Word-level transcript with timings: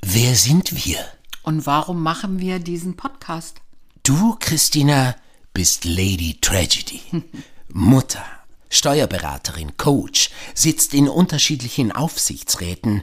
Wer 0.00 0.36
sind 0.36 0.84
wir? 0.86 0.98
Und 1.42 1.66
warum 1.66 2.02
machen 2.02 2.38
wir 2.38 2.60
diesen 2.60 2.96
Podcast? 2.96 3.60
Du, 4.04 4.36
Christina, 4.38 5.16
bist 5.52 5.84
Lady 5.84 6.38
Tragedy. 6.40 7.00
Mutter, 7.68 8.24
Steuerberaterin, 8.70 9.76
Coach, 9.76 10.30
sitzt 10.54 10.94
in 10.94 11.08
unterschiedlichen 11.08 11.90
Aufsichtsräten. 11.90 13.02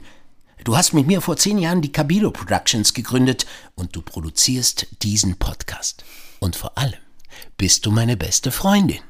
Du 0.64 0.76
hast 0.76 0.94
mit 0.94 1.06
mir 1.06 1.20
vor 1.20 1.36
zehn 1.36 1.58
Jahren 1.58 1.82
die 1.82 1.92
Cabilo 1.92 2.30
Productions 2.30 2.94
gegründet 2.94 3.46
und 3.74 3.94
du 3.94 4.00
produzierst 4.00 4.86
diesen 5.02 5.38
Podcast. 5.38 6.04
Und 6.40 6.56
vor 6.56 6.78
allem 6.78 6.98
bist 7.58 7.84
du 7.84 7.90
meine 7.90 8.16
beste 8.16 8.50
Freundin. 8.50 9.00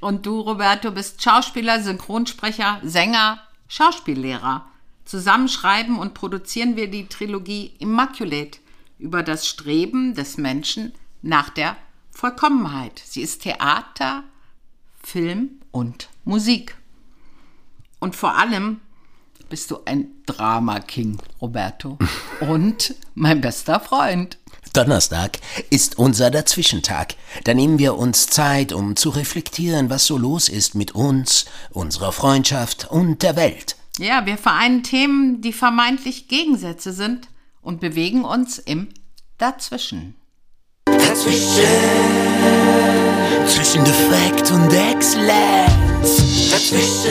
Und 0.00 0.26
du, 0.26 0.40
Roberto, 0.40 0.90
bist 0.90 1.22
Schauspieler, 1.22 1.82
Synchronsprecher, 1.82 2.80
Sänger, 2.84 3.40
Schauspiellehrer. 3.66 4.66
Zusammen 5.08 5.48
schreiben 5.48 5.98
und 5.98 6.12
produzieren 6.12 6.76
wir 6.76 6.90
die 6.90 7.06
Trilogie 7.06 7.72
Immaculate 7.78 8.58
über 8.98 9.22
das 9.22 9.48
Streben 9.48 10.14
des 10.14 10.36
Menschen 10.36 10.92
nach 11.22 11.48
der 11.48 11.78
Vollkommenheit. 12.10 13.00
Sie 13.06 13.22
ist 13.22 13.40
Theater, 13.42 14.24
Film 15.02 15.62
und 15.70 16.10
Musik. 16.26 16.76
Und 18.00 18.16
vor 18.16 18.36
allem 18.36 18.80
bist 19.48 19.70
du 19.70 19.78
ein 19.86 20.08
Drama-King, 20.26 21.16
Roberto. 21.40 21.96
Und 22.40 22.94
mein 23.14 23.40
bester 23.40 23.80
Freund. 23.80 24.36
Donnerstag 24.74 25.38
ist 25.70 25.98
unser 25.98 26.30
Dazwischentag. 26.30 27.14
Da 27.44 27.54
nehmen 27.54 27.78
wir 27.78 27.96
uns 27.96 28.26
Zeit, 28.26 28.74
um 28.74 28.94
zu 28.94 29.08
reflektieren, 29.08 29.88
was 29.88 30.04
so 30.04 30.18
los 30.18 30.50
ist 30.50 30.74
mit 30.74 30.94
uns, 30.94 31.46
unserer 31.70 32.12
Freundschaft 32.12 32.90
und 32.90 33.22
der 33.22 33.36
Welt. 33.36 33.77
Ja, 33.98 34.24
wir 34.26 34.38
vereinen 34.38 34.82
Themen, 34.82 35.40
die 35.40 35.52
vermeintlich 35.52 36.28
Gegensätze 36.28 36.92
sind 36.92 37.28
und 37.62 37.80
bewegen 37.80 38.24
uns 38.24 38.58
im 38.58 38.88
Dazwischen. 39.38 40.14
Dazwischen. 40.84 41.64
Zwischen 43.46 43.84
Defekt 43.84 44.50
und 44.52 44.72
Exzellenz. 44.72 46.50
Dazwischen. 46.50 47.10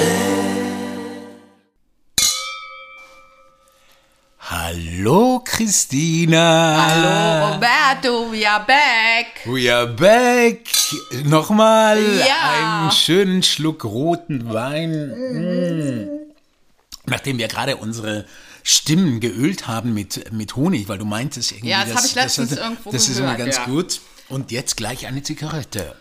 Hallo 4.39 5.42
Christina. 5.44 6.78
Hallo 6.88 7.54
Roberto, 7.56 8.31
we 8.31 8.50
are 8.50 8.64
back. 8.66 9.45
We 9.45 9.70
are 9.73 9.88
back. 9.88 10.61
Nochmal 11.26 12.02
Ja. 12.20 12.81
einen 12.83 12.92
schönen 12.92 13.44
Schluck 13.44 13.83
roten 13.83 14.54
Wein. 14.54 15.09
Mm. 15.09 16.27
Nachdem 17.08 17.38
wir 17.38 17.47
gerade 17.47 17.77
unsere 17.77 18.25
Stimmen 18.63 19.22
geölt 19.22 19.67
haben 19.67 19.94
mit, 19.94 20.31
mit 20.33 20.55
Honig, 20.55 20.89
weil 20.89 20.97
du 20.97 21.05
meintest 21.05 21.53
irgendwie, 21.53 21.69
Ja, 21.69 21.86
das 21.86 21.95
habe 21.95 22.08
ich 22.08 22.16
letztens 22.16 22.49
das, 22.49 22.59
irgendwo 22.59 22.91
das 22.91 23.08
ist 23.08 23.17
immer 23.17 23.36
gehört, 23.36 23.53
ganz 23.53 23.67
ja. 23.67 23.73
gut. 23.73 24.02
Und 24.27 24.52
jetzt 24.52 24.75
gleich 24.75 25.08
eine 25.08 25.23
Zigarette. 25.23 25.95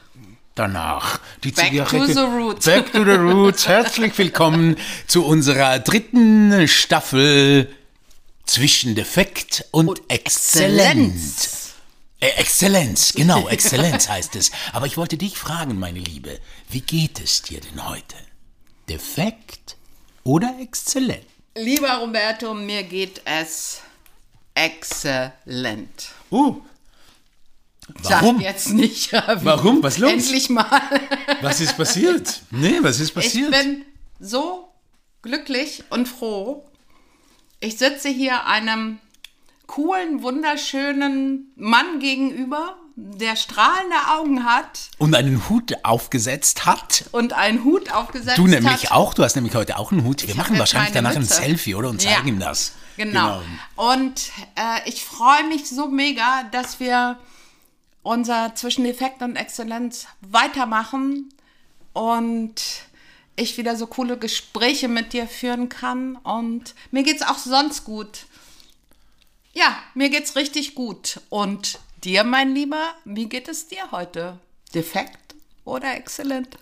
Danach 0.57 1.21
die 1.45 1.53
Back 1.53 1.67
to 1.67 1.85
Zigarette. 1.85 2.15
the 2.15 2.21
roots. 2.21 2.67
Back 2.67 2.93
to 2.93 3.05
the 3.05 3.11
roots. 3.11 3.69
Herzlich 3.69 4.19
willkommen 4.19 4.77
zu 5.07 5.25
unserer 5.25 5.79
dritten 5.79 6.67
Staffel 6.67 7.69
zwischen 8.47 8.97
Defekt 8.97 9.65
und, 9.71 10.01
Exzellenz. 10.09 11.75
Äh, 12.19 12.31
Exzellenz, 12.39 13.13
genau, 13.13 13.47
Exzellenz 13.51 14.09
heißt 14.09 14.35
es. 14.35 14.51
Aber 14.73 14.87
ich 14.87 14.97
wollte 14.97 15.17
dich 15.19 15.37
fragen, 15.37 15.79
meine 15.79 16.01
Liebe, 16.01 16.41
wie 16.71 16.81
geht 16.81 17.21
es 17.21 17.43
dir 17.43 17.61
denn 17.61 17.89
heute? 17.89 18.17
Defekt 18.89 19.76
oder 20.27 20.57
exzellent? 20.61 21.25
Lieber 21.55 21.95
Roberto, 21.99 22.53
mir 22.53 22.83
geht 22.83 23.23
es 23.25 23.81
exzellent. 24.55 26.11
Uh, 26.31 26.61
Sag 28.03 28.23
warum? 28.23 28.41
jetzt 28.41 28.71
nicht. 28.73 29.13
Warum? 29.45 29.81
Was 29.83 29.99
los? 29.99 30.11
Endlich 30.11 30.51
mal. 30.51 30.69
Was 31.41 31.61
ist 31.61 31.77
passiert? 31.77 32.43
Nee, 32.51 32.79
was 32.81 32.99
ist 32.99 33.11
Ich 33.11 33.15
passiert? 33.15 33.53
bin 33.53 33.85
so 34.19 34.69
glücklich 35.23 35.85
und 35.91 36.09
froh. 36.09 36.69
Ich 37.61 37.79
sitze 37.79 38.09
hier 38.09 38.45
einem 38.47 38.99
coolen, 39.69 40.23
wunderschönen 40.23 41.53
Mann 41.55 42.01
gegenüber, 42.01 42.77
der 42.99 43.37
strahlende 43.37 43.97
Augen 44.15 44.45
hat 44.45 44.89
und 44.97 45.15
einen 45.15 45.49
Hut 45.51 45.75
aufgesetzt 45.85 46.65
hat. 46.65 47.05
und 47.13 47.35
einen 47.35 47.63
Hut 47.63 47.93
aufgesetzt 47.93 48.39
Du 48.39 48.47
nämlich 48.47 48.85
hat. 48.85 48.93
auch, 48.93 49.13
du 49.13 49.23
hast 49.23 49.35
nämlich 49.37 49.55
heute 49.55 49.79
auch 49.79 49.93
einen 49.93 50.03
Hut. 50.05 50.23
Wir 50.23 50.31
hab 50.31 50.37
machen 50.39 50.59
wahrscheinlich 50.59 50.93
danach 50.95 51.15
Mütze. 51.15 51.37
ein 51.37 51.43
Selfie, 51.49 51.75
oder? 51.75 51.91
Und 51.91 52.03
Ja. 52.03 52.15
zeigen 52.15 52.29
ihm 52.29 52.39
das. 52.39 52.73
Genau. 52.97 53.43
Und 53.77 54.31
äh, 54.55 54.89
ich 54.89 55.05
freue 55.05 55.45
mich 55.49 55.69
so 55.69 55.89
mega, 55.89 56.45
dass 56.53 56.81
wir 56.81 57.19
unser 58.03 58.55
zwischen 58.55 58.85
Defekt 58.85 59.21
und 59.21 59.37
Exzellenz 59.37 60.07
weitermachen 60.23 61.35
und 61.93 62.55
ich 63.37 63.59
wieder 63.59 63.77
so 63.77 63.87
coole 63.87 64.17
Gespräche 64.17 64.89
mit 64.89 65.13
dir 65.13 65.27
führen 65.29 65.69
kann. 65.69 66.17
Und 66.17 66.75
mir 66.91 67.03
geht's 67.03 67.21
auch 67.23 67.37
sonst 67.37 67.85
gut. 67.85 68.25
Ja, 69.53 69.77
mir 69.95 70.09
geht's 70.09 70.35
richtig 70.37 70.75
gut. 70.75 71.21
Und 71.29 71.79
dir, 72.07 72.25
mein 72.25 72.55
Lieber, 72.55 72.95
wie 73.05 73.29
geht 73.29 73.49
es 73.49 73.67
dir 73.69 73.91
heute? 73.91 74.39
Defekt 74.75 75.35
oder 75.65 75.95
exzellent? 75.97 76.57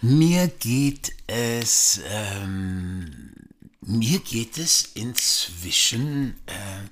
Mir 0.00 0.48
geht 0.48 1.12
es, 1.26 2.00
ähm, 2.08 3.32
mir 3.80 4.20
geht 4.20 4.56
es 4.56 4.82
inzwischen 4.94 6.36
äh, 6.46 6.88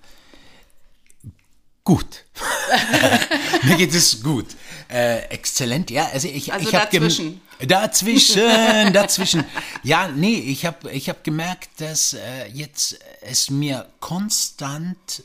gut. 1.85 2.25
mir 3.63 3.77
geht 3.77 3.95
es 3.95 4.23
gut. 4.23 4.47
Äh, 4.91 5.19
exzellent, 5.29 5.91
ja. 5.91 6.07
Also 6.13 6.29
ich, 6.29 6.53
Also 6.53 6.69
ich 6.69 6.75
hab 6.75 6.91
gem- 6.91 7.03
dazwischen. 7.05 7.41
Dazwischen, 7.61 8.93
dazwischen. 8.93 9.45
Ja, 9.85 10.09
nee, 10.09 10.35
ich 10.41 10.67
habe 10.67 10.91
ich 10.91 11.09
hab 11.09 11.23
gemerkt, 11.23 11.81
dass 11.81 12.15
äh, 12.15 12.47
jetzt 12.49 12.99
es 13.21 13.51
mir 13.51 13.89
konstant, 14.01 15.23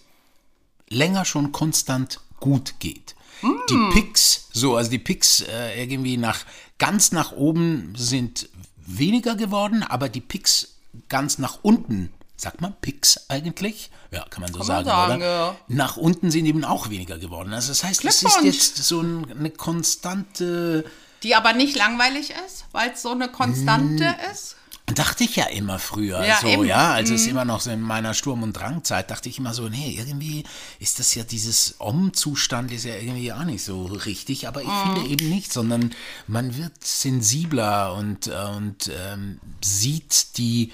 länger 0.89 1.25
schon 1.25 1.51
konstant 1.51 2.19
gut 2.39 2.79
geht. 2.79 3.15
Die 3.41 3.89
Picks, 3.93 4.47
so, 4.51 4.75
also 4.75 4.89
die 4.89 4.97
Picks 4.99 5.41
äh, 5.41 5.81
irgendwie 5.81 6.17
nach, 6.17 6.39
ganz 6.79 7.11
nach 7.11 7.31
oben 7.33 7.93
sind 7.95 8.49
weniger 8.77 9.35
geworden, 9.35 9.83
aber 9.83 10.09
die 10.09 10.21
Picks 10.21 10.77
ganz 11.07 11.37
nach 11.37 11.59
unten, 11.61 12.11
sagt 12.35 12.61
man 12.61 12.73
Picks 12.81 13.29
eigentlich? 13.29 13.91
Ja, 14.11 14.25
kann 14.29 14.41
man 14.41 14.51
so 14.51 14.59
man 14.59 14.67
sagen, 14.67 14.85
sagen, 14.85 15.15
oder? 15.17 15.25
ja. 15.25 15.55
Nach 15.67 15.97
unten 15.97 16.31
sind 16.31 16.45
eben 16.45 16.63
auch 16.63 16.89
weniger 16.89 17.19
geworden. 17.19 17.53
Also 17.53 17.69
das 17.69 17.83
heißt, 17.83 18.05
es 18.05 18.23
ist 18.23 18.43
jetzt 18.43 18.77
so 18.77 19.01
ein, 19.01 19.29
eine 19.31 19.51
konstante, 19.51 20.85
Die 21.23 21.35
aber 21.35 21.53
nicht 21.53 21.75
langweilig 21.75 22.33
ist, 22.45 22.65
weil 22.71 22.91
es 22.91 23.01
so 23.01 23.11
eine 23.11 23.27
Konstante 23.27 24.15
ist. 24.31 24.55
Dachte 24.95 25.25
ich 25.25 25.35
ja 25.35 25.45
immer 25.47 25.79
früher, 25.79 26.25
Ja, 26.25 26.39
so, 26.41 26.47
eben. 26.47 26.61
Mhm. 26.61 26.67
ja, 26.69 26.93
als 26.93 27.09
es 27.09 27.27
immer 27.27 27.43
noch 27.43 27.59
so 27.59 27.69
in 27.71 27.81
meiner 27.81 28.13
Sturm- 28.13 28.41
und 28.41 28.53
Drangzeit, 28.53 29.11
dachte 29.11 29.27
ich 29.27 29.37
immer 29.37 29.53
so, 29.53 29.67
nee, 29.67 29.93
irgendwie 29.97 30.43
ist 30.79 30.99
das 30.99 31.13
ja 31.13 31.23
dieses 31.23 31.75
Om-Zustand 31.79 32.71
ist 32.71 32.85
ja 32.85 32.95
irgendwie 32.95 33.33
auch 33.33 33.43
nicht 33.43 33.63
so 33.63 33.83
richtig, 33.85 34.47
aber 34.47 34.61
ich 34.61 34.67
Mhm. 34.69 34.81
finde 34.95 35.09
eben 35.09 35.29
nicht, 35.29 35.51
sondern 35.51 35.93
man 36.27 36.55
wird 36.57 36.83
sensibler 36.83 37.93
und, 37.95 38.27
äh, 38.27 38.31
und 38.55 38.89
ähm, 38.97 39.39
sieht 39.63 40.37
die, 40.37 40.71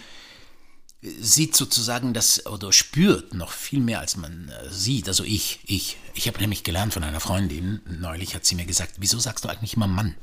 sieht 1.02 1.56
sozusagen 1.56 2.14
das 2.14 2.46
oder 2.46 2.72
spürt 2.72 3.34
noch 3.34 3.52
viel 3.52 3.80
mehr, 3.80 4.00
als 4.00 4.16
man 4.16 4.50
äh, 4.50 4.70
sieht. 4.70 5.08
Also 5.08 5.24
ich, 5.24 5.60
ich, 5.66 5.98
ich 6.14 6.28
habe 6.28 6.40
nämlich 6.40 6.64
gelernt 6.64 6.94
von 6.94 7.04
einer 7.04 7.20
Freundin, 7.20 7.82
neulich 8.00 8.36
hat 8.36 8.46
sie 8.46 8.56
mir 8.56 8.66
gesagt, 8.66 8.94
wieso 9.00 9.18
sagst 9.20 9.44
du 9.44 9.50
eigentlich 9.50 9.74
immer 9.76 9.88
Mann? 9.88 10.16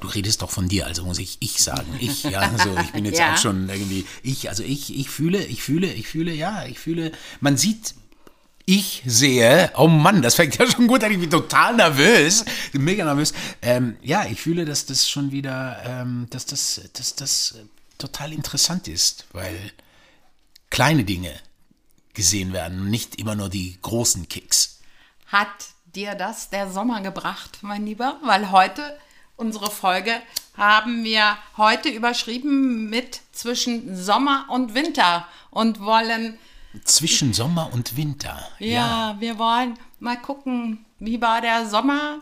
Du 0.00 0.08
redest 0.08 0.42
doch 0.42 0.50
von 0.50 0.68
dir, 0.68 0.86
also 0.86 1.04
muss 1.04 1.18
ich 1.18 1.38
ich 1.40 1.62
sagen. 1.62 1.96
Ich, 2.00 2.22
ja, 2.24 2.40
also 2.52 2.76
ich 2.78 2.92
bin 2.92 3.04
jetzt 3.04 3.18
Ja. 3.18 3.34
auch 3.34 3.38
schon 3.38 3.68
irgendwie, 3.68 4.06
ich, 4.22 4.48
also 4.48 4.62
ich, 4.62 4.96
ich 4.96 5.10
fühle, 5.10 5.44
ich 5.44 5.62
fühle, 5.62 5.92
ich 5.92 6.06
fühle, 6.06 6.32
ja, 6.32 6.64
ich 6.66 6.78
fühle, 6.78 7.12
man 7.40 7.56
sieht, 7.56 7.94
ich 8.64 9.02
sehe, 9.06 9.72
oh 9.76 9.88
Mann, 9.88 10.20
das 10.20 10.34
fängt 10.34 10.56
ja 10.58 10.70
schon 10.70 10.86
gut 10.88 11.02
an, 11.02 11.10
ich 11.12 11.18
bin 11.20 11.30
total 11.30 11.74
nervös, 11.74 12.44
mega 12.74 13.04
nervös. 13.04 13.32
Ähm, 13.62 13.96
ja, 14.02 14.26
ich 14.26 14.40
fühle, 14.40 14.64
dass 14.66 14.84
das 14.86 15.08
schon 15.08 15.32
wieder, 15.32 15.82
ähm, 15.86 16.26
dass 16.30 16.44
das, 16.44 16.80
dass 16.92 17.14
das 17.14 17.52
äh, 17.52 17.64
total 17.96 18.32
interessant 18.32 18.86
ist, 18.86 19.26
weil 19.32 19.56
kleine 20.70 21.04
Dinge 21.04 21.32
gesehen 22.12 22.52
werden 22.52 22.90
nicht 22.90 23.14
immer 23.16 23.34
nur 23.36 23.48
die 23.48 23.78
großen 23.80 24.28
Kicks. 24.28 24.80
Hat 25.26 25.48
dir 25.94 26.14
das 26.14 26.50
der 26.50 26.70
Sommer 26.70 27.00
gebracht, 27.00 27.58
mein 27.62 27.86
Lieber? 27.86 28.18
Weil 28.22 28.50
heute, 28.50 28.98
unsere 29.38 29.70
Folge, 29.70 30.20
haben 30.56 31.04
wir 31.04 31.38
heute 31.56 31.88
überschrieben 31.88 32.90
mit 32.90 33.20
zwischen 33.32 33.96
Sommer 33.96 34.46
und 34.50 34.74
Winter 34.74 35.26
und 35.50 35.80
wollen, 35.80 36.38
Zwischen 36.84 37.32
Sommer 37.32 37.72
und 37.72 37.96
Winter. 37.96 38.46
ja, 38.58 39.16
wir 39.20 39.38
wollen 39.38 39.78
mal 40.00 40.16
gucken, 40.20 40.84
wie 40.98 41.20
war 41.20 41.40
der 41.40 41.66
Sommer 41.66 42.18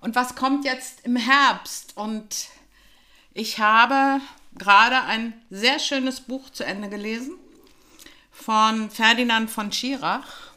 und 0.00 0.14
was 0.14 0.36
kommt 0.36 0.64
jetzt 0.64 1.04
im 1.04 1.16
Herbst. 1.16 1.96
Und 1.96 2.48
ich 3.32 3.58
habe 3.58 4.20
gerade 4.56 5.02
ein 5.02 5.32
sehr 5.50 5.78
schönes 5.78 6.20
Buch 6.20 6.50
zu 6.50 6.64
Ende 6.64 6.88
gelesen 6.88 7.32
von 8.30 8.90
Ferdinand 8.90 9.50
von 9.50 9.72
Schirach. 9.72 10.52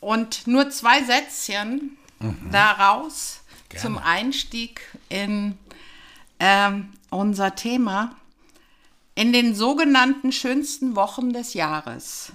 Und 0.00 0.46
nur 0.46 0.70
zwei 0.70 1.02
Sätzchen 1.04 1.96
daraus 2.50 3.40
zum 3.78 3.98
Einstieg 3.98 4.80
in 5.08 5.56
ähm, 6.38 6.92
unser 7.10 7.54
Thema. 7.54 8.16
In 9.14 9.32
den 9.32 9.54
sogenannten 9.54 10.32
schönsten 10.32 10.94
Wochen 10.96 11.32
des 11.32 11.54
Jahres 11.54 12.32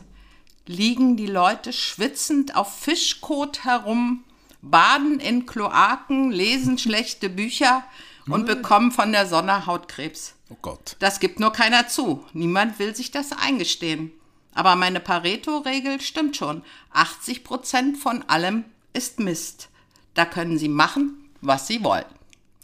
liegen 0.66 1.18
die 1.18 1.28
Leute 1.28 1.74
schwitzend 1.74 2.56
auf 2.56 2.80
Fischkot 2.80 3.64
herum, 3.66 4.24
baden 4.62 5.20
in 5.20 5.46
Kloaken, 5.46 6.32
lesen 6.32 6.78
schlechte 6.78 7.30
Bücher 7.30 7.84
und 8.28 8.46
bekommen 8.46 8.92
von 8.92 9.12
der 9.12 9.28
Sonne 9.28 9.66
Hautkrebs. 9.66 10.36
Oh 10.50 10.58
Gott. 10.62 10.96
Das 11.00 11.20
gibt 11.20 11.40
nur 11.40 11.52
keiner 11.52 11.88
zu. 11.88 12.26
Niemand 12.34 12.80
will 12.80 12.96
sich 12.96 13.12
das 13.12 13.32
eingestehen. 13.32 14.12
Aber 14.54 14.76
meine 14.76 15.00
Pareto-Regel 15.00 16.02
stimmt 16.02 16.36
schon. 16.36 16.64
80 16.92 17.44
Prozent 17.44 17.98
von 17.98 18.24
allem 18.24 18.66
ist 18.94 19.20
Mist. 19.20 19.70
Da 20.14 20.26
können 20.26 20.58
Sie 20.58 20.68
machen, 20.68 21.21
was 21.42 21.68
Sie 21.68 21.84
wollen. 21.84 22.06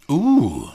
Uh, 0.10 0.68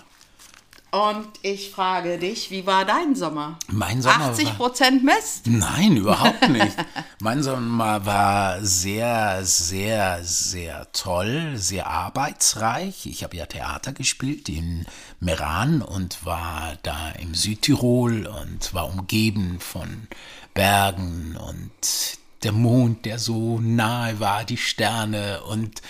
Und 0.90 1.26
ich 1.40 1.70
frage 1.70 2.18
dich, 2.18 2.50
wie 2.50 2.66
war 2.66 2.84
dein 2.84 3.14
Sommer? 3.14 3.58
Mein 3.68 4.02
Sommer 4.02 4.26
80 4.26 4.46
war- 4.46 4.54
Prozent 4.56 5.02
Mist? 5.04 5.46
Nein, 5.46 5.96
überhaupt 5.96 6.46
nicht. 6.50 6.76
mein 7.20 7.42
Sommer 7.42 8.04
war 8.04 8.62
sehr, 8.62 9.42
sehr, 9.44 10.22
sehr 10.22 10.86
toll, 10.92 11.52
sehr 11.56 11.86
arbeitsreich. 11.86 13.06
Ich 13.06 13.24
habe 13.24 13.36
ja 13.38 13.46
Theater 13.46 13.92
gespielt 13.94 14.50
in 14.50 14.84
Meran 15.18 15.80
und 15.80 16.26
war 16.26 16.74
da 16.82 17.12
im 17.12 17.32
Südtirol 17.34 18.26
und 18.26 18.74
war 18.74 18.86
umgeben 18.92 19.60
von 19.60 20.08
Bergen 20.52 21.36
und 21.36 22.18
der 22.42 22.52
Mond, 22.52 23.06
der 23.06 23.18
so 23.18 23.60
nahe 23.60 24.20
war, 24.20 24.44
die 24.44 24.56
Sterne 24.58 25.42
und 25.44 25.80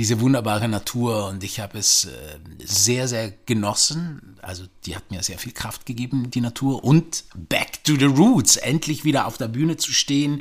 diese 0.00 0.18
wunderbare 0.22 0.66
Natur 0.66 1.28
und 1.28 1.44
ich 1.44 1.60
habe 1.60 1.76
es 1.76 2.06
äh, 2.06 2.38
sehr, 2.64 3.06
sehr 3.06 3.34
genossen. 3.44 4.38
Also 4.40 4.64
die 4.86 4.96
hat 4.96 5.10
mir 5.10 5.22
sehr 5.22 5.36
viel 5.36 5.52
Kraft 5.52 5.84
gegeben, 5.84 6.30
die 6.30 6.40
Natur. 6.40 6.82
Und 6.82 7.24
back 7.34 7.84
to 7.84 7.96
the 7.96 8.06
roots, 8.06 8.56
endlich 8.56 9.04
wieder 9.04 9.26
auf 9.26 9.36
der 9.36 9.48
Bühne 9.48 9.76
zu 9.76 9.92
stehen, 9.92 10.40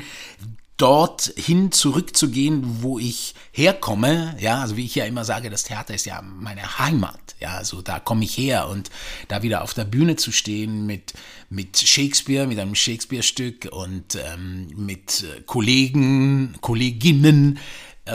dorthin 0.77 1.73
zurückzugehen, 1.73 2.81
wo 2.83 3.00
ich 3.00 3.35
herkomme. 3.51 4.38
Ja, 4.39 4.61
also 4.61 4.77
wie 4.77 4.85
ich 4.85 4.95
ja 4.95 5.03
immer 5.03 5.25
sage, 5.25 5.50
das 5.50 5.65
Theater 5.65 5.94
ist 5.94 6.06
ja 6.06 6.21
meine 6.21 6.79
Heimat. 6.79 7.19
Ja, 7.41 7.57
also 7.57 7.81
da 7.81 8.00
komme 8.00 8.23
ich 8.23 8.38
her 8.38 8.69
und 8.69 8.89
da 9.27 9.44
wieder 9.44 9.61
auf 9.63 9.73
der 9.73 9.83
Bühne 9.83 10.15
zu 10.15 10.31
stehen 10.31 10.85
mit, 10.85 11.11
mit 11.50 11.77
Shakespeare, 11.77 12.47
mit 12.47 12.59
einem 12.59 12.75
Shakespeare-Stück 12.75 13.67
und 13.73 14.15
ähm, 14.15 14.67
mit 14.77 15.23
äh, 15.23 15.41
Kollegen, 15.41 16.56
Kolleginnen, 16.61 17.59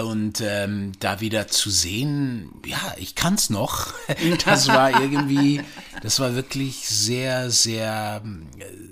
und 0.03 0.41
ähm, 0.41 0.93
da 1.01 1.21
wieder 1.21 1.49
zu 1.49 1.71
sehen, 1.71 2.51
ja, 2.65 2.79
ich 2.97 3.15
kann's 3.15 3.51
noch. 3.51 3.93
Das 4.45 4.69
war 4.69 5.01
irgendwie, 5.01 5.63
das 6.03 6.21
war 6.21 6.35
wirklich 6.35 6.89
sehr, 6.89 7.51
sehr, 7.51 8.23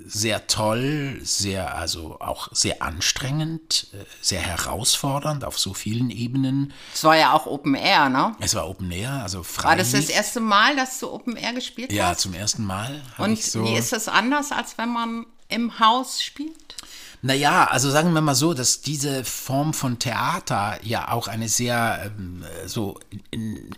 sehr 0.05 0.47
toll, 0.47 1.19
sehr, 1.23 1.75
also 1.75 2.19
auch 2.19 2.49
sehr 2.51 2.81
anstrengend, 2.81 3.87
äh, 3.93 4.03
sehr 4.21 4.41
herausfordernd 4.41 5.43
auf 5.45 5.59
so 5.59 5.73
vielen 5.73 6.09
Ebenen. 6.09 6.73
Es 6.93 7.03
war 7.03 7.15
ja 7.17 7.33
auch 7.33 7.45
Open 7.45 7.75
Air, 7.75 8.09
ne? 8.09 8.35
Es 8.39 8.55
war 8.55 8.67
Open 8.69 8.91
Air, 8.91 9.11
also 9.23 9.43
frei. 9.43 9.69
War 9.69 9.75
das 9.75 9.91
das 9.91 10.09
erste 10.09 10.39
Mal, 10.39 10.75
dass 10.75 10.99
du 10.99 11.11
Open 11.11 11.35
Air 11.35 11.53
gespielt 11.53 11.91
Ja, 11.91 12.09
hast? 12.09 12.21
zum 12.21 12.33
ersten 12.33 12.65
Mal. 12.65 13.01
Und 13.17 13.41
so 13.41 13.63
wie 13.63 13.75
ist 13.75 13.93
das 13.93 14.07
anders, 14.07 14.51
als 14.51 14.77
wenn 14.77 14.89
man 14.89 15.25
im 15.49 15.79
Haus 15.79 16.21
spielt? 16.23 16.75
Naja, 17.25 17.63
also 17.63 17.89
sagen 17.89 18.13
wir 18.13 18.19
mal 18.19 18.35
so, 18.35 18.53
dass 18.53 18.81
diese 18.81 19.23
Form 19.23 19.73
von 19.73 19.97
Theater 19.97 20.77
ja 20.83 21.09
auch 21.09 21.29
eine 21.29 21.47
sehr 21.47 22.11
ähm, 22.17 22.43
so 22.65 22.99
in, 23.31 23.69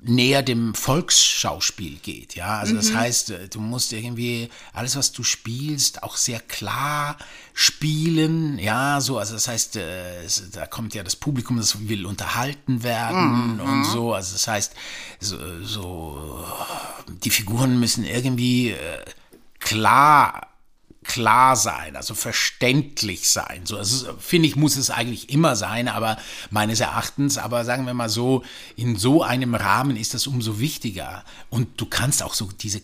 näher 0.00 0.42
dem 0.42 0.74
Volksschauspiel 0.74 1.98
geht, 1.98 2.34
ja. 2.34 2.58
Also 2.58 2.74
das 2.74 2.94
heißt, 2.94 3.30
äh, 3.30 3.48
du 3.48 3.60
musst 3.60 3.92
irgendwie 3.92 4.48
alles, 4.72 4.96
was 4.96 5.12
du 5.12 5.22
spielst, 5.22 6.02
auch 6.02 6.16
sehr 6.16 6.40
klar 6.40 7.18
spielen, 7.52 8.58
ja, 8.58 9.02
so, 9.02 9.18
also 9.18 9.34
das 9.34 9.48
heißt, 9.48 9.76
äh, 9.76 10.24
es, 10.24 10.50
da 10.50 10.66
kommt 10.66 10.94
ja 10.94 11.02
das 11.02 11.14
Publikum, 11.14 11.58
das 11.58 11.88
will 11.88 12.06
unterhalten 12.06 12.82
werden 12.82 13.60
und 13.60 13.84
so, 13.84 14.14
also 14.14 14.32
das 14.32 14.48
heißt, 14.48 14.72
so, 15.20 15.36
so 15.62 16.42
die 17.22 17.30
Figuren 17.30 17.78
müssen 17.78 18.04
irgendwie 18.04 18.70
äh, 18.70 19.04
klar 19.60 20.51
klar 21.04 21.56
sein, 21.56 21.96
also 21.96 22.14
verständlich 22.14 23.30
sein. 23.30 23.62
So, 23.64 23.76
also, 23.76 24.14
finde 24.18 24.48
ich, 24.48 24.56
muss 24.56 24.76
es 24.76 24.90
eigentlich 24.90 25.30
immer 25.30 25.56
sein, 25.56 25.88
aber 25.88 26.16
meines 26.50 26.80
Erachtens, 26.80 27.38
aber 27.38 27.64
sagen 27.64 27.86
wir 27.86 27.94
mal 27.94 28.08
so, 28.08 28.44
in 28.76 28.96
so 28.96 29.22
einem 29.22 29.54
Rahmen 29.54 29.96
ist 29.96 30.14
das 30.14 30.26
umso 30.26 30.58
wichtiger. 30.58 31.24
Und 31.50 31.80
du 31.80 31.86
kannst 31.86 32.22
auch 32.22 32.34
so 32.34 32.48
diese, 32.52 32.82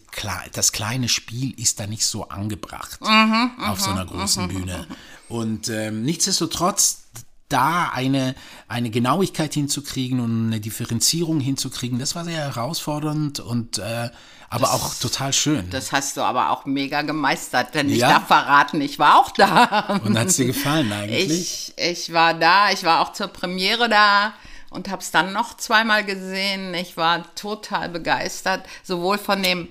das 0.52 0.72
kleine 0.72 1.08
Spiel 1.08 1.58
ist 1.60 1.80
da 1.80 1.86
nicht 1.86 2.04
so 2.04 2.28
angebracht 2.28 3.00
auf 3.00 3.80
so 3.80 3.90
einer 3.90 4.06
großen 4.06 4.48
Bühne. 4.48 4.86
Und 5.28 5.68
ähm, 5.68 6.02
nichtsdestotrotz, 6.02 7.02
da 7.48 7.90
eine, 7.92 8.34
eine 8.68 8.90
Genauigkeit 8.90 9.54
hinzukriegen 9.54 10.20
und 10.20 10.48
eine 10.48 10.60
Differenzierung 10.60 11.40
hinzukriegen, 11.40 11.98
das 11.98 12.14
war 12.14 12.24
sehr 12.24 12.36
herausfordernd 12.54 13.40
und 13.40 13.78
äh, 13.78 14.10
aber 14.50 14.72
auch 14.72 14.94
total 14.94 15.32
schön. 15.34 15.68
Das 15.70 15.92
hast 15.92 16.16
du 16.16 16.22
aber 16.22 16.50
auch 16.50 16.64
mega 16.64 17.02
gemeistert, 17.02 17.74
denn 17.74 17.90
ich 17.90 17.98
Ja. 17.98 18.10
darf 18.12 18.26
verraten, 18.28 18.80
ich 18.80 18.98
war 18.98 19.18
auch 19.18 19.30
da. 19.30 20.00
und 20.04 20.18
hat 20.18 20.28
es 20.28 20.36
dir 20.36 20.46
gefallen 20.46 20.90
eigentlich? 20.92 21.72
Ich, 21.76 21.84
ich 21.84 22.12
war 22.12 22.32
da, 22.34 22.70
ich 22.70 22.82
war 22.84 23.00
auch 23.00 23.12
zur 23.12 23.28
Premiere 23.28 23.88
da 23.90 24.32
und 24.70 24.88
habe 24.88 25.02
es 25.02 25.10
dann 25.10 25.32
noch 25.32 25.56
zweimal 25.56 26.04
gesehen. 26.04 26.72
Ich 26.74 26.96
war 26.96 27.34
total 27.34 27.88
begeistert, 27.90 28.64
sowohl 28.82 29.18
von 29.18 29.42
dem, 29.42 29.68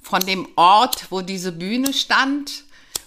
von 0.00 0.20
dem 0.20 0.46
Ort, 0.56 1.06
wo 1.10 1.20
diese 1.20 1.50
Bühne 1.52 1.92
stand, 1.92 2.64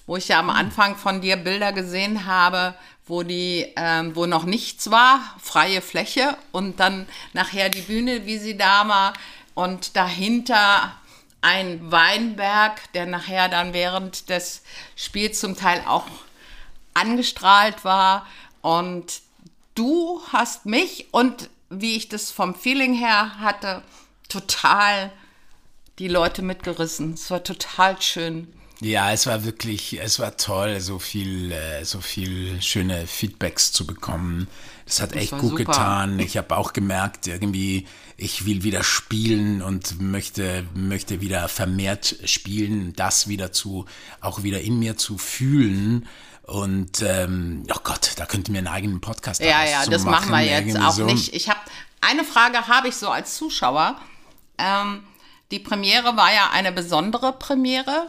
wo 0.08 0.18
ich 0.18 0.28
ja 0.28 0.40
am 0.40 0.50
Anfang 0.50 0.96
von 0.98 1.22
dir 1.22 1.38
Bilder 1.38 1.72
gesehen 1.72 2.26
habe, 2.26 2.76
wo 3.06 3.24
die, 3.24 3.72
ähm, 3.76 4.16
wo 4.16 4.26
noch 4.26 4.46
nichts 4.46 4.90
war, 4.90 5.20
freie 5.42 5.82
Fläche 5.82 6.38
und 6.52 6.80
dann 6.80 7.08
nachher 7.34 7.70
die 7.70 7.82
Bühne, 7.82 8.26
wie 8.26 8.38
sie 8.38 8.58
da 8.58 8.88
war 8.88 9.14
und 9.54 9.96
dahinter 9.96 10.96
ein 11.42 11.92
Weinberg, 11.92 12.92
der 12.94 13.06
nachher 13.06 13.50
dann 13.50 13.74
während 13.74 14.30
des 14.30 14.64
Spiels 14.96 15.40
zum 15.40 15.56
Teil 15.56 15.84
auch 15.86 16.08
angestrahlt 16.96 17.86
war. 17.86 18.26
Und 18.62 19.22
du 19.76 20.22
hast 20.34 20.66
mich 20.66 21.08
und 21.12 21.50
wie 21.70 21.96
ich 21.96 22.10
das 22.10 22.32
vom 22.32 22.56
Feeling 22.56 22.96
her 22.96 23.40
hatte, 23.40 23.84
total 24.28 25.12
die 26.00 26.08
Leute 26.08 26.42
mitgerissen. 26.42 27.14
Es 27.14 27.30
war 27.30 27.44
total 27.44 28.02
schön. 28.02 28.52
Ja, 28.86 29.12
es 29.12 29.26
war 29.26 29.44
wirklich, 29.44 30.00
es 30.00 30.20
war 30.20 30.38
toll, 30.38 30.80
so 30.80 31.00
viel, 31.00 31.52
äh, 31.52 31.84
so 31.84 32.02
viel 32.02 32.62
schöne 32.62 33.08
Feedbacks 33.08 33.72
zu 33.72 33.88
bekommen. 33.88 34.48
Das 34.86 35.02
hat 35.02 35.14
echt 35.14 35.32
war 35.32 35.40
gut 35.40 35.58
super. 35.58 35.64
getan. 35.64 36.20
Ich 36.20 36.38
habe 36.38 36.56
auch 36.56 36.72
gemerkt, 36.72 37.26
irgendwie, 37.26 37.88
ich 38.16 38.46
will 38.46 38.62
wieder 38.62 38.84
spielen 38.84 39.64
und 39.64 40.00
möchte, 40.00 40.68
möchte 40.76 41.20
wieder 41.20 41.48
vermehrt 41.48 42.16
spielen, 42.26 42.94
das 42.96 43.28
wieder 43.28 43.52
zu, 43.52 43.86
auch 44.22 44.44
wieder 44.44 44.62
in 44.62 44.78
mir 44.78 44.98
zu 44.98 45.18
fühlen. 45.18 46.08
Und 46.44 47.02
ähm, 47.02 47.64
oh 47.74 47.80
Gott, 47.84 48.12
da 48.18 48.28
könnte 48.28 48.52
mir 48.52 48.60
einen 48.60 48.68
eigenen 48.68 49.02
Podcast 49.02 49.42
Ja, 49.42 49.64
daraus 49.64 49.72
ja, 49.72 49.82
zu 49.82 49.90
das 49.90 50.04
machen 50.04 50.30
wir 50.30 50.42
jetzt 50.42 50.78
auch 50.78 50.92
so. 50.92 51.06
nicht. 51.06 51.34
Ich 51.34 51.50
habe 51.50 51.62
eine 52.02 52.24
Frage 52.24 52.68
habe 52.68 52.90
ich 52.90 52.96
so 52.96 53.10
als 53.10 53.36
Zuschauer. 53.36 54.00
Ähm, 54.60 55.02
die 55.50 55.58
Premiere 55.58 56.16
war 56.16 56.32
ja 56.32 56.52
eine 56.54 56.72
besondere 56.72 57.34
Premiere, 57.34 58.06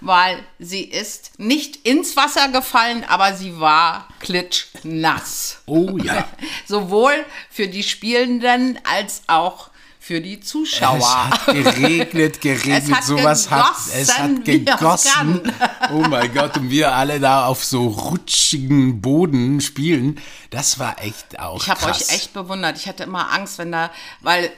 weil 0.00 0.38
sie 0.58 0.82
ist 0.82 1.38
nicht 1.38 1.76
ins 1.86 2.16
Wasser 2.16 2.48
gefallen, 2.48 3.04
aber 3.08 3.34
sie 3.34 3.58
war 3.60 4.08
klitschnass. 4.20 5.58
Oh 5.66 5.96
ja. 5.98 6.26
Sowohl 6.66 7.12
für 7.50 7.68
die 7.68 7.82
Spielenden 7.82 8.78
als 8.84 9.22
auch 9.26 9.70
für 10.02 10.20
die 10.20 10.40
Es 10.40 10.46
Zuschauer. 10.46 11.30
hat 11.30 11.46
geregnet, 11.46 12.40
geregnet, 12.40 12.82
Es 12.88 12.92
hat 12.92 13.04
sowas 13.04 13.50
hat, 13.50 13.76
es 13.94 14.08
gegossen, 14.08 14.38
hat 14.38 14.48
es 14.48 14.64
gegossen. 14.64 15.52
Oh 15.92 16.00
mein 16.08 16.32
Gott, 16.32 16.56
und 16.56 16.70
wir 16.70 16.92
alle 16.94 17.20
da 17.20 17.46
auf 17.46 17.64
so 17.64 17.86
rutschigen 17.86 19.00
Boden 19.00 19.60
spielen, 19.60 20.18
das 20.50 20.78
war 20.78 21.02
echt 21.02 21.38
auch 21.38 21.62
Ich 21.62 21.68
habe 21.68 21.84
euch 21.86 22.08
echt 22.10 22.32
bewundert. 22.32 22.76
Ich 22.78 22.88
hatte 22.88 23.04
immer 23.04 23.30
Angst, 23.32 23.58
wenn 23.58 23.72
da, 23.72 23.90
weil 24.20 24.50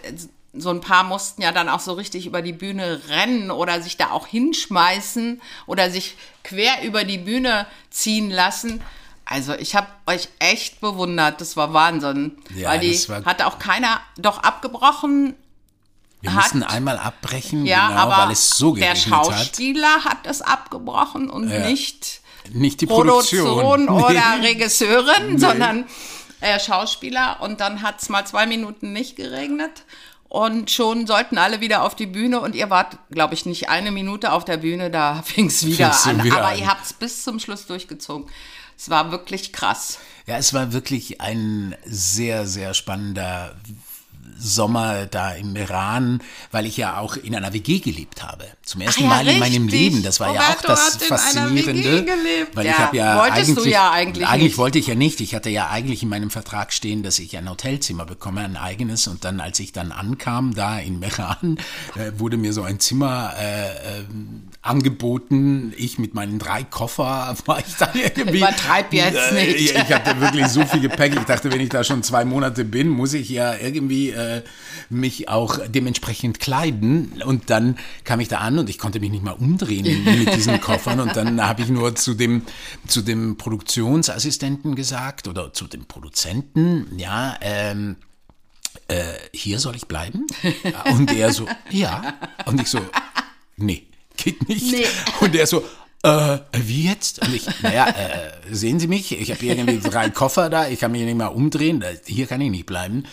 so 0.55 0.69
ein 0.71 0.81
paar 0.81 1.03
mussten 1.05 1.41
ja 1.43 1.51
dann 1.53 1.69
auch 1.69 1.81
so 1.81 1.93
richtig 1.95 2.27
über 2.27 2.43
die 2.43 2.53
Bühne 2.53 3.01
rennen 3.09 3.51
oder 3.51 3.81
sich 3.81 3.97
da 3.97 4.11
auch 4.11 4.27
hinschmeißen 4.27 5.41
oder 5.67 5.91
sich 5.91 6.17
quer 6.45 6.83
über 6.83 7.05
die 7.05 7.19
Bühne 7.19 7.67
ziehen 7.91 8.31
lassen. 8.31 8.83
Also 9.25 9.55
ich 9.55 9.75
habe 9.75 9.87
euch 10.07 10.29
echt 10.41 10.81
bewundert. 10.81 11.41
Das 11.41 11.57
war 11.57 11.73
Wahnsinn. 11.73 12.37
Ja, 12.55 12.71
weil 12.71 12.81
die 12.81 13.09
war- 13.09 13.25
hat 13.25 13.41
auch 13.43 13.59
keiner 13.59 14.01
doch 14.19 14.39
abgebrochen. 14.43 15.35
Wir 16.21 16.35
hat- 16.35 16.43
mussten 16.55 16.63
einmal 16.65 16.99
abbrechen, 16.99 17.65
Ja, 17.65 17.89
genau, 17.89 18.01
aber 18.03 18.25
weil 18.25 18.33
es 18.33 18.51
so 18.51 18.75
der 18.75 18.93
geregnet 18.93 19.15
hat. 19.15 19.27
Schauspieler 19.27 20.05
hat 20.05 20.19
das 20.27 20.43
abgebrochen 20.43 21.31
und 21.31 21.49
Ja. 21.51 21.67
nicht 21.67 22.21
Nicht 22.53 22.81
die 22.81 22.87
Produktion 22.87 23.47
Produktion. 23.47 23.89
oder 23.89 24.23
Regisseurin, 24.43 25.39
sondern 25.39 25.85
äh, 26.41 26.61
Schauspieler. 26.61 27.39
Und 27.41 27.61
dann 27.61 27.83
hat 27.83 28.03
es 28.03 28.09
mal 28.09 28.27
zwei 28.27 28.47
Minuten 28.47 28.93
nicht 28.93 29.17
geregnet. 29.17 29.85
Und 30.33 30.71
schon 30.71 31.07
sollten 31.07 31.37
alle 31.37 31.61
wieder 31.61 31.83
auf 31.83 31.95
die 31.95 32.07
Bühne 32.07 32.41
und 32.41 32.55
ihr 32.55 32.71
wart, 32.71 32.97
glaube 33.11 33.35
ich, 33.35 33.45
nicht 33.45 33.69
eine 33.69 33.91
Minute 33.91 34.33
auf 34.33 34.47
der 34.47 34.57
Bühne, 34.57 34.91
da 34.91 35.21
fing 35.27 35.49
es 35.49 35.67
wieder 35.67 35.93
Fing's 35.93 36.07
an. 36.07 36.25
wieder 36.25 36.39
Aber 36.39 36.49
an. 36.49 36.59
ihr 36.59 36.69
habt 36.69 36.87
es 36.87 36.95
bis 36.95 37.23
zum 37.23 37.39
Schluss 37.39 37.67
durchgezogen. 37.67 38.31
Es 38.79 38.89
war 38.89 39.13
wirklich 39.13 39.53
krass. 39.53 39.99
Ja, 40.27 40.39
es 40.39 40.55
war 40.55 40.73
wirklich 40.73 41.21
ein 41.21 41.77
sehr, 41.85 42.47
sehr 42.47 42.73
spannender 42.73 43.55
Sommer 44.43 45.07
da 45.07 45.33
im 45.33 45.55
Iran, 45.57 46.21
weil 46.51 46.67
ich 46.67 46.77
ja 46.77 46.99
auch 46.99 47.17
in 47.17 47.35
einer 47.35 47.53
WG 47.53 47.79
gelebt 47.79 48.23
habe. 48.23 48.45
Zum 48.63 48.81
ersten 48.81 49.03
ja, 49.05 49.09
Mal 49.09 49.29
in 49.29 49.39
meinem 49.39 49.63
richtig. 49.65 49.81
Leben. 49.81 50.03
Das 50.03 50.21
war 50.21 50.35
ja 50.35 50.41
auch 50.41 50.49
Roberto 50.49 50.69
das 50.69 50.95
hat 50.95 51.03
in 51.03 51.13
einer 51.13 51.19
Faszinierende. 51.19 51.85
WG 51.85 52.01
gelebt. 52.03 52.57
Weil 52.57 52.67
Ja, 52.67 52.73
ich 52.73 52.79
habe 52.79 52.97
ja 52.97 53.19
wolltest 53.19 53.49
du 53.51 53.53
eigentlich, 53.61 53.73
ja 53.73 53.91
eigentlich 53.91 54.27
eigentlich 54.27 54.43
nicht. 54.45 54.59
wollte 54.59 54.79
ich 54.79 54.87
ja 54.89 54.95
nicht. 54.95 55.21
Ich 55.21 55.35
hatte 55.35 55.51
ja 55.51 55.69
eigentlich 55.71 56.03
in 56.03 56.09
meinem 56.09 56.31
Vertrag 56.31 56.73
stehen, 56.73 57.03
dass 57.03 57.19
ich 57.19 57.37
ein 57.37 57.49
Hotelzimmer 57.49 58.05
bekomme, 58.05 58.41
ein 58.43 58.57
eigenes. 58.57 59.07
Und 59.07 59.25
dann, 59.25 59.41
als 59.41 59.61
ich 59.61 59.73
dann 59.73 59.93
ankam, 59.93 60.55
da 60.55 60.79
in 60.79 60.99
Meran, 60.99 61.59
äh, 61.97 62.13
wurde 62.19 62.37
mir 62.37 62.53
so 62.53 62.63
ein 62.63 62.81
Zimmer 62.81 63.35
äh, 63.39 63.99
ähm, 64.01 64.43
angeboten. 64.63 65.73
Ich 65.77 65.99
mit 65.99 66.15
meinen 66.15 66.39
drei 66.39 66.65
Koffer 66.65 67.35
war 67.47 67.59
ich 67.59 67.75
dann 67.79 67.91
irgendwie. 67.95 68.39
Übertreib 68.39 68.93
jetzt 68.93 69.33
Äh, 69.33 69.47
nicht. 69.47 69.57
Ich, 69.61 69.75
ich 69.75 69.93
hatte 69.93 70.21
wirklich 70.21 70.47
so 70.49 70.65
viel 70.65 70.81
Gepäck. 70.81 71.15
Ich 71.15 71.25
dachte, 71.25 71.51
wenn 71.53 71.61
ich 71.61 71.69
da 71.69 71.85
schon 71.85 72.03
zwei 72.03 72.25
Monate 72.25 72.65
bin, 72.65 72.89
muss 72.89 73.13
ich 73.15 73.29
ja 73.29 73.55
irgendwie 73.55 74.11
äh, 74.39 74.43
mich 74.91 75.29
auch 75.29 75.59
dementsprechend 75.69 76.41
kleiden. 76.41 77.23
Und 77.25 77.51
dann 77.51 77.79
kam 78.05 78.21
ich 78.21 78.29
da 78.29 78.39
an 78.39 78.59
und 78.59 78.69
ich 78.71 78.79
konnte 78.79 79.01
mich 79.01 79.11
nicht 79.11 79.25
mal 79.25 79.33
umdrehen 79.33 80.05
mit 80.25 80.35
diesen 80.35 80.61
Koffern. 80.61 81.01
Und 81.01 81.17
dann 81.17 81.43
habe 81.43 81.63
ich 81.63 81.69
nur 81.69 81.95
zu 81.95 82.15
dem, 82.15 82.43
zu 82.87 83.03
dem 83.03 83.37
Produktionsassistenten 83.37 84.75
gesagt 84.75 85.29
oder 85.29 85.53
zu 85.53 85.67
dem 85.67 85.85
Produzenten, 85.87 86.99
ja, 86.99 87.37
ähm, 87.41 87.97
äh, 88.89 89.03
hier 89.33 89.59
soll 89.59 89.77
ich 89.77 89.87
bleiben? 89.87 90.27
Und 90.93 91.13
er 91.13 91.33
so, 91.33 91.47
ja. 91.71 92.15
Und 92.47 92.61
ich 92.61 92.69
so, 92.69 92.81
nee, 93.57 93.87
geht 94.17 94.49
nicht. 94.49 94.73
Nee. 94.73 94.87
Und 95.21 95.35
er 95.35 95.47
so, 95.47 95.65
äh, 96.03 96.39
wie 96.53 96.89
jetzt? 96.89 97.21
Und 97.27 97.35
ich, 97.35 97.47
naja, 97.63 97.89
äh, 97.89 98.33
sehen 98.51 98.81
Sie 98.81 98.89
mich? 98.89 99.13
Ich 99.13 99.31
habe 99.31 99.45
irgendwie 99.45 99.79
drei 99.79 100.11
Koffer 100.11 100.51
da, 100.51 100.69
ich 100.69 100.81
kann 100.81 100.93
mich 100.93 101.03
nicht 101.03 101.17
mal 101.17 101.29
umdrehen, 101.29 101.85
hier 102.07 102.27
kann 102.27 102.41
ich 102.41 102.51
nicht 102.51 102.67
bleiben. 102.67 103.05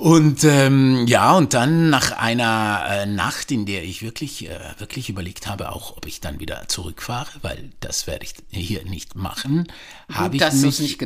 Und 0.00 0.44
ähm, 0.44 1.06
ja, 1.06 1.36
und 1.36 1.52
dann 1.52 1.90
nach 1.90 2.12
einer 2.12 2.86
äh, 2.88 3.04
Nacht, 3.04 3.50
in 3.50 3.66
der 3.66 3.84
ich 3.84 4.00
wirklich, 4.00 4.48
äh, 4.48 4.58
wirklich 4.78 5.10
überlegt 5.10 5.46
habe, 5.46 5.72
auch 5.72 5.98
ob 5.98 6.06
ich 6.06 6.22
dann 6.22 6.40
wieder 6.40 6.68
zurückfahre, 6.68 7.28
weil 7.42 7.68
das 7.80 8.06
werde 8.06 8.24
ich 8.24 8.32
hier 8.48 8.82
nicht 8.86 9.14
machen, 9.14 9.70
habe 10.10 10.36
ich 10.36 10.52
mich 10.52 10.98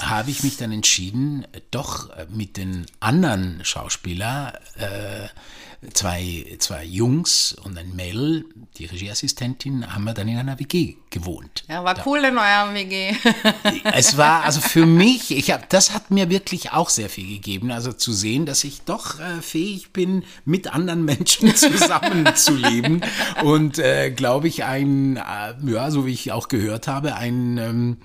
habe 0.00 0.30
ich 0.30 0.44
mich 0.44 0.56
dann 0.58 0.70
entschieden, 0.70 1.44
äh, 1.50 1.60
doch 1.72 2.10
äh, 2.10 2.26
mit 2.30 2.56
den 2.56 2.86
anderen 3.00 3.64
Schauspielern, 3.64 4.52
äh, 4.76 5.26
zwei, 5.92 6.56
zwei 6.58 6.84
Jungs 6.84 7.52
und 7.52 7.76
ein 7.78 7.94
Mädel, 7.94 8.44
die 8.78 8.86
Regieassistentin, 8.86 9.92
haben 9.92 10.04
wir 10.04 10.14
dann 10.14 10.28
in 10.28 10.38
einer 10.38 10.58
WG 10.58 10.96
gewohnt. 11.10 11.64
Ja, 11.68 11.84
war 11.84 11.96
cool 12.06 12.18
in 12.18 12.38
eurem 12.38 12.74
WG. 12.74 13.14
Es 13.84 14.16
war 14.16 14.44
also 14.44 14.60
für 14.60 14.86
mich, 14.86 15.30
ich 15.30 15.50
hab, 15.50 15.68
das 15.70 15.92
hat 15.92 16.10
mir 16.10 16.28
wirklich 16.30 16.72
auch 16.72 16.90
sehr 16.90 17.08
viel 17.08 17.26
gegeben, 17.26 17.70
also 17.70 17.92
zu 17.92 18.12
sehen, 18.12 18.35
dass 18.44 18.64
ich 18.64 18.82
doch 18.82 19.20
äh, 19.20 19.40
fähig 19.40 19.92
bin, 19.92 20.24
mit 20.44 20.74
anderen 20.74 21.04
Menschen 21.04 21.54
zusammenzuleben 21.56 23.02
und 23.42 23.78
äh, 23.78 24.10
glaube 24.10 24.48
ich 24.48 24.64
ein, 24.64 25.16
äh, 25.16 25.54
ja, 25.72 25.90
so 25.90 26.04
wie 26.06 26.12
ich 26.12 26.32
auch 26.32 26.48
gehört 26.48 26.88
habe, 26.88 27.14
ein 27.14 27.56
ähm, 27.58 27.96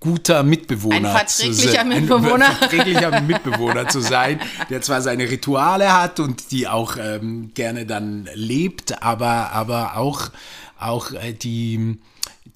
guter 0.00 0.42
Mitbewohner 0.42 1.14
Ein 1.14 1.28
zu 1.28 1.42
verträglicher 1.44 1.72
sein. 1.72 1.88
Mitbewohner. 1.88 2.46
Ein 2.46 2.56
verträglicher 2.58 3.20
Mitbewohner 3.20 3.88
zu 3.88 4.00
sein, 4.00 4.40
der 4.70 4.80
zwar 4.82 5.02
seine 5.02 5.30
Rituale 5.30 5.92
hat 5.92 6.20
und 6.20 6.50
die 6.50 6.66
auch 6.66 6.96
ähm, 6.96 7.52
gerne 7.54 7.86
dann 7.86 8.28
lebt, 8.34 9.02
aber, 9.02 9.52
aber 9.52 9.96
auch, 9.96 10.30
auch 10.78 11.12
äh, 11.12 11.32
die 11.32 11.98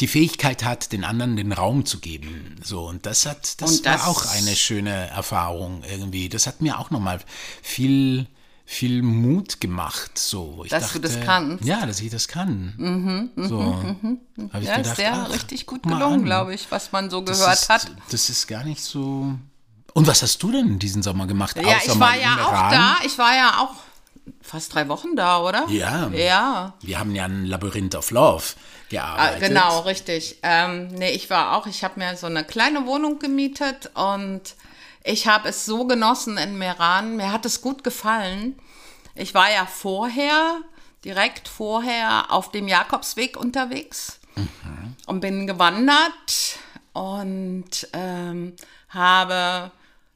die 0.00 0.06
Fähigkeit 0.06 0.64
hat, 0.64 0.92
den 0.92 1.04
anderen 1.04 1.36
den 1.36 1.52
Raum 1.52 1.84
zu 1.84 1.98
geben. 1.98 2.56
So, 2.62 2.86
und 2.86 3.04
das 3.06 3.26
hat, 3.26 3.60
das, 3.60 3.70
Und 3.72 3.86
das- 3.86 4.00
war 4.02 4.08
auch 4.08 4.26
eine 4.26 4.54
schöne 4.54 5.08
Erfahrung 5.08 5.82
irgendwie. 5.90 6.28
Das 6.28 6.46
hat 6.46 6.60
mir 6.60 6.78
auch 6.78 6.90
nochmal 6.90 7.18
viel, 7.62 8.26
viel 8.64 9.02
Mut 9.02 9.60
gemacht. 9.60 10.16
So, 10.18 10.62
ich 10.64 10.70
Dass 10.70 10.84
dachte, 10.84 11.00
du 11.00 11.08
das 11.08 11.20
kannst. 11.24 11.64
Ja, 11.64 11.84
dass 11.84 12.00
ich 12.00 12.10
das 12.10 12.28
kann. 12.28 13.30
so, 13.36 13.60
habe 14.52 14.62
ich 14.62 14.68
Ja, 14.68 14.76
gedacht, 14.76 14.92
ist 14.92 14.96
sehr 14.96 15.14
ach, 15.14 15.30
richtig 15.32 15.66
gut 15.66 15.82
gelungen, 15.82 16.24
glaube 16.24 16.54
ich, 16.54 16.70
was 16.70 16.92
man 16.92 17.10
so 17.10 17.20
Das 17.20 17.40
gehört 17.40 17.58
ist, 17.58 17.68
hat. 17.68 17.90
Das 18.10 18.30
ist 18.30 18.46
gar 18.46 18.62
nicht 18.64 18.82
so. 18.84 19.32
Und 19.94 20.06
was 20.06 20.22
hast 20.22 20.40
du 20.42 20.52
denn 20.52 20.78
diesen 20.78 21.02
Sommer 21.02 21.26
gemacht? 21.26 21.56
Ja, 21.56 21.76
außer 21.76 21.92
ich 21.94 21.98
war 22.00 22.16
ja 22.16 22.34
auch 22.46 22.52
Iran? 22.52 22.70
da. 22.72 22.96
Ich 23.04 23.18
war 23.18 23.34
ja 23.34 23.58
auch 23.62 23.74
fast 24.42 24.74
drei 24.74 24.86
Wochen 24.88 25.16
da, 25.16 25.40
oder? 25.40 25.66
Ja. 25.70 26.08
Ja. 26.10 26.74
Wir 26.82 27.00
haben 27.00 27.14
ja 27.16 27.24
ein 27.24 27.46
Labyrinth 27.46 27.94
of 27.96 28.10
Love 28.12 28.44
Ah, 28.88 29.16
gearbeitet. 29.16 29.48
genau, 29.48 29.80
richtig. 29.80 30.38
Ähm, 30.42 30.88
nee, 30.88 31.10
ich 31.10 31.28
war 31.30 31.56
auch, 31.56 31.66
ich 31.66 31.84
habe 31.84 31.98
mir 32.00 32.16
so 32.16 32.26
eine 32.26 32.44
kleine 32.44 32.86
Wohnung 32.86 33.18
gemietet 33.18 33.90
und 33.94 34.42
ich 35.04 35.26
habe 35.26 35.48
es 35.48 35.64
so 35.64 35.86
genossen 35.86 36.38
in 36.38 36.58
Meran. 36.58 37.16
Mir 37.16 37.32
hat 37.32 37.46
es 37.46 37.60
gut 37.60 37.84
gefallen. 37.84 38.58
Ich 39.14 39.34
war 39.34 39.50
ja 39.50 39.66
vorher, 39.66 40.60
direkt 41.04 41.48
vorher 41.48 42.32
auf 42.32 42.50
dem 42.50 42.68
Jakobsweg 42.68 43.36
unterwegs 43.36 44.20
und 45.06 45.20
bin 45.20 45.46
gewandert 45.46 46.58
und 46.92 47.88
ähm, 47.92 48.54
habe 48.88 49.70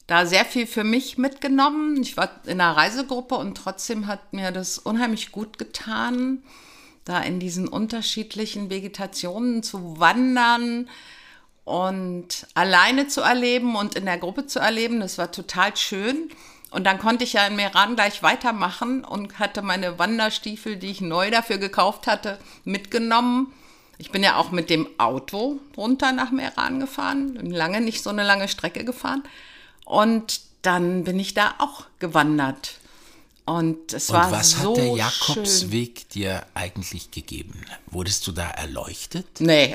da 0.07 0.27
sehr 0.27 0.45
viel 0.45 0.67
für 0.67 0.85
mich 0.85 1.19
mitgenommen. 1.19 2.01
Ich 2.03 2.17
war 2.17 2.31
in 2.45 2.61
einer 2.61 2.77
Reisegruppe 2.77 3.37
und 3.37 3.57
trotzdem 3.57 4.07
hat 4.07 4.33
mir 4.33 4.51
das 4.51 4.79
unheimlich 4.79 5.33
gut 5.33 5.59
getan, 5.59 6.43
da 7.05 7.21
in 7.21 7.41
diesen 7.41 7.69
unterschiedlichen 7.69 8.71
Vegetationen 8.71 9.63
zu 9.63 9.99
wandern 9.99 10.89
und 11.65 12.47
alleine 12.55 13.09
zu 13.09 13.21
erleben 13.21 13.77
und 13.77 13.95
in 13.95 14.07
der 14.07 14.19
Gruppe 14.19 14.47
zu 14.47 14.59
erleben. 14.59 15.01
Das 15.01 15.19
war 15.19 15.31
total 15.31 15.77
schön. 15.77 16.31
Und 16.71 16.85
dann 16.85 16.99
konnte 16.99 17.25
ich 17.25 17.35
ja 17.35 17.47
in 17.47 17.57
Meran 17.57 17.97
gleich 17.97 18.23
weitermachen 18.23 19.05
und 19.05 19.39
hatte 19.39 19.63
meine 19.63 19.99
Wanderstiefel, 19.99 20.77
die 20.77 20.91
ich 20.91 21.01
neu 21.03 21.31
dafür 21.31 21.59
gekauft 21.59 22.07
hatte, 22.07 22.39
mitgenommen. 22.65 23.53
Ich 23.99 24.11
bin 24.11 24.23
ja 24.23 24.37
auch 24.37 24.51
mit 24.51 24.71
dem 24.71 24.89
Auto 24.99 25.61
runter 25.77 26.13
nach 26.13 26.31
Meran 26.31 26.81
gefahren, 26.81 27.37
lange 27.37 27.83
nicht 27.83 28.03
so 28.03 28.11
eine 28.11 28.25
lange 28.25 28.49
Strecke 28.49 28.85
gefahren. 28.85 29.23
Und 29.85 30.41
dann 30.63 31.05
bin 31.05 31.21
ich 31.21 31.35
da 31.35 31.55
auch 31.59 31.85
gewandert. 31.99 32.81
Und 33.45 33.93
es 33.93 34.09
Und 34.09 34.17
war 34.17 34.31
was 34.31 34.53
so 34.53 34.71
hat 34.71 34.77
der 34.77 34.83
schön. 34.85 34.97
Jakobsweg 34.97 36.09
dir 36.11 36.47
eigentlich 36.55 37.11
gegeben? 37.11 37.61
Wurdest 37.91 38.27
du 38.27 38.33
da 38.33 38.49
erleuchtet? 38.49 39.27
Nee. 39.41 39.75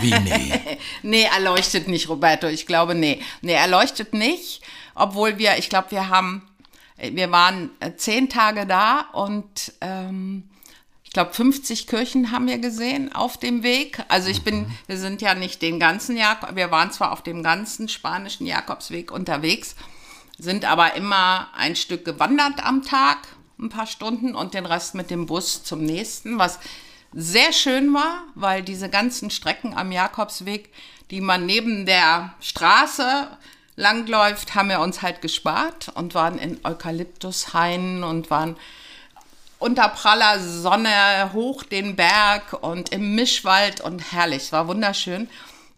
Wie 0.00 0.10
nee? 0.20 0.78
Nee, 1.02 1.28
er 1.32 1.40
leuchtet 1.40 1.86
nicht, 1.86 2.08
Roberto. 2.08 2.48
Ich 2.48 2.66
glaube, 2.66 2.94
nee. 2.96 3.22
Nee, 3.42 3.52
er 3.52 3.68
leuchtet 3.68 4.12
nicht, 4.12 4.62
obwohl 4.94 5.38
wir, 5.38 5.56
ich 5.58 5.68
glaube, 5.68 5.92
wir 5.92 6.08
haben, 6.08 6.42
wir 6.96 7.30
waren 7.30 7.70
äh, 7.78 7.94
zehn 7.94 8.28
Tage 8.28 8.66
da 8.66 9.02
und 9.12 9.72
ähm, 9.80 10.50
ich 11.04 11.12
glaube, 11.12 11.32
50 11.32 11.86
Kirchen 11.86 12.30
haben 12.30 12.46
wir 12.46 12.58
gesehen 12.58 13.12
auf 13.12 13.36
dem 13.36 13.62
Weg. 13.62 14.00
Also 14.08 14.28
ich 14.28 14.42
bin, 14.42 14.70
wir 14.86 14.96
sind 14.96 15.22
ja 15.22 15.34
nicht 15.34 15.62
den 15.62 15.80
ganzen 15.80 16.16
Jakob, 16.16 16.54
wir 16.56 16.70
waren 16.70 16.92
zwar 16.92 17.12
auf 17.12 17.22
dem 17.22 17.42
ganzen 17.42 17.88
spanischen 17.88 18.46
Jakobsweg 18.46 19.10
unterwegs, 19.10 19.74
sind 20.40 20.64
aber 20.64 20.94
immer 20.94 21.48
ein 21.54 21.76
Stück 21.76 22.04
gewandert 22.04 22.64
am 22.64 22.82
Tag, 22.82 23.18
ein 23.58 23.68
paar 23.68 23.86
Stunden 23.86 24.34
und 24.34 24.54
den 24.54 24.66
Rest 24.66 24.94
mit 24.94 25.10
dem 25.10 25.26
Bus 25.26 25.62
zum 25.62 25.84
nächsten, 25.84 26.38
was 26.38 26.58
sehr 27.12 27.52
schön 27.52 27.92
war, 27.92 28.24
weil 28.34 28.62
diese 28.62 28.88
ganzen 28.88 29.30
Strecken 29.30 29.76
am 29.76 29.92
Jakobsweg, 29.92 30.72
die 31.10 31.20
man 31.20 31.44
neben 31.44 31.84
der 31.84 32.34
Straße 32.40 33.28
langläuft, 33.76 34.54
haben 34.54 34.68
wir 34.68 34.80
uns 34.80 35.02
halt 35.02 35.20
gespart 35.20 35.90
und 35.94 36.14
waren 36.14 36.38
in 36.38 36.60
Eukalyptushainen 36.64 38.04
und 38.04 38.30
waren 38.30 38.56
unter 39.58 39.88
praller 39.88 40.40
Sonne 40.40 41.32
hoch 41.32 41.64
den 41.64 41.96
Berg 41.96 42.54
und 42.62 42.90
im 42.90 43.14
Mischwald 43.14 43.80
und 43.80 44.12
herrlich, 44.12 44.52
war 44.52 44.68
wunderschön. 44.68 45.28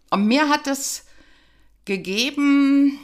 Und 0.09 0.25
mir 0.25 0.47
hat 0.47 0.67
es 0.67 1.05
gegeben, 1.85 2.99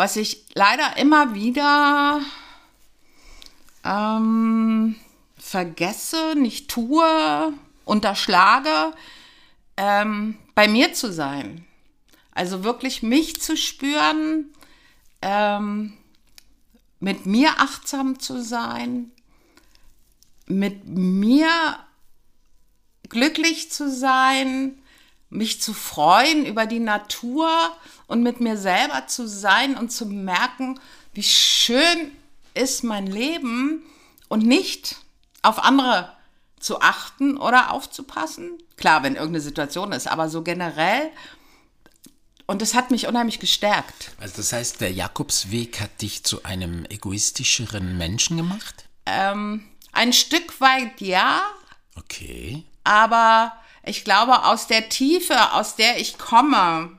was 0.00 0.16
ich 0.16 0.46
leider 0.54 0.96
immer 0.96 1.34
wieder 1.34 2.22
ähm, 3.84 4.96
vergesse, 5.36 6.36
nicht 6.36 6.70
tue, 6.70 7.52
unterschlage, 7.84 8.94
ähm, 9.76 10.38
bei 10.54 10.68
mir 10.68 10.94
zu 10.94 11.12
sein. 11.12 11.66
Also 12.32 12.64
wirklich 12.64 13.02
mich 13.02 13.42
zu 13.42 13.58
spüren, 13.58 14.46
ähm, 15.20 15.92
mit 16.98 17.26
mir 17.26 17.60
achtsam 17.60 18.18
zu 18.20 18.42
sein, 18.42 19.12
mit 20.46 20.86
mir 20.86 21.50
glücklich 23.10 23.70
zu 23.70 23.90
sein, 23.90 24.80
mich 25.28 25.60
zu 25.60 25.74
freuen 25.74 26.46
über 26.46 26.64
die 26.64 26.80
Natur 26.80 27.76
und 28.10 28.24
mit 28.24 28.40
mir 28.40 28.56
selber 28.56 29.06
zu 29.06 29.28
sein 29.28 29.76
und 29.76 29.92
zu 29.92 30.04
merken, 30.04 30.80
wie 31.12 31.22
schön 31.22 32.10
ist 32.54 32.82
mein 32.82 33.06
Leben 33.06 33.84
und 34.28 34.44
nicht 34.44 34.96
auf 35.42 35.62
andere 35.62 36.12
zu 36.58 36.80
achten 36.80 37.38
oder 37.38 37.70
aufzupassen. 37.70 38.58
Klar, 38.76 39.04
wenn 39.04 39.14
irgendeine 39.14 39.42
Situation 39.42 39.92
ist, 39.92 40.08
aber 40.08 40.28
so 40.28 40.42
generell. 40.42 41.10
Und 42.46 42.62
das 42.62 42.74
hat 42.74 42.90
mich 42.90 43.06
unheimlich 43.06 43.38
gestärkt. 43.38 44.10
Also 44.18 44.38
das 44.38 44.52
heißt, 44.52 44.80
der 44.80 44.90
Jakobsweg 44.90 45.80
hat 45.80 46.02
dich 46.02 46.24
zu 46.24 46.42
einem 46.42 46.86
egoistischeren 46.86 47.96
Menschen 47.96 48.36
gemacht? 48.36 48.86
Ähm, 49.06 49.64
ein 49.92 50.12
Stück 50.12 50.60
weit 50.60 51.00
ja. 51.00 51.42
Okay. 51.94 52.64
Aber 52.82 53.52
ich 53.84 54.02
glaube, 54.02 54.46
aus 54.46 54.66
der 54.66 54.88
Tiefe, 54.88 55.52
aus 55.52 55.76
der 55.76 56.00
ich 56.00 56.18
komme, 56.18 56.98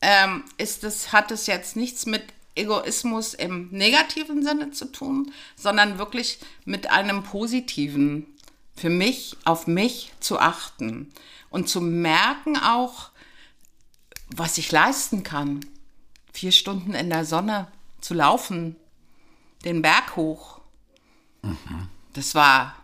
ähm, 0.00 0.44
ist 0.56 0.84
es, 0.84 1.12
hat 1.12 1.30
es 1.30 1.46
jetzt 1.46 1.76
nichts 1.76 2.06
mit 2.06 2.22
Egoismus 2.54 3.34
im 3.34 3.68
negativen 3.70 4.42
Sinne 4.42 4.70
zu 4.70 4.86
tun, 4.86 5.32
sondern 5.56 5.98
wirklich 5.98 6.38
mit 6.64 6.90
einem 6.90 7.22
positiven, 7.22 8.26
für 8.76 8.90
mich, 8.90 9.36
auf 9.44 9.66
mich 9.66 10.12
zu 10.20 10.38
achten 10.38 11.12
und 11.50 11.68
zu 11.68 11.80
merken 11.80 12.56
auch, 12.56 13.10
was 14.28 14.58
ich 14.58 14.72
leisten 14.72 15.22
kann. 15.22 15.60
Vier 16.32 16.52
Stunden 16.52 16.94
in 16.94 17.10
der 17.10 17.24
Sonne 17.24 17.68
zu 18.00 18.14
laufen, 18.14 18.76
den 19.64 19.82
Berg 19.82 20.16
hoch. 20.16 20.60
Mhm. 21.42 21.88
Das 22.14 22.34
war 22.34 22.76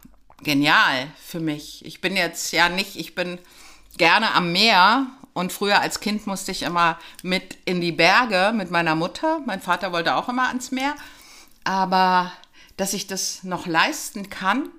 genial 0.43 1.09
für 1.19 1.41
mich. 1.41 1.85
Ich 1.85 2.01
bin 2.01 2.17
jetzt 2.17 2.53
ja 2.53 2.69
nicht, 2.69 2.97
ich 2.97 3.15
bin 3.15 3.39
gerne 3.97 4.35
am 4.35 4.53
Meer 4.53 5.07
und 5.37 5.53
früher 5.53 5.83
als 5.83 6.01
Kind 6.01 6.27
musste 6.27 6.51
ich 6.51 6.63
immer 6.63 6.99
mit 7.23 7.59
in 7.67 7.83
die 7.83 7.93
Berge 7.93 8.55
mit 8.57 8.71
meiner 8.71 8.95
Mutter. 8.95 9.41
Mein 9.45 9.61
Vater 9.61 9.93
wollte 9.93 10.15
auch 10.15 10.31
immer 10.31 10.49
ans 10.49 10.71
Meer. 10.71 10.95
Aber 11.63 12.33
dass 12.79 12.95
ich 12.95 13.07
das 13.07 13.43
noch 13.43 13.67
leisten 13.67 14.31
kann, 14.31 14.71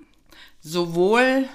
sowohl 0.60 1.48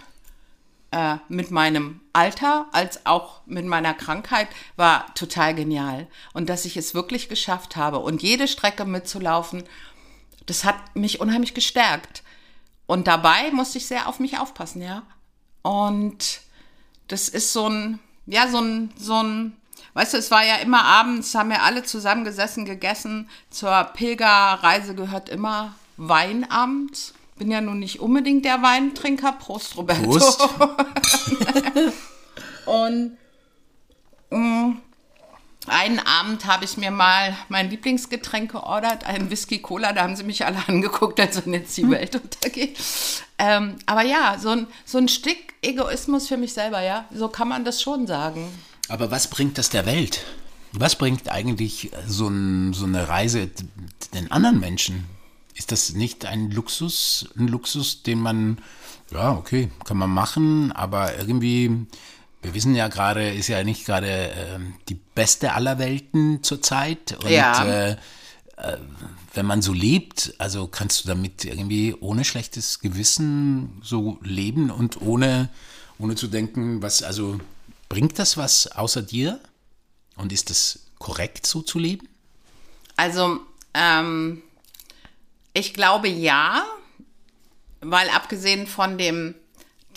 äh, 0.91 1.17
mit 1.27 1.51
meinem 1.51 1.99
Alter 2.13 2.67
als 2.71 3.05
auch 3.05 3.41
mit 3.45 3.65
meiner 3.65 3.93
Krankheit, 3.93 4.47
war 4.77 5.13
total 5.15 5.53
genial. 5.53 6.07
Und 6.31 6.47
dass 6.47 6.63
ich 6.63 6.77
es 6.77 6.93
wirklich 6.93 7.27
geschafft 7.27 7.75
habe 7.75 7.99
und 7.99 8.23
jede 8.23 8.47
Strecke 8.47 8.85
mitzulaufen, 8.85 9.65
das 10.45 10.63
hat 10.63 10.95
mich 10.95 11.19
unheimlich 11.19 11.53
gestärkt. 11.53 12.23
Und 12.85 13.07
dabei 13.07 13.51
musste 13.51 13.79
ich 13.79 13.85
sehr 13.85 14.07
auf 14.07 14.21
mich 14.21 14.39
aufpassen, 14.39 14.81
ja. 14.81 15.03
Und 15.61 16.39
das 17.09 17.27
ist 17.27 17.51
so 17.51 17.67
ein, 17.67 17.99
ja, 18.25 18.47
so 18.47 18.59
ein, 18.59 18.91
so 18.97 19.21
ein, 19.21 19.55
weißt 19.93 20.13
du, 20.13 20.17
es 20.17 20.31
war 20.31 20.45
ja 20.45 20.55
immer 20.57 20.83
abends, 20.83 21.35
haben 21.35 21.49
wir 21.49 21.63
alle 21.63 21.83
zusammengesessen, 21.83 22.65
gegessen. 22.65 23.29
Zur 23.49 23.83
Pilgerreise 23.93 24.95
gehört 24.95 25.29
immer 25.29 25.75
Weinabend. 25.97 27.13
Bin 27.37 27.51
ja 27.51 27.61
nun 27.61 27.79
nicht 27.79 27.99
unbedingt 27.99 28.45
der 28.45 28.61
Weintrinker. 28.61 29.33
Prost, 29.33 29.77
Roberto. 29.77 30.03
Prost. 30.03 30.41
Und 32.65 33.17
mh, 34.29 34.37
mm, 34.37 34.81
einen 35.67 35.99
Abend 35.99 36.45
habe 36.45 36.65
ich 36.65 36.77
mir 36.77 36.91
mal 36.91 37.37
mein 37.49 37.69
Lieblingsgetränk 37.69 38.51
geordert, 38.51 39.05
einen 39.05 39.29
Whisky 39.29 39.59
Cola. 39.59 39.93
Da 39.93 40.03
haben 40.03 40.15
sie 40.15 40.23
mich 40.23 40.45
alle 40.45 40.57
angeguckt, 40.67 41.19
als 41.19 41.43
wenn 41.43 41.53
jetzt 41.53 41.75
die 41.77 41.89
Welt 41.89 42.15
untergeht. 42.15 42.77
Ähm, 43.37 43.75
aber 43.85 44.03
ja, 44.03 44.37
so 44.39 44.49
ein, 44.49 44.67
so 44.85 44.97
ein 44.97 45.07
Stück 45.07 45.37
Egoismus 45.61 46.27
für 46.27 46.37
mich 46.37 46.53
selber, 46.53 46.81
ja. 46.81 47.05
So 47.13 47.29
kann 47.29 47.47
man 47.47 47.65
das 47.65 47.81
schon 47.81 48.07
sagen. 48.07 48.47
Aber 48.89 49.11
was 49.11 49.29
bringt 49.29 49.57
das 49.57 49.69
der 49.69 49.85
Welt? 49.85 50.25
Was 50.73 50.95
bringt 50.95 51.29
eigentlich 51.29 51.91
so, 52.07 52.27
ein, 52.27 52.73
so 52.73 52.85
eine 52.85 53.07
Reise 53.07 53.49
den 54.13 54.31
anderen 54.31 54.59
Menschen? 54.59 55.05
Ist 55.55 55.71
das 55.71 55.93
nicht 55.93 56.25
ein 56.25 56.49
Luxus, 56.49 57.29
ein 57.37 57.47
Luxus, 57.47 58.01
den 58.01 58.19
man, 58.19 58.57
ja, 59.11 59.31
okay, 59.33 59.69
kann 59.85 59.97
man 59.97 60.09
machen, 60.09 60.71
aber 60.71 61.15
irgendwie 61.17 61.85
wir 62.43 62.53
wissen 62.53 62.75
ja 62.75 62.89
gerade, 62.89 63.29
ist 63.29 63.47
ja 63.47 63.63
nicht 63.63 63.85
gerade 63.85 64.07
äh, 64.07 64.59
die 64.89 64.95
beste 64.95 65.53
aller 65.53 65.79
Welten 65.79 66.43
zurzeit. 66.43 67.17
Und 67.23 67.31
ja. 67.31 67.65
äh, 67.65 67.91
äh, 68.57 68.77
wenn 69.33 69.45
man 69.45 69.61
so 69.61 69.73
lebt, 69.73 70.33
also 70.37 70.67
kannst 70.67 71.03
du 71.03 71.07
damit 71.07 71.45
irgendwie 71.45 71.95
ohne 71.99 72.25
schlechtes 72.25 72.79
Gewissen 72.79 73.81
so 73.81 74.19
leben 74.21 74.69
und 74.69 75.01
ohne, 75.01 75.49
ohne 75.97 76.15
zu 76.15 76.27
denken, 76.27 76.81
was, 76.81 77.01
also 77.01 77.39
bringt 77.89 78.19
das 78.19 78.37
was 78.37 78.67
außer 78.67 79.01
dir? 79.01 79.39
Und 80.15 80.31
ist 80.31 80.51
es 80.51 80.87
korrekt, 80.99 81.47
so 81.47 81.61
zu 81.61 81.79
leben? 81.79 82.07
Also, 82.97 83.39
ähm, 83.73 84.43
ich 85.53 85.73
glaube 85.73 86.07
ja, 86.07 86.65
weil 87.81 88.09
abgesehen 88.09 88.67
von 88.67 88.97
dem 88.97 89.33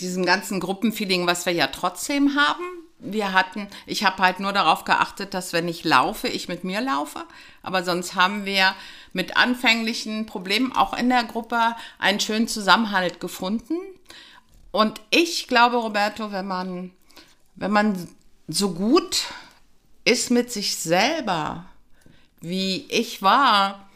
diesem 0.00 0.24
ganzen 0.24 0.60
Gruppenfeeling, 0.60 1.26
was 1.26 1.46
wir 1.46 1.52
ja 1.52 1.68
trotzdem 1.68 2.36
haben. 2.36 2.64
Wir 2.98 3.32
hatten, 3.32 3.68
ich 3.84 4.04
habe 4.04 4.22
halt 4.22 4.40
nur 4.40 4.52
darauf 4.52 4.84
geachtet, 4.84 5.34
dass 5.34 5.52
wenn 5.52 5.68
ich 5.68 5.84
laufe, 5.84 6.28
ich 6.28 6.48
mit 6.48 6.64
mir 6.64 6.80
laufe. 6.80 7.24
Aber 7.62 7.84
sonst 7.84 8.14
haben 8.14 8.44
wir 8.44 8.74
mit 9.12 9.36
anfänglichen 9.36 10.26
Problemen 10.26 10.72
auch 10.72 10.96
in 10.96 11.08
der 11.08 11.24
Gruppe 11.24 11.76
einen 11.98 12.20
schönen 12.20 12.48
Zusammenhalt 12.48 13.20
gefunden. 13.20 13.74
Und 14.72 15.00
ich 15.10 15.46
glaube, 15.48 15.76
Roberto, 15.76 16.32
wenn 16.32 16.46
man, 16.46 16.92
wenn 17.54 17.70
man 17.70 18.08
so 18.48 18.72
gut 18.72 19.24
ist 20.04 20.30
mit 20.30 20.52
sich 20.52 20.76
selber, 20.76 21.66
wie 22.40 22.86
ich 22.88 23.22
war, 23.22 23.88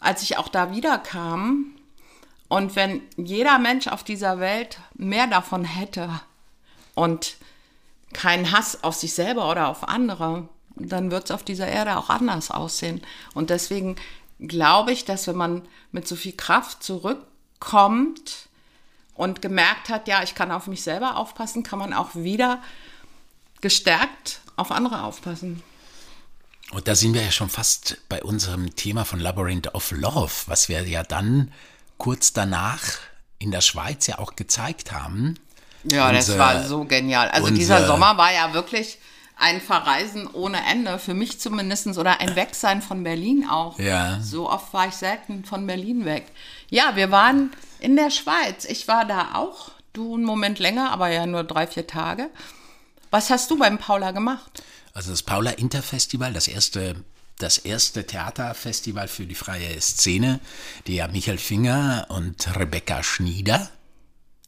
als 0.00 0.22
ich 0.22 0.38
auch 0.38 0.48
da 0.48 0.70
wiederkam, 0.72 1.77
und 2.48 2.76
wenn 2.76 3.02
jeder 3.16 3.58
Mensch 3.58 3.86
auf 3.88 4.02
dieser 4.02 4.40
Welt 4.40 4.80
mehr 4.94 5.26
davon 5.26 5.64
hätte 5.64 6.20
und 6.94 7.36
keinen 8.12 8.52
Hass 8.52 8.82
auf 8.82 8.94
sich 8.94 9.12
selber 9.12 9.50
oder 9.50 9.68
auf 9.68 9.86
andere, 9.86 10.48
dann 10.76 11.10
wird 11.10 11.26
es 11.26 11.30
auf 11.30 11.42
dieser 11.42 11.68
Erde 11.68 11.98
auch 11.98 12.08
anders 12.08 12.50
aussehen. 12.50 13.02
Und 13.34 13.50
deswegen 13.50 13.96
glaube 14.38 14.92
ich, 14.92 15.04
dass 15.04 15.26
wenn 15.26 15.36
man 15.36 15.68
mit 15.92 16.08
so 16.08 16.16
viel 16.16 16.32
Kraft 16.32 16.82
zurückkommt 16.82 18.48
und 19.14 19.42
gemerkt 19.42 19.88
hat, 19.90 20.08
ja, 20.08 20.22
ich 20.22 20.34
kann 20.34 20.50
auf 20.50 20.68
mich 20.68 20.82
selber 20.82 21.16
aufpassen, 21.16 21.62
kann 21.62 21.78
man 21.78 21.92
auch 21.92 22.14
wieder 22.14 22.62
gestärkt 23.60 24.40
auf 24.56 24.70
andere 24.70 25.02
aufpassen. 25.02 25.62
Und 26.70 26.86
da 26.86 26.94
sind 26.94 27.14
wir 27.14 27.22
ja 27.22 27.30
schon 27.30 27.48
fast 27.48 27.98
bei 28.08 28.22
unserem 28.22 28.76
Thema 28.76 29.04
von 29.04 29.20
Labyrinth 29.20 29.74
of 29.74 29.90
Love, 29.90 30.32
was 30.46 30.68
wir 30.68 30.86
ja 30.86 31.02
dann 31.02 31.52
kurz 31.98 32.32
danach 32.32 32.82
in 33.38 33.50
der 33.50 33.60
Schweiz 33.60 34.06
ja 34.06 34.18
auch 34.18 34.36
gezeigt 34.36 34.92
haben. 34.92 35.34
Ja, 35.90 36.08
und, 36.08 36.14
das 36.14 36.36
war 36.38 36.64
so 36.64 36.84
genial. 36.84 37.28
Also 37.28 37.48
und, 37.48 37.54
dieser 37.54 37.86
Sommer 37.86 38.16
war 38.16 38.32
ja 38.32 38.54
wirklich 38.54 38.98
ein 39.36 39.60
Verreisen 39.60 40.26
ohne 40.26 40.58
Ende, 40.66 40.98
für 40.98 41.14
mich 41.14 41.38
zumindest, 41.38 41.86
oder 41.96 42.20
ein 42.20 42.34
Wegsein 42.34 42.82
von 42.82 43.04
Berlin 43.04 43.46
auch. 43.48 43.78
Ja. 43.78 44.18
So 44.20 44.50
oft 44.50 44.72
war 44.72 44.88
ich 44.88 44.94
selten 44.94 45.44
von 45.44 45.66
Berlin 45.66 46.04
weg. 46.04 46.26
Ja, 46.70 46.96
wir 46.96 47.10
waren 47.12 47.52
in 47.78 47.94
der 47.94 48.10
Schweiz. 48.10 48.64
Ich 48.64 48.88
war 48.88 49.04
da 49.04 49.34
auch, 49.34 49.70
du 49.92 50.14
einen 50.14 50.24
Moment 50.24 50.58
länger, 50.58 50.90
aber 50.90 51.08
ja 51.08 51.24
nur 51.26 51.44
drei, 51.44 51.68
vier 51.68 51.86
Tage. 51.86 52.30
Was 53.10 53.30
hast 53.30 53.50
du 53.50 53.58
beim 53.58 53.78
Paula 53.78 54.10
gemacht? 54.10 54.62
Also 54.92 55.12
das 55.12 55.22
Paula 55.22 55.52
Interfestival, 55.52 56.32
das 56.32 56.48
erste 56.48 56.96
das 57.38 57.58
erste 57.58 58.04
Theaterfestival 58.06 59.08
für 59.08 59.26
die 59.26 59.34
freie 59.34 59.80
Szene, 59.80 60.40
die 60.86 60.96
ja 60.96 61.08
Michael 61.08 61.38
Finger 61.38 62.06
und 62.08 62.56
Rebecca 62.56 63.02
Schnieder. 63.02 63.70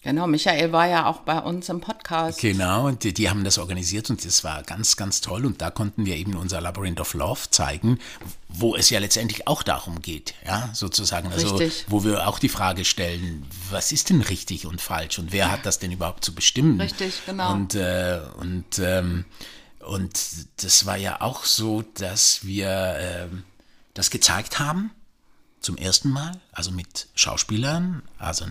Genau, 0.02 0.26
Michael 0.26 0.72
war 0.72 0.86
ja 0.86 1.04
auch 1.04 1.18
bei 1.20 1.38
uns 1.40 1.68
im 1.68 1.82
Podcast. 1.82 2.40
Genau, 2.40 2.86
und 2.86 3.04
die, 3.04 3.12
die 3.12 3.28
haben 3.28 3.44
das 3.44 3.58
organisiert 3.58 4.08
und 4.08 4.24
das 4.24 4.42
war 4.44 4.62
ganz, 4.62 4.96
ganz 4.96 5.20
toll. 5.20 5.44
Und 5.44 5.60
da 5.60 5.70
konnten 5.70 6.06
wir 6.06 6.16
eben 6.16 6.36
unser 6.36 6.62
Labyrinth 6.62 7.00
of 7.00 7.12
Love 7.12 7.50
zeigen, 7.50 7.98
wo 8.48 8.74
es 8.74 8.88
ja 8.88 8.98
letztendlich 8.98 9.46
auch 9.46 9.62
darum 9.62 10.00
geht, 10.00 10.34
ja, 10.46 10.70
sozusagen. 10.72 11.30
Also, 11.30 11.54
richtig. 11.56 11.84
wo 11.88 12.02
wir 12.02 12.26
auch 12.26 12.38
die 12.38 12.48
Frage 12.48 12.86
stellen, 12.86 13.46
was 13.68 13.92
ist 13.92 14.08
denn 14.08 14.22
richtig 14.22 14.66
und 14.66 14.80
falsch 14.80 15.18
und 15.18 15.32
wer 15.32 15.52
hat 15.52 15.66
das 15.66 15.78
denn 15.78 15.92
überhaupt 15.92 16.24
zu 16.24 16.34
bestimmen? 16.34 16.80
Richtig, 16.80 17.20
genau. 17.26 17.52
Und, 17.52 17.74
äh, 17.74 18.20
und 18.38 18.78
ähm, 18.78 19.26
und 19.90 20.20
das 20.62 20.86
war 20.86 20.96
ja 20.96 21.20
auch 21.20 21.44
so, 21.44 21.82
dass 21.94 22.44
wir 22.44 22.68
äh, 22.68 23.26
das 23.92 24.10
gezeigt 24.10 24.60
haben 24.60 24.92
zum 25.60 25.76
ersten 25.76 26.10
Mal, 26.10 26.40
also 26.52 26.70
mit 26.70 27.08
Schauspielern. 27.16 28.02
Also 28.16 28.44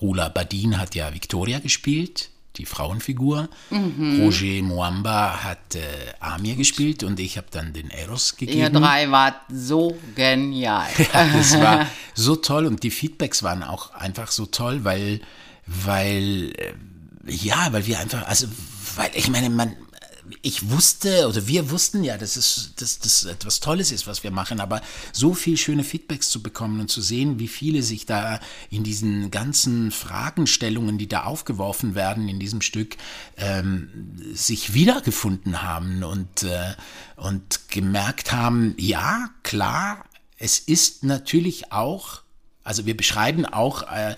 Rula 0.00 0.28
Badin 0.28 0.78
hat 0.78 0.94
ja 0.94 1.12
Victoria 1.12 1.58
gespielt, 1.58 2.30
die 2.58 2.64
Frauenfigur. 2.64 3.48
Mhm. 3.70 4.20
Roger 4.20 4.62
Moamba 4.62 5.42
hat 5.42 5.74
äh, 5.74 5.80
Amir 6.20 6.54
gespielt 6.54 7.02
und 7.02 7.18
ich 7.18 7.38
habe 7.38 7.48
dann 7.50 7.72
den 7.72 7.90
Eros 7.90 8.36
gegeben. 8.36 8.60
Ihr 8.60 8.70
drei 8.70 9.10
wart 9.10 9.40
so 9.52 9.98
genial. 10.14 10.86
ja, 11.12 11.26
das 11.26 11.58
war 11.58 11.88
so 12.14 12.36
toll 12.36 12.66
und 12.66 12.84
die 12.84 12.92
Feedbacks 12.92 13.42
waren 13.42 13.64
auch 13.64 13.94
einfach 13.94 14.30
so 14.30 14.46
toll, 14.46 14.84
weil, 14.84 15.22
weil 15.66 16.52
äh, 16.56 16.72
ja, 17.26 17.72
weil 17.72 17.84
wir 17.84 17.98
einfach, 17.98 18.28
also, 18.28 18.46
weil 18.94 19.10
ich 19.14 19.28
meine, 19.28 19.50
man, 19.50 19.74
ich 20.42 20.70
wusste 20.70 21.28
oder 21.28 21.46
wir 21.46 21.70
wussten 21.70 22.02
ja, 22.04 22.16
dass 22.16 22.36
es 22.36 22.72
dass 22.76 22.98
das 22.98 23.24
etwas 23.24 23.60
Tolles 23.60 23.92
ist, 23.92 24.06
was 24.06 24.22
wir 24.22 24.30
machen, 24.30 24.60
aber 24.60 24.80
so 25.12 25.34
viel 25.34 25.56
schöne 25.56 25.84
Feedbacks 25.84 26.30
zu 26.30 26.42
bekommen 26.42 26.80
und 26.80 26.90
zu 26.90 27.00
sehen, 27.00 27.38
wie 27.38 27.48
viele 27.48 27.82
sich 27.82 28.06
da 28.06 28.40
in 28.70 28.84
diesen 28.84 29.30
ganzen 29.30 29.90
Fragenstellungen, 29.90 30.98
die 30.98 31.08
da 31.08 31.24
aufgeworfen 31.24 31.94
werden 31.94 32.28
in 32.28 32.38
diesem 32.38 32.62
Stück, 32.62 32.96
ähm, 33.36 33.90
sich 34.32 34.74
wiedergefunden 34.74 35.62
haben 35.62 36.02
und, 36.02 36.42
äh, 36.42 36.74
und 37.16 37.68
gemerkt 37.68 38.32
haben, 38.32 38.74
ja, 38.78 39.30
klar, 39.42 40.04
es 40.38 40.58
ist 40.58 41.04
natürlich 41.04 41.72
auch, 41.72 42.22
also 42.62 42.86
wir 42.86 42.96
beschreiben 42.96 43.46
auch 43.46 43.82
äh, 43.82 44.16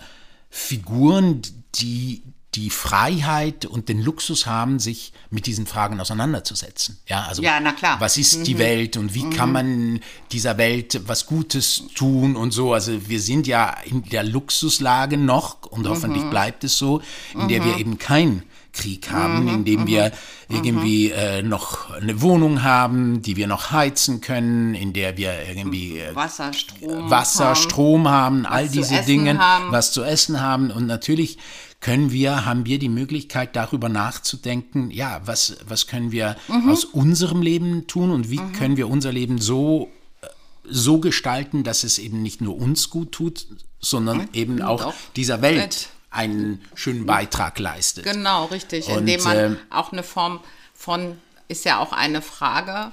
Figuren, 0.51 1.43
die 1.75 2.23
die 2.57 2.71
Freiheit 2.71 3.67
und 3.67 3.91
den 3.91 4.03
Luxus 4.03 4.47
haben, 4.47 4.79
sich 4.79 5.13
mit 5.31 5.47
diesen 5.47 5.67
Fragen 5.67 6.01
auseinanderzusetzen. 6.01 6.99
Ja, 7.07 7.25
also 7.25 7.43
ja, 7.43 7.61
na 7.61 7.73
klar. 7.73 8.01
was 8.01 8.17
ist 8.17 8.39
mhm. 8.39 8.45
die 8.45 8.59
Welt 8.59 8.97
und 8.97 9.15
wie 9.15 9.25
mhm. 9.25 9.31
kann 9.31 9.53
man 9.53 10.01
dieser 10.33 10.57
Welt 10.57 11.03
was 11.07 11.27
Gutes 11.27 11.85
tun 11.95 12.35
und 12.35 12.53
so. 12.53 12.73
Also 12.73 13.09
wir 13.09 13.21
sind 13.21 13.47
ja 13.47 13.77
in 13.85 14.03
der 14.05 14.25
Luxuslage 14.25 15.19
noch 15.19 15.67
und 15.67 15.83
mhm. 15.83 15.89
hoffentlich 15.91 16.25
bleibt 16.31 16.65
es 16.65 16.79
so, 16.79 17.03
in 17.35 17.49
der 17.49 17.63
wir 17.63 17.75
mhm. 17.75 17.79
eben 17.79 17.99
kein 17.99 18.43
Krieg 18.73 19.11
haben, 19.11 19.43
mhm, 19.43 19.49
in 19.49 19.65
dem 19.65 19.87
wir 19.87 20.13
mhm. 20.49 20.57
irgendwie 20.57 21.11
äh, 21.11 21.43
noch 21.43 21.91
eine 21.91 22.23
Wohnung 22.23 22.63
haben, 22.63 23.23
die 23.23 23.37
wir 23.37 23.49
noch 23.49 23.71
heizen 23.71 24.21
können, 24.21 24.75
in 24.75 24.93
der 24.93 25.17
wir 25.17 25.35
irgendwie 25.49 25.99
äh, 25.99 26.15
Wasser, 26.15 26.53
Strom, 26.53 27.11
Wasser, 27.11 27.47
haben, 27.47 27.57
Strom 27.57 28.09
haben, 28.09 28.47
all 28.47 28.69
diese 28.69 29.03
Dinge, 29.03 29.39
haben. 29.39 29.73
was 29.73 29.93
zu 29.93 30.03
essen 30.03 30.41
haben 30.41 30.71
und 30.71 30.87
natürlich 30.87 31.39
können 31.81 32.11
wir, 32.11 32.45
haben 32.45 32.67
wir 32.67 32.79
die 32.79 32.89
Möglichkeit, 32.89 33.55
darüber 33.55 33.89
nachzudenken, 33.89 34.91
ja, 34.91 35.21
was, 35.25 35.59
was 35.67 35.87
können 35.87 36.11
wir 36.11 36.37
mhm. 36.49 36.71
aus 36.71 36.85
unserem 36.85 37.43
Leben 37.43 37.87
tun 37.87 38.11
und 38.11 38.31
wie 38.31 38.41
mhm. 38.41 38.53
können 38.53 38.77
wir 38.77 38.89
unser 38.89 39.13
Leben 39.13 39.39
so, 39.39 39.91
äh, 40.23 40.27
so 40.65 40.99
gestalten, 40.99 41.65
dass 41.65 41.85
es 41.85 41.99
eben 41.99 42.23
nicht 42.23 42.41
nur 42.41 42.57
uns 42.57 42.91
gut 42.91 43.13
tut, 43.13 43.47
sondern 43.79 44.19
mhm. 44.19 44.29
eben 44.33 44.63
auch, 44.63 44.87
auch, 44.87 44.95
dieser 45.15 45.43
Welt 45.43 45.91
einen 46.11 46.65
schönen 46.75 47.05
Beitrag 47.05 47.59
leistet. 47.59 48.05
Genau, 48.05 48.47
richtig. 48.47 48.89
Und, 48.89 49.01
indem 49.01 49.23
man 49.23 49.37
äh, 49.37 49.57
auch 49.71 49.93
eine 49.93 50.03
Form 50.03 50.41
von, 50.75 51.19
ist 51.49 51.65
ja 51.65 51.79
auch 51.79 51.93
eine 51.93 52.23
Frage, 52.23 52.93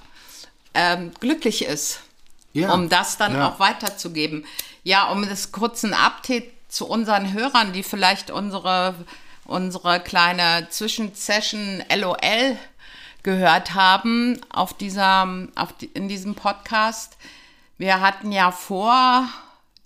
ähm, 0.73 1.11
glücklich 1.19 1.65
ist. 1.65 2.01
Ja, 2.51 2.71
um 2.71 2.87
das 2.87 3.17
dann 3.17 3.33
ja. 3.33 3.49
auch 3.49 3.59
weiterzugeben. 3.59 4.45
Ja, 4.83 5.11
um 5.11 5.27
das 5.27 5.51
kurzen 5.51 5.93
Update 5.93 6.51
zu 6.73 6.87
unseren 6.87 7.33
Hörern, 7.33 7.71
die 7.71 7.83
vielleicht 7.83 8.31
unsere, 8.31 8.95
unsere 9.45 9.99
kleine 9.99 10.67
Zwischensession 10.71 11.83
LOL 11.95 12.57
gehört 13.21 13.75
haben 13.75 14.41
auf 14.49 14.73
dieser, 14.73 15.47
auf 15.55 15.73
die, 15.73 15.85
in 15.85 16.07
diesem 16.07 16.33
Podcast. 16.33 17.15
Wir 17.77 18.01
hatten 18.01 18.31
ja 18.31 18.49
vor, 18.51 19.29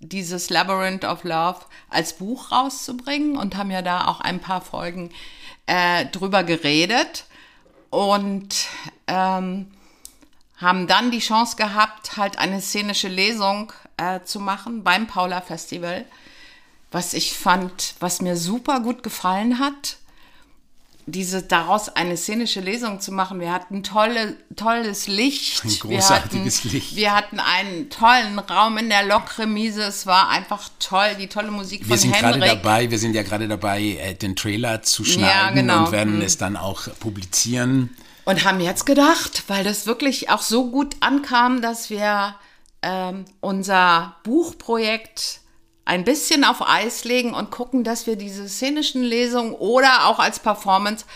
dieses 0.00 0.48
Labyrinth 0.48 1.04
of 1.04 1.24
Love 1.24 1.60
als 1.90 2.14
Buch 2.14 2.52
rauszubringen 2.52 3.36
und 3.36 3.56
haben 3.56 3.70
ja 3.70 3.82
da 3.82 4.06
auch 4.06 4.22
ein 4.22 4.40
paar 4.40 4.62
Folgen 4.62 5.10
äh, 5.66 6.06
drüber 6.06 6.42
geredet 6.42 7.26
und 7.90 8.66
ähm, 9.06 9.70
haben 10.56 10.86
dann 10.86 11.10
die 11.10 11.18
Chance 11.18 11.56
gehabt, 11.56 12.16
halt 12.16 12.38
eine 12.38 12.62
szenische 12.62 13.08
Lesung 13.08 13.74
äh, 13.98 14.20
zu 14.22 14.40
machen 14.40 14.84
beim 14.84 15.06
Paula 15.06 15.42
Festival 15.42 16.06
was 16.90 17.14
ich 17.14 17.34
fand, 17.34 17.94
was 18.00 18.20
mir 18.20 18.36
super 18.36 18.80
gut 18.80 19.02
gefallen 19.02 19.58
hat, 19.58 19.98
diese 21.10 21.42
daraus 21.42 21.88
eine 21.88 22.16
szenische 22.16 22.60
Lesung 22.60 23.00
zu 23.00 23.12
machen. 23.12 23.40
Wir 23.40 23.52
hatten 23.52 23.82
tolle, 23.82 24.36
tolles 24.56 25.06
Licht. 25.06 25.64
Ein 25.64 25.78
großartiges 25.78 26.64
wir 26.64 26.68
hatten, 26.68 26.76
Licht. 26.76 26.96
Wir 26.96 27.14
hatten 27.14 27.40
einen 27.40 27.90
tollen 27.90 28.38
Raum 28.38 28.76
in 28.78 28.88
der 28.90 29.04
Lokremise. 29.04 29.82
Es 29.82 30.06
war 30.06 30.28
einfach 30.28 30.68
toll, 30.78 31.16
die 31.18 31.28
tolle 31.28 31.50
Musik 31.50 31.82
von 31.82 31.90
Wir 31.90 31.98
sind 31.98 32.14
gerade 32.14 32.38
dabei, 32.38 32.90
wir 32.90 32.98
sind 32.98 33.14
ja 33.14 33.22
gerade 33.22 33.48
dabei, 33.48 33.80
äh, 33.80 34.14
den 34.14 34.36
Trailer 34.36 34.82
zu 34.82 35.04
schneiden 35.04 35.26
ja, 35.26 35.50
genau. 35.50 35.86
und 35.86 35.92
werden 35.92 36.16
mhm. 36.16 36.22
es 36.22 36.36
dann 36.36 36.56
auch 36.56 36.88
publizieren. 37.00 37.90
Und 38.24 38.44
haben 38.44 38.60
jetzt 38.60 38.84
gedacht, 38.84 39.44
weil 39.48 39.64
das 39.64 39.86
wirklich 39.86 40.28
auch 40.28 40.42
so 40.42 40.70
gut 40.70 40.96
ankam, 41.00 41.62
dass 41.62 41.88
wir 41.88 42.34
ähm, 42.82 43.24
unser 43.40 44.16
Buchprojekt 44.22 45.40
ein 45.88 46.04
bisschen 46.04 46.44
auf 46.44 46.68
Eis 46.68 47.04
legen 47.04 47.32
und 47.32 47.50
gucken, 47.50 47.82
dass 47.82 48.06
wir 48.06 48.16
diese 48.16 48.46
szenischen 48.46 49.02
Lesungen 49.02 49.54
oder 49.54 50.06
auch 50.06 50.18
als 50.18 50.38
Performance 50.38 51.06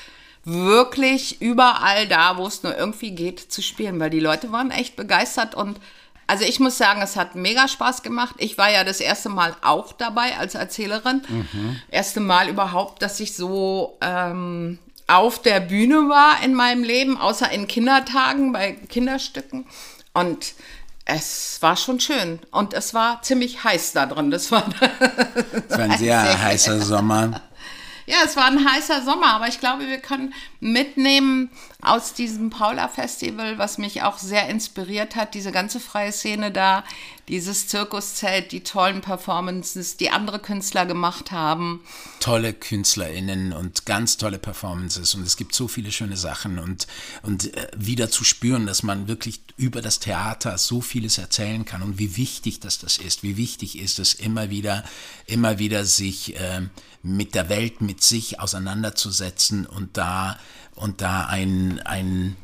wirklich 0.45 1.43
überall 1.43 2.09
da, 2.09 2.39
wo 2.39 2.47
es 2.47 2.63
nur 2.63 2.77
irgendwie 2.77 3.11
geht, 3.11 3.39
zu 3.39 3.61
spielen, 3.61 4.01
weil 4.01 4.09
die 4.09 4.19
Leute 4.19 4.51
waren 4.51 4.71
echt 4.71 4.97
begeistert 4.97 5.55
und 5.55 5.79
also 6.27 6.45
ich 6.47 6.59
muss 6.59 6.79
sagen, 6.79 7.03
es 7.03 7.17
hat 7.17 7.35
mega 7.35 7.69
Spaß 7.69 8.03
gemacht. 8.03 8.37
Ich 8.39 8.57
war 8.57 8.71
ja 8.71 8.85
das 8.85 9.01
erste 9.01 9.29
Mal 9.29 9.55
auch 9.61 9.93
dabei 9.93 10.39
als 10.39 10.55
Erzählerin. 10.55 11.21
Mhm. 11.29 11.81
Erste 11.91 12.21
Mal 12.21 12.49
überhaupt, 12.49 13.03
dass 13.03 13.21
ich 13.21 13.35
so 13.37 13.99
ähm, 14.01 14.79
auf 15.07 15.43
der 15.43 15.61
Bühne 15.61 16.09
war 16.09 16.43
in 16.43 16.55
meinem 16.55 16.85
Leben, 16.85 17.19
außer 17.19 17.51
in 17.51 17.67
Kindertagen 17.67 18.53
bei 18.53 18.73
Kinderstücken. 18.73 19.67
Und 20.15 20.55
es 21.05 21.59
war 21.61 21.77
schon 21.77 22.01
schön 22.01 22.41
und 22.51 22.75
es 22.75 22.95
war 22.95 23.23
ziemlich 23.23 23.65
heiß 23.65 23.93
da 23.93 24.07
drin. 24.07 24.31
Das 24.31 24.53
war, 24.53 24.65
das 25.69 25.79
war 25.79 25.85
ein 25.85 25.91
sehr, 25.99 26.21
sehr 26.23 26.43
heißer 26.43 26.81
Sommer. 26.81 27.41
Ja, 28.07 28.17
es 28.25 28.37
war 28.37 28.47
ein 28.47 28.69
heißer 28.69 29.03
Sommer, 29.05 29.35
aber 29.35 29.49
ich 29.49 29.61
glaube, 29.61 29.87
wir 29.87 29.99
können 29.99 30.35
mitnehmen 30.61 31.51
aus 31.81 32.15
diesem 32.15 32.51
Paula-Festival, 32.51 33.59
was 33.59 33.79
mich 33.79 34.03
auch 34.03 34.19
sehr 34.19 34.49
inspiriert 34.49 35.17
hat, 35.17 35.35
diese 35.35 35.53
ganze 35.53 35.81
freie 35.81 36.13
Szene 36.13 36.51
da, 36.51 36.85
dieses 37.29 37.69
Zirkuszelt, 37.69 38.53
die 38.53 38.63
tollen 38.63 39.01
Performances, 39.01 39.97
die 39.97 40.11
andere 40.11 40.39
Künstler 40.39 40.87
gemacht 40.87 41.31
haben. 41.31 41.83
Tolle 42.21 42.53
KünstlerInnen 42.53 43.53
und 43.53 43.87
ganz 43.87 44.17
tolle 44.17 44.39
Performances 44.39 45.15
und 45.15 45.23
es 45.23 45.37
gibt 45.37 45.55
so 45.55 45.69
viele 45.69 45.93
schöne 45.93 46.17
Sachen 46.17 46.59
und, 46.59 46.87
und 47.23 47.57
äh, 47.57 47.69
wieder 47.77 48.11
zu 48.11 48.25
spüren, 48.25 48.67
dass 48.67 48.83
man 48.83 49.09
wirklich 49.09 49.43
über 49.57 49.83
das 49.83 50.01
Theater 50.01 50.59
so 50.59 50.81
vieles 50.81 51.19
erzählen 51.19 51.65
kann 51.65 51.83
und 51.83 51.99
wie 51.99 52.17
wichtig 52.17 52.61
das 52.61 52.79
das 52.79 52.99
ist, 52.99 53.23
wie 53.23 53.37
wichtig 53.37 53.79
ist 53.79 53.99
es 53.99 54.15
immer 54.15 54.51
wieder, 54.51 54.85
immer 55.27 55.59
wieder 55.59 55.85
sich 55.85 56.37
äh, 56.37 56.63
mit 57.03 57.35
der 57.35 57.49
Welt, 57.49 57.81
mit 57.81 58.03
sich 58.03 58.41
auseinanderzusetzen 58.41 59.67
und 59.67 59.97
da, 59.97 60.39
und 60.75 61.01
da 61.01 61.27
ein, 61.27 61.81
ein, 61.85 62.37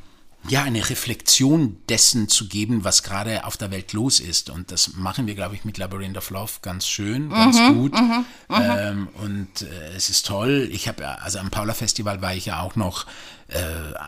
ja, 0.48 0.62
eine 0.62 0.88
Reflexion 0.88 1.76
dessen 1.88 2.28
zu 2.28 2.48
geben, 2.48 2.82
was 2.82 3.02
gerade 3.02 3.44
auf 3.44 3.56
der 3.56 3.70
Welt 3.70 3.92
los 3.92 4.18
ist. 4.18 4.50
Und 4.50 4.72
das 4.72 4.94
machen 4.94 5.26
wir, 5.26 5.34
glaube 5.34 5.54
ich, 5.54 5.64
mit 5.64 5.78
Labyrinth 5.78 6.16
of 6.16 6.30
Love 6.30 6.52
ganz 6.62 6.88
schön, 6.88 7.30
ganz 7.30 7.58
mhm, 7.58 7.74
gut. 7.74 7.94
Mhm, 7.94 8.24
mhm. 8.48 8.56
ähm, 8.56 9.08
und 9.22 9.62
äh, 9.62 9.96
es 9.96 10.10
ist 10.10 10.26
toll. 10.26 10.68
Ich 10.72 10.88
habe, 10.88 11.20
also 11.20 11.38
am 11.38 11.50
Paula 11.50 11.74
Festival 11.74 12.22
war 12.22 12.34
ich 12.34 12.46
ja 12.46 12.60
auch 12.60 12.76
noch 12.76 13.06
äh, 13.48 13.60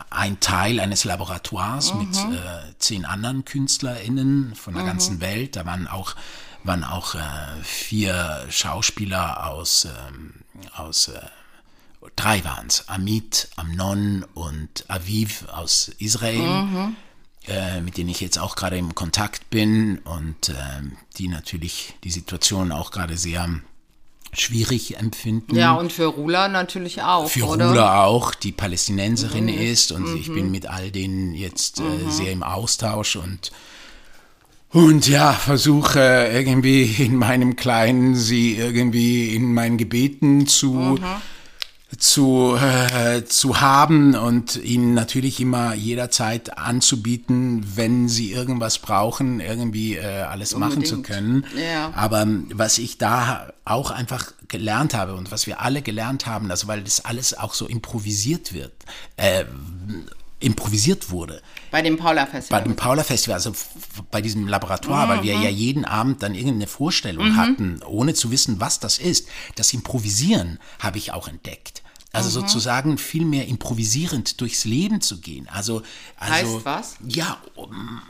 ein 0.09 0.39
Teil 0.39 0.79
eines 0.79 1.03
Laboratoires 1.05 1.93
mit 1.93 2.09
mhm. 2.09 2.33
äh, 2.33 2.37
zehn 2.79 3.05
anderen 3.05 3.45
KünstlerInnen 3.45 4.55
von 4.55 4.73
der 4.73 4.83
mhm. 4.83 4.87
ganzen 4.87 5.21
Welt. 5.21 5.55
Da 5.55 5.65
waren 5.65 5.87
auch 5.87 6.15
waren 6.63 6.83
auch 6.83 7.15
äh, 7.15 7.19
vier 7.63 8.45
Schauspieler 8.49 9.47
aus, 9.47 9.85
ähm, 9.85 10.33
aus 10.75 11.09
äh, 11.09 11.19
drei 12.15 12.43
waren 12.43 12.67
es, 12.67 12.87
Amit, 12.87 13.49
Amnon 13.55 14.25
und 14.33 14.85
Aviv 14.87 15.45
aus 15.51 15.91
Israel, 15.99 16.63
mhm. 16.63 16.95
äh, 17.47 17.81
mit 17.81 17.97
denen 17.97 18.09
ich 18.09 18.21
jetzt 18.21 18.39
auch 18.39 18.55
gerade 18.55 18.77
im 18.77 18.95
Kontakt 18.95 19.49
bin 19.49 19.99
und 19.99 20.49
äh, 20.49 20.53
die 21.17 21.27
natürlich 21.27 21.95
die 22.03 22.11
Situation 22.11 22.71
auch 22.71 22.91
gerade 22.91 23.17
sehr 23.17 23.47
schwierig 24.33 24.97
empfinden. 24.97 25.55
Ja, 25.55 25.73
und 25.73 25.91
für 25.91 26.05
Rula 26.05 26.47
natürlich 26.47 27.01
auch. 27.01 27.29
Für 27.29 27.47
oder? 27.47 27.69
Rula 27.69 28.03
auch, 28.05 28.33
die 28.33 28.51
Palästinenserin 28.51 29.45
mhm. 29.45 29.49
ist 29.49 29.91
und 29.91 30.09
mhm. 30.09 30.17
ich 30.17 30.33
bin 30.33 30.51
mit 30.51 30.67
all 30.67 30.91
denen 30.91 31.33
jetzt 31.33 31.79
äh, 31.79 31.83
mhm. 31.83 32.11
sehr 32.11 32.31
im 32.31 32.43
Austausch 32.43 33.17
und 33.17 33.51
und 34.71 35.07
ja, 35.07 35.33
versuche 35.33 35.99
irgendwie 36.31 36.83
in 36.83 37.15
meinem 37.17 37.55
Kleinen 37.57 38.15
sie 38.15 38.55
irgendwie 38.55 39.35
in 39.35 39.53
meinen 39.53 39.77
Gebeten 39.77 40.47
zu, 40.47 40.73
mhm. 40.73 40.99
zu, 41.97 42.55
äh, 42.55 43.25
zu 43.25 43.59
haben 43.59 44.15
und 44.15 44.55
ihnen 44.55 44.93
natürlich 44.93 45.41
immer 45.41 45.73
jederzeit 45.73 46.57
anzubieten, 46.57 47.65
wenn 47.75 48.07
sie 48.07 48.31
irgendwas 48.31 48.79
brauchen, 48.79 49.41
irgendwie 49.41 49.97
äh, 49.97 50.21
alles 50.21 50.53
Unbedingt. 50.53 50.79
machen 50.79 50.85
zu 50.85 51.01
können. 51.01 51.45
Ja. 51.57 51.91
Aber 51.93 52.25
was 52.53 52.77
ich 52.77 52.97
da 52.97 53.51
auch 53.65 53.91
einfach 53.91 54.31
gelernt 54.47 54.93
habe 54.93 55.15
und 55.15 55.31
was 55.31 55.47
wir 55.47 55.61
alle 55.61 55.81
gelernt 55.81 56.27
haben, 56.27 56.49
also 56.49 56.67
weil 56.67 56.81
das 56.81 57.03
alles 57.03 57.37
auch 57.37 57.55
so 57.55 57.67
improvisiert 57.67 58.53
wird, 58.53 58.71
äh, 59.17 59.43
improvisiert 60.41 61.09
wurde. 61.09 61.41
Bei 61.71 61.81
dem 61.81 61.97
Paula 61.97 62.25
Festival. 62.25 62.59
Bei 62.59 62.67
dem 62.67 62.75
Paula 62.75 63.03
Festival, 63.03 63.35
also 63.35 63.53
bei 64.09 64.21
diesem 64.21 64.47
Laboratoire, 64.47 65.05
mhm. 65.05 65.09
weil 65.09 65.23
wir 65.23 65.37
mhm. 65.37 65.43
ja 65.43 65.49
jeden 65.49 65.85
Abend 65.85 66.21
dann 66.21 66.35
irgendeine 66.35 66.67
Vorstellung 66.67 67.29
mhm. 67.29 67.37
hatten, 67.37 67.81
ohne 67.85 68.13
zu 68.13 68.31
wissen, 68.31 68.59
was 68.59 68.79
das 68.79 68.97
ist. 68.97 69.27
Das 69.55 69.71
Improvisieren 69.73 70.59
habe 70.79 70.97
ich 70.97 71.13
auch 71.13 71.27
entdeckt. 71.27 71.83
Also 72.13 72.29
sozusagen 72.29 72.97
viel 72.97 73.23
mehr 73.23 73.47
improvisierend 73.47 74.41
durchs 74.41 74.65
Leben 74.65 74.99
zu 74.99 75.21
gehen. 75.21 75.47
Also, 75.47 75.81
also 76.17 76.55
Heißt 76.55 76.65
was? 76.65 76.95
ja, 77.07 77.37
um 77.55 78.01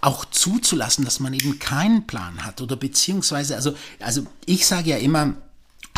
auch 0.00 0.24
zuzulassen, 0.24 1.04
dass 1.04 1.20
man 1.20 1.34
eben 1.34 1.58
keinen 1.58 2.06
Plan 2.06 2.44
hat 2.46 2.62
oder 2.62 2.76
beziehungsweise, 2.76 3.54
also, 3.54 3.74
also 3.98 4.26
ich 4.46 4.66
sage 4.66 4.90
ja 4.90 4.96
immer, 4.96 5.34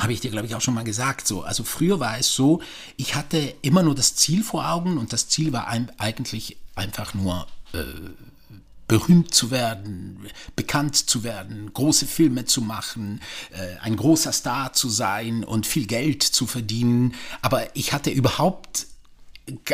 habe 0.00 0.12
ich 0.12 0.20
dir, 0.20 0.30
glaube 0.30 0.46
ich, 0.46 0.54
auch 0.54 0.60
schon 0.60 0.74
mal 0.74 0.84
gesagt, 0.84 1.26
so, 1.26 1.42
also 1.42 1.64
früher 1.64 2.00
war 2.00 2.18
es 2.18 2.32
so, 2.34 2.60
ich 2.96 3.14
hatte 3.14 3.54
immer 3.62 3.82
nur 3.82 3.94
das 3.94 4.16
Ziel 4.16 4.42
vor 4.42 4.68
Augen 4.68 4.98
und 4.98 5.12
das 5.12 5.28
Ziel 5.28 5.52
war 5.52 5.68
ein, 5.68 5.90
eigentlich 5.98 6.56
einfach 6.74 7.14
nur 7.14 7.46
äh, 7.72 7.78
berühmt 8.88 9.32
zu 9.32 9.50
werden, 9.50 10.18
bekannt 10.54 10.96
zu 10.96 11.24
werden, 11.24 11.72
große 11.72 12.06
Filme 12.06 12.44
zu 12.44 12.60
machen, 12.60 13.20
äh, 13.52 13.78
ein 13.80 13.96
großer 13.96 14.32
Star 14.32 14.72
zu 14.72 14.90
sein 14.90 15.44
und 15.44 15.66
viel 15.66 15.86
Geld 15.86 16.22
zu 16.22 16.46
verdienen. 16.46 17.14
Aber 17.40 17.74
ich 17.74 17.92
hatte 17.92 18.10
überhaupt 18.10 18.86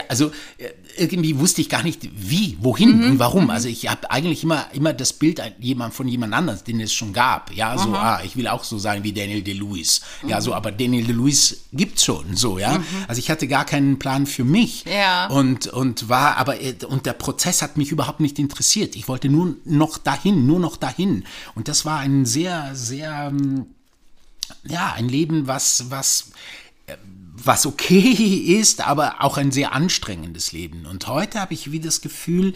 also 0.09 0.33
äh, 0.57 0.71
irgendwie 0.97 1.39
wusste 1.39 1.61
ich 1.61 1.69
gar 1.69 1.83
nicht 1.83 2.09
wie, 2.15 2.57
wohin 2.61 3.05
und 3.05 3.19
warum. 3.19 3.51
Also 3.51 3.69
ich 3.69 3.89
habe 3.89 4.11
eigentlich 4.11 4.43
immer 4.43 4.67
immer 4.73 4.95
das 4.95 5.13
Bild 5.13 5.43
jemand 5.59 5.95
von 5.95 6.09
jemand 6.09 6.33
anderes, 6.33 6.65
den 6.65 6.81
es 6.81 6.93
schon 6.93 7.13
gab. 7.13 7.53
Ja, 7.55 7.77
so 7.77 7.95
ah, 7.95 8.21
ich 8.25 8.37
will 8.37 8.49
auch 8.49 8.65
so 8.65 8.79
sein 8.79 9.05
wie 9.05 9.13
Daniel 9.13 9.43
DeLuis. 9.43 10.01
Ja, 10.27 10.41
so 10.41 10.55
aber 10.55 10.73
Daniel 10.73 11.05
DeLuis 11.05 11.65
gibt's 11.73 12.05
schon 12.05 12.35
so, 12.35 12.59
ja. 12.59 12.83
Also 13.09 13.19
ich 13.19 13.31
hatte 13.31 13.47
gar 13.47 13.65
keinen 13.65 13.99
Plan 13.99 14.27
für 14.27 14.45
mich. 14.45 14.85
Ja. 14.85 15.27
Und 15.27 15.67
und 15.67 16.09
war 16.09 16.37
aber 16.39 16.61
äh, 16.61 16.75
und 16.89 17.05
der 17.07 17.13
Prozess 17.13 17.61
hat 17.61 17.77
mich 17.77 17.93
überhaupt 17.93 18.21
nicht 18.21 18.39
interessiert. 18.39 18.97
Ich 18.97 19.07
wollte 19.07 19.29
nur 19.29 19.55
noch 19.65 19.99
dahin, 19.99 20.47
nur 20.47 20.61
noch 20.61 20.77
dahin. 20.77 21.25
Und 21.55 21.69
das 21.69 21.85
war 21.85 21.99
ein 21.99 22.25
sehr 22.25 22.75
sehr 22.75 23.29
ähm, 23.31 23.67
ja, 24.65 24.93
ein 24.95 25.09
Leben, 25.09 25.47
was, 25.47 25.91
was, 25.91 26.31
äh, 26.87 26.97
was 27.45 27.67
okay 27.67 28.01
ist, 28.61 28.87
aber 28.87 29.23
auch 29.23 29.37
ein 29.37 29.53
sehr 29.53 29.73
anstrengendes 29.73 30.53
Leben. 30.53 30.87
Und 30.87 31.07
heute 31.07 31.41
habe 31.41 31.55
ich 31.55 31.71
wieder 31.73 31.87
das 31.87 32.01
Gefühl, 32.01 32.55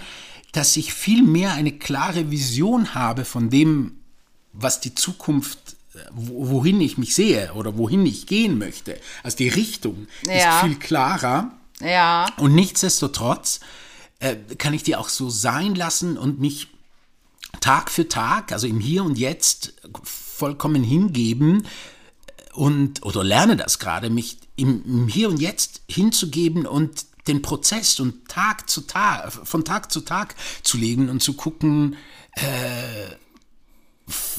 dass 0.52 0.76
ich 0.76 0.92
viel 0.92 1.22
mehr 1.22 1.52
eine 1.52 1.72
klare 1.72 2.30
Vision 2.30 2.94
habe 2.94 3.24
von 3.24 3.48
dem, 3.50 3.96
was 4.52 4.80
die 4.80 4.94
Zukunft, 4.94 5.76
äh, 5.94 5.98
wo- 6.12 6.50
wohin 6.50 6.80
ich 6.80 6.98
mich 6.98 7.14
sehe 7.14 7.52
oder 7.54 7.78
wohin 7.78 8.04
ich 8.04 8.26
gehen 8.26 8.58
möchte. 8.58 8.98
Also 9.22 9.38
die 9.38 9.48
Richtung 9.48 10.06
Ja. 10.26 10.58
ist 10.60 10.64
viel 10.66 10.76
klarer. 10.78 11.52
Ja. 11.80 12.26
Und 12.36 12.54
nichtsdestotrotz 12.54 13.60
äh, 14.20 14.36
kann 14.58 14.74
ich 14.74 14.82
die 14.82 14.94
auch 14.94 15.08
so 15.08 15.30
sein 15.30 15.74
lassen 15.74 16.16
und 16.18 16.38
mich 16.38 16.68
Tag 17.60 17.90
für 17.90 18.08
Tag, 18.08 18.52
also 18.52 18.66
im 18.66 18.78
Hier 18.80 19.04
und 19.04 19.18
Jetzt, 19.18 19.74
vollkommen 20.04 20.82
hingeben 20.84 21.66
und 22.52 23.02
oder 23.04 23.24
lerne 23.24 23.56
das 23.56 23.78
gerade, 23.78 24.10
mich 24.10 24.38
im, 24.56 24.84
im 24.84 25.08
Hier 25.08 25.28
und 25.28 25.40
Jetzt 25.40 25.82
hinzugeben 25.88 26.66
und 26.66 27.06
den 27.28 27.42
Prozess 27.42 28.00
und 28.00 28.28
Tag 28.28 28.68
zu 28.68 28.82
Tag, 28.82 29.32
von 29.32 29.64
Tag 29.64 29.92
zu 29.92 30.00
Tag 30.00 30.34
zu 30.62 30.76
legen 30.76 31.08
und 31.08 31.22
zu 31.22 31.34
gucken, 31.34 31.96
äh, 32.32 33.16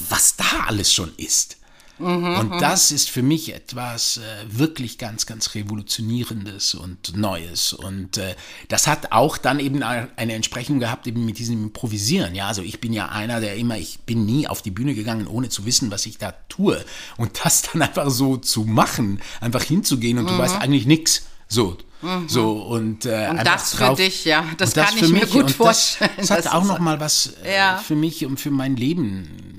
was 0.09 0.35
da 0.35 0.65
alles 0.67 0.91
schon 0.91 1.13
ist. 1.15 1.57
Und 1.99 2.49
das 2.59 2.91
ist 2.91 3.09
für 3.09 3.21
mich 3.21 3.53
etwas 3.53 4.17
äh, 4.17 4.21
wirklich 4.47 4.97
ganz, 4.97 5.25
ganz 5.25 5.53
Revolutionierendes 5.55 6.73
und 6.75 7.15
Neues. 7.15 7.71
Und 7.73 8.17
äh, 8.17 8.35
das 8.67 8.87
hat 8.87 9.11
auch 9.11 9.37
dann 9.37 9.59
eben 9.59 9.83
eine 9.83 10.33
Entsprechung 10.33 10.79
gehabt 10.79 11.07
eben 11.07 11.25
mit 11.25 11.37
diesem 11.37 11.63
Improvisieren. 11.63 12.35
Ja, 12.35 12.47
also 12.47 12.61
ich 12.61 12.81
bin 12.81 12.93
ja 12.93 13.09
einer, 13.09 13.39
der 13.41 13.55
immer, 13.57 13.77
ich 13.77 13.99
bin 14.01 14.25
nie 14.25 14.47
auf 14.47 14.61
die 14.61 14.71
Bühne 14.71 14.95
gegangen, 14.95 15.27
ohne 15.27 15.49
zu 15.49 15.65
wissen, 15.65 15.91
was 15.91 16.05
ich 16.05 16.17
da 16.17 16.33
tue. 16.49 16.83
Und 17.17 17.39
das 17.45 17.61
dann 17.61 17.81
einfach 17.83 18.09
so 18.09 18.37
zu 18.37 18.63
machen, 18.63 19.21
einfach 19.39 19.63
hinzugehen 19.63 20.17
und 20.17 20.29
du 20.29 20.37
weißt 20.37 20.55
eigentlich 20.57 20.85
nichts. 20.85 21.27
So. 21.47 21.77
So 22.27 22.63
und, 22.63 23.05
äh, 23.05 23.27
Und 23.29 23.45
das 23.45 23.75
für 23.75 23.95
dich, 23.95 24.25
ja, 24.25 24.43
das 24.57 24.73
und 24.75 24.83
kann 24.83 24.97
ich 24.97 25.09
mir 25.09 25.25
gut 25.25 25.51
vorstellen, 25.51 26.11
Das, 26.17 26.27
das 26.27 26.37
das 26.43 26.45
hat 26.47 26.53
auch 26.53 26.63
ist- 26.63 26.67
noch 26.67 26.79
mal 26.79 26.99
was 26.99 27.33
äh, 27.45 27.55
Ja. 27.55 27.77
für 27.77 27.95
mich 27.95 28.25
und 28.25 28.41
für 28.41 28.51
mein 28.51 28.75
Leben 28.75 29.52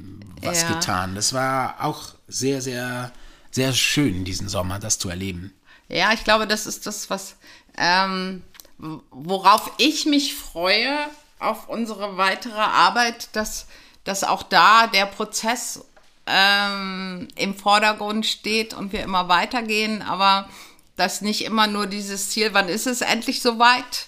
was 0.45 0.63
Ja. 0.63 0.69
getan. 0.75 1.15
Das 1.15 1.33
war 1.33 1.77
auch 1.85 2.15
sehr, 2.29 2.61
sehr, 2.63 3.13
sehr 3.51 3.73
schön, 3.73 4.25
diesen 4.25 4.49
Sommer, 4.49 4.79
das 4.79 4.99
zu 4.99 5.09
erleben. 5.09 5.53
Ja, 5.89 6.13
ich 6.13 6.25
glaube, 6.25 6.47
das 6.47 6.67
ist 6.67 6.87
das, 6.87 7.11
was 7.11 7.37
ähm, 7.77 8.43
worauf 8.79 9.73
ich 9.79 10.07
mich 10.07 10.35
freue 10.35 10.97
auf 11.39 11.69
unsere 11.69 12.17
weitere 12.17 12.61
Arbeit, 12.61 13.29
dass, 13.33 13.67
dass 14.05 14.25
auch 14.25 14.43
da 14.43 14.87
der 14.87 15.07
Prozess 15.07 15.85
ähm, 16.27 17.29
im 17.37 17.55
Vordergrund 17.55 18.27
steht 18.27 18.75
und 18.75 18.93
wir 18.93 19.03
immer 19.03 19.29
weitergehen, 19.29 20.03
aber 20.03 20.49
dass 20.97 21.21
nicht 21.21 21.45
immer 21.45 21.67
nur 21.67 21.87
dieses 21.87 22.31
Ziel, 22.31 22.55
wann 22.55 22.69
ist 22.69 22.87
es 22.87 23.01
endlich 23.01 23.43
soweit, 23.43 24.07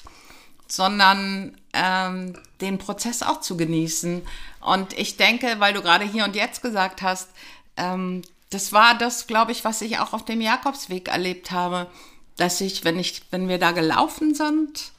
sondern 0.68 1.56
ähm, 1.72 2.38
den 2.60 2.78
Prozess 2.78 3.22
auch 3.22 3.40
zu 3.40 3.56
genießen. 3.56 4.22
Und 4.66 4.98
ich 4.98 5.16
denke, 5.16 5.60
weil 5.60 5.74
du 5.74 5.80
gerade 5.80 6.04
hier 6.04 6.24
und 6.24 6.34
jetzt 6.34 6.60
gesagt 6.60 7.00
hast, 7.00 7.30
ähm, 7.76 8.22
das 8.50 8.72
war 8.72 8.98
das, 8.98 9.28
glaube 9.28 9.52
ich, 9.52 9.64
was 9.64 9.80
ich 9.80 10.00
auch 10.00 10.12
auf 10.12 10.24
dem 10.24 10.40
Jakobsweg 10.40 11.06
erlebt 11.06 11.52
habe, 11.52 11.88
dass 12.36 12.60
ich, 12.60 12.84
wenn 12.84 12.98
ich, 12.98 13.22
wenn 13.30 13.48
wir 13.48 13.58
da 13.58 13.70
gelaufen 13.70 14.34
sind, 14.34 14.90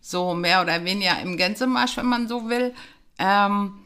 so 0.00 0.32
mehr 0.32 0.62
oder 0.62 0.86
weniger 0.86 1.20
im 1.20 1.36
Gänsemarsch, 1.36 1.98
wenn 1.98 2.06
man 2.06 2.28
so 2.28 2.48
will, 2.48 2.74
ähm, 3.18 3.78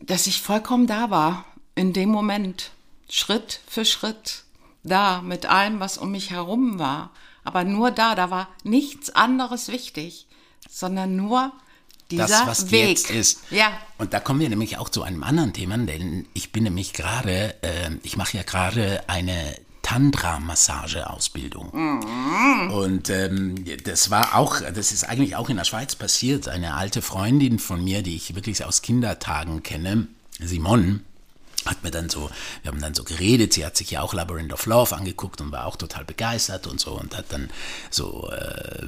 dass 0.00 0.26
ich 0.26 0.42
vollkommen 0.42 0.88
da 0.88 1.10
war 1.10 1.44
in 1.76 1.92
dem 1.92 2.08
Moment, 2.08 2.72
Schritt 3.08 3.60
für 3.68 3.84
Schritt, 3.84 4.42
da 4.82 5.22
mit 5.22 5.46
allem, 5.46 5.78
was 5.78 5.98
um 5.98 6.10
mich 6.10 6.30
herum 6.30 6.80
war. 6.80 7.12
Aber 7.44 7.62
nur 7.62 7.92
da, 7.92 8.16
da 8.16 8.28
war 8.30 8.48
nichts 8.64 9.10
anderes 9.10 9.68
wichtig, 9.68 10.26
sondern 10.68 11.14
nur 11.14 11.52
dieser 12.10 12.26
Das, 12.26 12.46
was 12.46 12.70
Weg. 12.70 12.88
jetzt 12.88 13.10
ist. 13.10 13.40
Ja, 13.50 13.72
Und 13.98 14.12
da 14.12 14.20
kommen 14.20 14.40
wir 14.40 14.48
nämlich 14.48 14.78
auch 14.78 14.88
zu 14.88 15.02
einem 15.02 15.22
anderen 15.22 15.52
Thema, 15.52 15.78
denn 15.78 16.26
ich 16.34 16.52
bin 16.52 16.64
nämlich 16.64 16.92
gerade, 16.92 17.54
äh, 17.62 17.90
ich 18.02 18.16
mache 18.16 18.36
ja 18.36 18.42
gerade 18.42 19.02
eine 19.08 19.56
Tantra-Massage-Ausbildung. 19.82 21.70
Und 22.72 23.10
ähm, 23.10 23.64
das 23.84 24.10
war 24.10 24.34
auch, 24.36 24.60
das 24.60 24.92
ist 24.92 25.04
eigentlich 25.04 25.36
auch 25.36 25.48
in 25.48 25.56
der 25.56 25.64
Schweiz 25.64 25.94
passiert. 25.96 26.48
Eine 26.48 26.74
alte 26.74 27.02
Freundin 27.02 27.58
von 27.58 27.82
mir, 27.82 28.02
die 28.02 28.16
ich 28.16 28.34
wirklich 28.34 28.64
aus 28.64 28.82
Kindertagen 28.82 29.62
kenne, 29.62 30.06
Simone, 30.38 31.00
hat 31.66 31.82
mir 31.82 31.90
dann 31.90 32.08
so, 32.08 32.30
wir 32.62 32.70
haben 32.70 32.80
dann 32.80 32.94
so 32.94 33.04
geredet, 33.04 33.52
sie 33.52 33.64
hat 33.66 33.76
sich 33.76 33.90
ja 33.90 34.00
auch 34.00 34.14
Labyrinth 34.14 34.52
of 34.52 34.66
Love 34.66 34.96
angeguckt 34.96 35.40
und 35.40 35.52
war 35.52 35.66
auch 35.66 35.76
total 35.76 36.04
begeistert 36.04 36.66
und 36.66 36.80
so 36.80 36.92
und 36.92 37.16
hat 37.16 37.26
dann 37.30 37.50
so, 37.90 38.30
äh, 38.30 38.86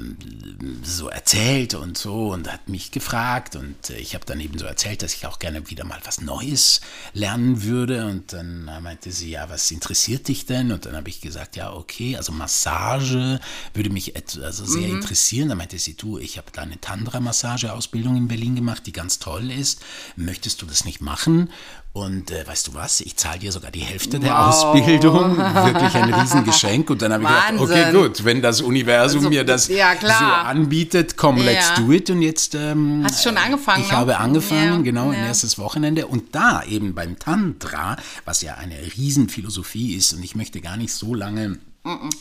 so 0.83 1.09
erzählt 1.09 1.75
und 1.75 1.99
so 1.99 2.31
und 2.31 2.51
hat 2.51 2.69
mich 2.69 2.91
gefragt 2.91 3.57
und 3.57 3.91
äh, 3.91 3.99
ich 3.99 4.15
habe 4.15 4.25
dann 4.25 4.41
eben 4.41 4.59
so 4.59 4.65
erzählt, 4.65 5.03
dass 5.03 5.15
ich 5.15 5.27
auch 5.27 5.39
gerne 5.39 5.69
wieder 5.71 5.85
mal 5.85 6.01
was 6.05 6.21
Neues 6.21 6.81
lernen 7.13 7.63
würde 7.63 8.07
und 8.07 8.33
dann 8.33 8.65
meinte 8.83 9.13
sie, 9.13 9.31
ja, 9.31 9.51
was 9.51 9.71
interessiert 9.71 10.29
dich 10.29 10.47
denn? 10.47 10.73
Und 10.73 10.87
dann 10.87 10.97
habe 10.97 11.09
ich 11.09 11.21
gesagt, 11.21 11.57
ja, 11.57 11.73
okay, 11.73 12.17
also 12.17 12.33
Massage 12.33 13.41
würde 13.75 13.91
mich 13.91 14.15
also 14.17 14.65
sehr 14.65 14.89
interessieren. 14.89 15.49
Dann 15.49 15.59
meinte 15.59 15.79
sie, 15.79 15.95
du, 15.95 16.19
ich 16.19 16.39
habe 16.39 16.49
da 16.53 16.63
eine 16.63 16.81
Tantra-Massage-Ausbildung 16.81 18.17
in 18.17 18.29
Berlin 18.29 18.55
gemacht, 18.55 18.87
die 18.87 18.93
ganz 18.93 19.19
toll 19.19 19.51
ist. 19.51 19.83
Möchtest 20.17 20.63
du 20.63 20.67
das 20.67 20.85
nicht 20.85 21.01
machen? 21.01 21.51
Und 21.95 22.31
äh, 22.31 22.47
weißt 22.47 22.69
du 22.69 22.75
was, 22.75 23.03
ich 23.03 23.17
zahle 23.17 23.41
dir 23.41 23.53
sogar 23.53 23.71
die 23.71 23.81
Hälfte 23.81 24.19
der 24.19 24.49
Ausbildung. 24.49 25.37
Wirklich 25.37 25.95
ein 25.95 26.15
Riesengeschenk. 26.15 26.89
Und 26.89 27.03
dann 27.03 27.13
habe 27.13 27.23
ich 27.25 27.29
gedacht, 27.29 27.53
okay, 27.61 27.85
Wahnsinn. 27.85 28.01
gut, 28.03 28.25
wenn 28.25 28.41
das 28.41 28.63
Universum 28.63 29.19
Also, 29.19 29.29
mir 29.29 29.45
das 29.45 29.69
ja, 29.69 29.93
so 30.01 30.07
anbietet, 30.25 31.19
komm, 31.19 31.37
let's 31.37 31.69
Ja. 31.77 31.85
do 31.85 31.93
it. 31.93 32.09
Und 32.09 32.23
jetzt 32.23 32.55
ähm, 32.55 33.03
Hast 33.05 33.23
schon 33.23 33.37
angefangen, 33.37 33.83
Ich 33.83 33.91
ne? 33.91 33.97
habe 33.99 34.17
angefangen, 34.17 34.77
Ja, 34.77 34.81
genau, 34.81 35.11
ein 35.11 35.23
erstes 35.23 35.59
Wochenende. 35.59 36.07
Und 36.07 36.35
da 36.35 36.63
eben 36.65 36.95
beim 36.95 37.19
Tantra, 37.19 37.97
was 38.25 38.41
ja 38.41 38.55
eine 38.55 38.77
Riesenphilosophie 38.97 39.93
ist, 39.95 40.15
und 40.15 40.23
ich 40.23 40.35
möchte 40.35 40.63
gar 40.63 40.79
nicht 40.79 40.95
so 40.95 41.15
lange 41.15 41.59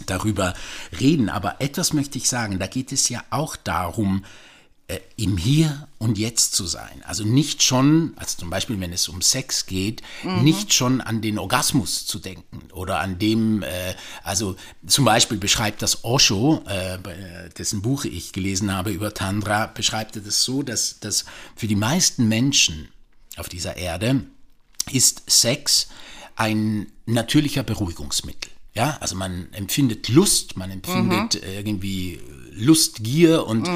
darüber 0.06 0.54
reden, 1.00 1.30
aber 1.30 1.58
etwas 1.62 1.94
möchte 1.94 2.18
ich 2.18 2.28
sagen, 2.28 2.60
da 2.60 2.68
geht 2.68 2.92
es 2.92 3.08
ja 3.08 3.24
auch 3.30 3.56
darum, 3.56 4.26
im 5.16 5.38
Hier 5.38 5.88
und 6.00 6.18
Jetzt 6.18 6.56
zu 6.56 6.66
sein. 6.66 7.02
Also 7.06 7.24
nicht 7.24 7.64
schon, 7.64 8.14
also 8.16 8.40
zum 8.40 8.50
Beispiel, 8.50 8.80
wenn 8.80 8.92
es 8.92 9.08
um 9.08 9.22
Sex 9.22 9.66
geht, 9.66 10.02
nicht 10.42 10.74
schon 10.74 11.00
an 11.00 11.22
den 11.22 11.38
Orgasmus 11.38 12.06
zu 12.06 12.20
denken 12.20 12.72
oder 12.74 13.00
an 13.00 13.20
dem, 13.20 13.64
äh, 13.64 13.94
also 14.24 14.56
zum 14.86 15.06
Beispiel 15.06 15.38
beschreibt 15.38 15.82
das 15.82 16.04
Osho, 16.04 16.64
äh, 16.68 16.96
äh, 16.96 17.50
dessen 17.58 17.82
Buch 17.82 18.06
ich 18.06 18.34
gelesen 18.34 18.74
habe 18.74 18.92
über 18.92 19.14
Tantra, 19.14 19.68
beschreibt 19.68 20.16
er 20.16 20.24
das 20.24 20.44
so, 20.44 20.64
dass, 20.64 21.00
dass 21.00 21.26
für 21.56 21.68
die 21.68 21.76
meisten 21.76 22.28
Menschen 22.28 22.90
auf 23.38 23.48
dieser 23.48 23.78
Erde 23.78 24.26
ist 24.92 25.24
Sex 25.28 25.88
ein 26.36 26.88
natürlicher 27.06 27.64
Beruhigungsmittel. 27.64 28.52
Ja, 28.74 28.98
also 29.02 29.16
man 29.16 29.52
empfindet 29.52 30.08
Lust, 30.08 30.56
man 30.56 30.72
empfindet 30.72 31.36
irgendwie 31.36 32.20
Lustgier 32.52 33.46
und 33.48 33.68
äh, 33.68 33.72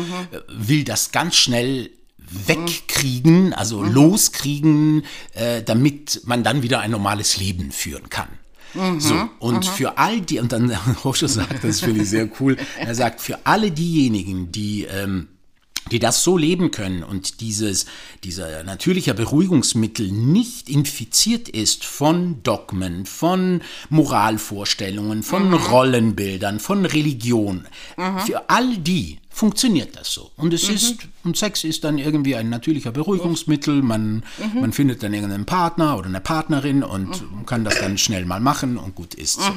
will 0.47 0.83
das 0.83 1.11
ganz 1.11 1.35
schnell 1.35 1.89
wegkriegen, 2.17 3.53
also 3.53 3.83
loskriegen, 3.83 5.03
äh, 5.33 5.63
damit 5.63 6.21
man 6.25 6.43
dann 6.43 6.63
wieder 6.63 6.79
ein 6.79 6.91
normales 6.91 7.37
Leben 7.37 7.71
führen 7.71 8.09
kann. 8.09 8.29
so, 8.99 9.29
und 9.39 9.65
für 9.65 9.97
all 9.97 10.19
die, 10.21 10.39
und 10.39 10.51
dann 10.51 10.75
Osho 11.03 11.27
sagt, 11.27 11.63
das 11.63 11.79
finde 11.79 12.01
ich 12.01 12.09
sehr 12.09 12.29
cool, 12.39 12.57
er 12.77 12.95
sagt, 12.95 13.21
für 13.21 13.45
alle 13.45 13.71
diejenigen, 13.71 14.51
die 14.51 14.83
ähm, 14.83 15.27
die 15.91 15.99
das 15.99 16.23
so 16.23 16.37
leben 16.37 16.71
können 16.71 17.03
und 17.03 17.41
dieses, 17.41 17.85
dieser 18.23 18.63
natürliche 18.63 19.13
Beruhigungsmittel 19.13 20.11
nicht 20.11 20.69
infiziert 20.69 21.47
ist 21.47 21.85
von 21.85 22.41
Dogmen, 22.43 23.05
von 23.05 23.61
Moralvorstellungen, 23.89 25.21
von 25.23 25.53
Rollenbildern, 25.53 26.59
von 26.59 26.85
Religion. 26.85 27.67
Für 28.25 28.49
all 28.49 28.77
die 28.77 29.19
funktioniert 29.29 29.95
das 29.97 30.11
so. 30.13 30.31
Und 30.37 30.53
es 30.53 30.69
ist, 30.69 30.95
und 31.23 31.37
Sex 31.37 31.63
ist 31.63 31.83
dann 31.83 31.97
irgendwie 31.97 32.35
ein 32.35 32.49
natürlicher 32.49 32.91
Beruhigungsmittel. 32.91 33.81
Man, 33.81 34.23
man 34.59 34.71
findet 34.73 35.03
dann 35.03 35.13
irgendeinen 35.13 35.45
Partner 35.45 35.97
oder 35.97 36.07
eine 36.07 36.21
Partnerin 36.21 36.83
und 36.83 37.23
kann 37.45 37.63
das 37.63 37.77
dann 37.79 37.97
schnell 37.97 38.25
mal 38.25 38.39
machen 38.39 38.77
und 38.77 38.95
gut 38.95 39.13
ist 39.13 39.33
so. 39.41 39.51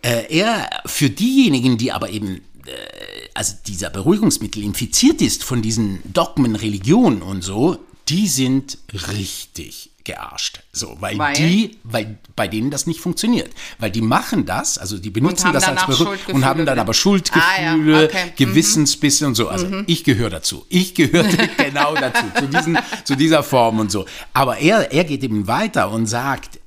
Äh, 0.00 0.26
er, 0.32 0.70
für 0.86 1.10
diejenigen, 1.10 1.76
die 1.76 1.90
aber 1.90 2.10
eben 2.10 2.40
also 3.34 3.54
dieser 3.66 3.90
Beruhigungsmittel 3.90 4.62
infiziert 4.62 5.22
ist 5.22 5.44
von 5.44 5.62
diesen 5.62 6.00
Dogmen, 6.12 6.56
Religionen 6.56 7.22
und 7.22 7.42
so, 7.42 7.78
die 8.08 8.26
sind 8.28 8.78
richtig 8.92 9.90
gearscht. 10.08 10.60
So, 10.72 10.96
weil, 11.00 11.18
Weil? 11.18 11.34
die, 11.34 11.76
weil 11.84 12.18
bei 12.34 12.48
denen 12.48 12.70
das 12.70 12.86
nicht 12.86 13.00
funktioniert. 13.00 13.50
Weil 13.78 13.90
die 13.90 14.00
machen 14.00 14.46
das, 14.46 14.78
also 14.78 14.96
die 14.96 15.10
benutzen 15.10 15.52
das 15.52 15.64
als 15.64 15.84
Beruhigung 15.86 16.36
und 16.36 16.44
haben 16.46 16.64
dann 16.64 16.78
aber 16.78 16.94
Schuldgefühle, 16.94 17.44
Ah, 17.44 17.76
ja, 17.76 18.04
okay. 18.04 18.24
Mhm. 18.26 18.36
Gewissensbisse 18.36 19.26
und 19.26 19.34
so. 19.34 19.48
Also 19.48 19.68
ich 19.86 20.04
gehöre 20.04 20.30
dazu. 20.30 20.64
Ich 20.70 20.94
gehöre 20.94 21.24
genau 21.58 21.94
dazu, 21.94 22.24
zu, 22.38 22.46
diesen, 22.46 22.78
zu 23.04 23.16
dieser 23.16 23.42
Form 23.42 23.80
und 23.80 23.92
so. 23.92 24.06
Aber 24.32 24.56
er, 24.58 24.90
er 24.92 25.04
geht 25.04 25.22
eben 25.22 25.46
weiter 25.46 25.90
und 25.90 26.06
sagt, 26.06 26.58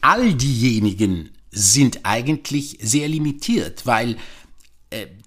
all 0.00 0.32
diejenigen 0.32 1.30
sind 1.50 2.00
eigentlich 2.04 2.78
sehr 2.80 3.08
limitiert, 3.08 3.84
weil 3.84 4.12
äh, 4.12 4.16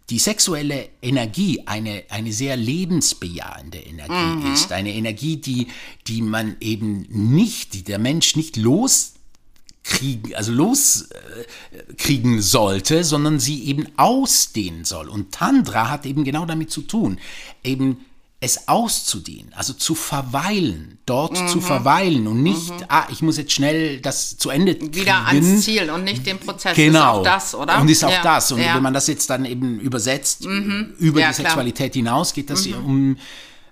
die 0.09 0.19
sexuelle 0.19 0.89
Energie 1.01 1.63
eine, 1.65 2.03
eine 2.09 2.33
sehr 2.33 2.57
lebensbejahende 2.57 3.77
Energie 3.77 4.51
ist. 4.53 4.71
Eine 4.71 4.93
Energie, 4.93 5.37
die, 5.37 5.67
die 6.07 6.21
man 6.21 6.57
eben 6.59 7.05
nicht, 7.09 7.73
die 7.73 7.83
der 7.83 7.99
Mensch 7.99 8.35
nicht 8.35 8.57
loskriegen, 8.57 10.33
also 10.33 10.51
loskriegen 10.51 12.41
sollte, 12.41 13.03
sondern 13.03 13.39
sie 13.39 13.63
eben 13.65 13.87
ausdehnen 13.97 14.83
soll. 14.83 15.07
Und 15.07 15.31
Tantra 15.31 15.89
hat 15.89 16.05
eben 16.05 16.23
genau 16.23 16.45
damit 16.45 16.71
zu 16.71 16.81
tun, 16.81 17.19
eben 17.63 18.03
es 18.43 18.67
auszudehnen, 18.67 19.53
also 19.53 19.73
zu 19.73 19.93
verweilen, 19.93 20.97
dort 21.05 21.37
zu 21.47 21.61
verweilen 21.61 22.25
und 22.25 22.41
nicht, 22.41 22.73
ah, 22.87 23.05
ich 23.11 23.21
muss 23.21 23.37
jetzt 23.37 23.51
schnell 23.51 24.01
das 24.01 24.35
zu 24.35 24.49
Ende 24.49 24.73
kriegen. 24.73 24.95
Wieder 24.95 25.27
ans 25.27 25.63
Ziel 25.63 25.91
und 25.91 26.03
nicht 26.03 26.25
den 26.25 26.39
Prozess. 26.39 26.75
Genau. 26.75 26.99
Ist 26.99 27.05
auch 27.19 27.23
das, 27.23 27.55
oder? 27.55 27.79
Und 27.79 27.87
ist 27.87 28.03
auch 28.03 28.09
Ja, 28.09 28.23
das. 28.23 28.51
Und 28.51 28.59
ja. 28.61 28.71
Mhm. 28.71 28.75
wenn 28.77 28.83
man 28.83 28.93
das 28.95 29.05
jetzt 29.05 29.29
dann 29.29 29.45
eben 29.45 29.79
übersetzt, 29.79 30.43
über 30.43 30.57
Ja, 30.57 30.89
die 30.97 30.97
klar. 30.97 31.29
Mhm. 31.29 31.33
Sexualität 31.33 31.93
hinaus, 31.93 32.33
geht 32.33 32.49
das 32.49 32.65
um 32.65 33.15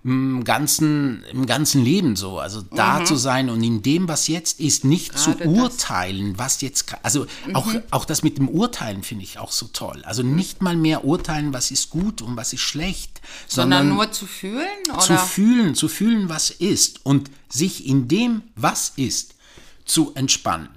im 0.04 0.44
ganzen, 0.46 1.24
im 1.32 1.46
ganzen 1.46 1.84
Leben 1.84 2.16
so. 2.16 2.40
Also 2.40 2.62
da 2.62 3.04
zu 3.04 3.16
sein 3.16 3.50
und 3.50 3.62
in 3.64 3.82
dem, 3.82 4.08
was 4.08 4.28
jetzt 4.28 4.60
ist, 4.60 4.86
nicht 4.86 5.18
zu 5.18 5.32
Mhm. 5.32 5.34
Gerade 5.34 5.44
das. 5.44 5.54
Mhm. 5.54 5.62
urteilen, 5.62 6.38
was 6.38 6.62
jetzt, 6.62 6.96
also 7.04 7.26
auch, 7.54 7.68
auch 7.92 8.06
das 8.06 8.24
mit 8.24 8.38
dem 8.38 8.48
Urteilen 8.48 9.04
finde 9.04 9.24
ich 9.24 9.40
auch 9.40 9.52
so 9.52 9.68
toll. 9.68 10.02
Also 10.06 10.24
nicht 10.24 10.62
mal 10.62 10.76
mehr 10.76 11.04
urteilen, 11.06 11.54
was 11.54 11.72
ist 11.72 11.90
gut 11.90 12.22
und 12.22 12.38
was 12.38 12.54
ist 12.54 12.62
schlecht, 12.62 13.22
Sondern 13.48 13.80
sondern 13.80 13.98
nur 13.98 14.12
zu 14.12 14.26
fühlen? 14.26 14.68
Oder? 14.90 15.00
zu 15.00 15.18
fühlen, 15.18 15.76
zu 15.76 15.88
fühlen, 15.90 16.30
was 16.30 16.50
ist 16.50 17.06
und 17.06 17.30
sich 17.50 17.86
in 17.86 18.08
dem, 18.08 18.44
was 18.56 18.94
ist, 18.96 19.36
zu 19.86 20.14
entspannen. 20.16 20.70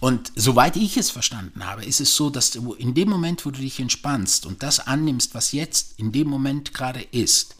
Und 0.00 0.32
soweit 0.36 0.76
ich 0.76 0.96
es 0.98 1.10
verstanden 1.10 1.64
habe, 1.64 1.84
ist 1.84 2.00
es 2.00 2.14
so, 2.16 2.28
dass 2.28 2.50
du 2.50 2.74
in 2.74 2.92
dem 2.92 3.08
Moment, 3.08 3.46
wo 3.46 3.50
du 3.50 3.60
dich 3.60 3.80
entspannst 3.80 4.44
und 4.44 4.62
das 4.62 4.80
annimmst, 4.86 5.34
was 5.34 5.52
jetzt 5.52 5.94
in 5.98 6.12
dem 6.12 6.28
Moment 6.28 6.74
gerade 6.74 7.00
ist, 7.12 7.56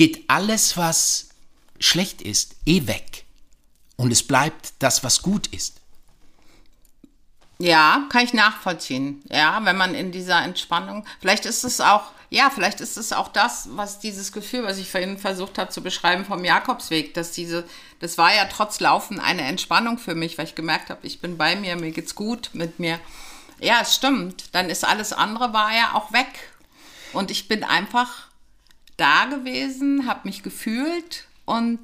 geht 0.00 0.24
alles, 0.28 0.78
was 0.78 1.28
schlecht 1.78 2.22
ist, 2.22 2.56
eh 2.64 2.86
weg. 2.86 3.26
Und 3.96 4.10
es 4.10 4.26
bleibt 4.26 4.72
das, 4.78 5.04
was 5.04 5.20
gut 5.20 5.48
ist. 5.48 5.76
Ja, 7.58 8.06
kann 8.08 8.24
ich 8.24 8.32
nachvollziehen. 8.32 9.22
Ja, 9.28 9.62
wenn 9.66 9.76
man 9.76 9.94
in 9.94 10.10
dieser 10.10 10.42
Entspannung, 10.42 11.04
vielleicht 11.20 11.44
ist 11.44 11.64
es 11.64 11.82
auch, 11.82 12.12
ja, 12.30 12.48
vielleicht 12.48 12.80
ist 12.80 12.96
es 12.96 13.12
auch 13.12 13.28
das, 13.28 13.68
was 13.72 13.98
dieses 13.98 14.32
Gefühl, 14.32 14.64
was 14.64 14.78
ich 14.78 14.90
vorhin 14.90 15.18
versucht 15.18 15.58
habe 15.58 15.70
zu 15.70 15.82
beschreiben 15.82 16.24
vom 16.24 16.46
Jakobsweg, 16.46 17.12
dass 17.12 17.32
diese, 17.32 17.68
das 17.98 18.16
war 18.16 18.34
ja 18.34 18.46
trotz 18.46 18.80
Laufen 18.80 19.20
eine 19.20 19.42
Entspannung 19.42 19.98
für 19.98 20.14
mich, 20.14 20.38
weil 20.38 20.46
ich 20.46 20.54
gemerkt 20.54 20.88
habe, 20.88 21.06
ich 21.06 21.20
bin 21.20 21.36
bei 21.36 21.56
mir, 21.56 21.76
mir 21.76 21.90
geht's 21.90 22.14
gut 22.14 22.48
mit 22.54 22.78
mir. 22.78 22.98
Ja, 23.58 23.80
es 23.82 23.96
stimmt. 23.96 24.44
Dann 24.52 24.70
ist 24.70 24.82
alles 24.82 25.12
andere 25.12 25.52
war 25.52 25.74
ja 25.74 25.92
auch 25.92 26.10
weg. 26.10 26.54
Und 27.12 27.30
ich 27.30 27.48
bin 27.48 27.64
einfach 27.64 28.29
da 29.00 29.24
gewesen, 29.26 30.06
habe 30.06 30.28
mich 30.28 30.42
gefühlt 30.42 31.24
und 31.44 31.80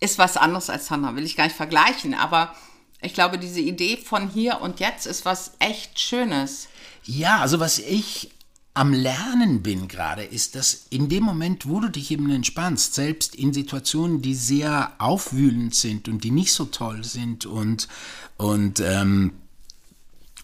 ist 0.00 0.18
was 0.18 0.36
anderes 0.36 0.70
als 0.70 0.86
Sandra, 0.86 1.16
will 1.16 1.24
ich 1.24 1.36
gar 1.36 1.44
nicht 1.44 1.56
vergleichen, 1.56 2.14
aber 2.14 2.54
ich 3.02 3.14
glaube, 3.14 3.38
diese 3.38 3.60
Idee 3.60 3.96
von 3.96 4.28
hier 4.28 4.60
und 4.60 4.80
jetzt 4.80 5.06
ist 5.06 5.24
was 5.24 5.52
echt 5.58 5.98
Schönes. 5.98 6.68
Ja, 7.04 7.38
also 7.38 7.60
was 7.60 7.78
ich 7.78 8.30
am 8.74 8.92
Lernen 8.92 9.62
bin 9.62 9.88
gerade, 9.88 10.22
ist, 10.22 10.54
dass 10.54 10.86
in 10.90 11.08
dem 11.08 11.24
Moment, 11.24 11.68
wo 11.68 11.80
du 11.80 11.88
dich 11.88 12.10
eben 12.10 12.30
entspannst, 12.30 12.94
selbst 12.94 13.34
in 13.34 13.52
Situationen, 13.52 14.22
die 14.22 14.34
sehr 14.34 14.92
aufwühlend 14.98 15.74
sind 15.74 16.08
und 16.08 16.24
die 16.24 16.30
nicht 16.30 16.52
so 16.52 16.66
toll 16.66 17.04
sind 17.04 17.46
und, 17.46 17.88
und 18.36 18.80
ähm, 18.80 19.32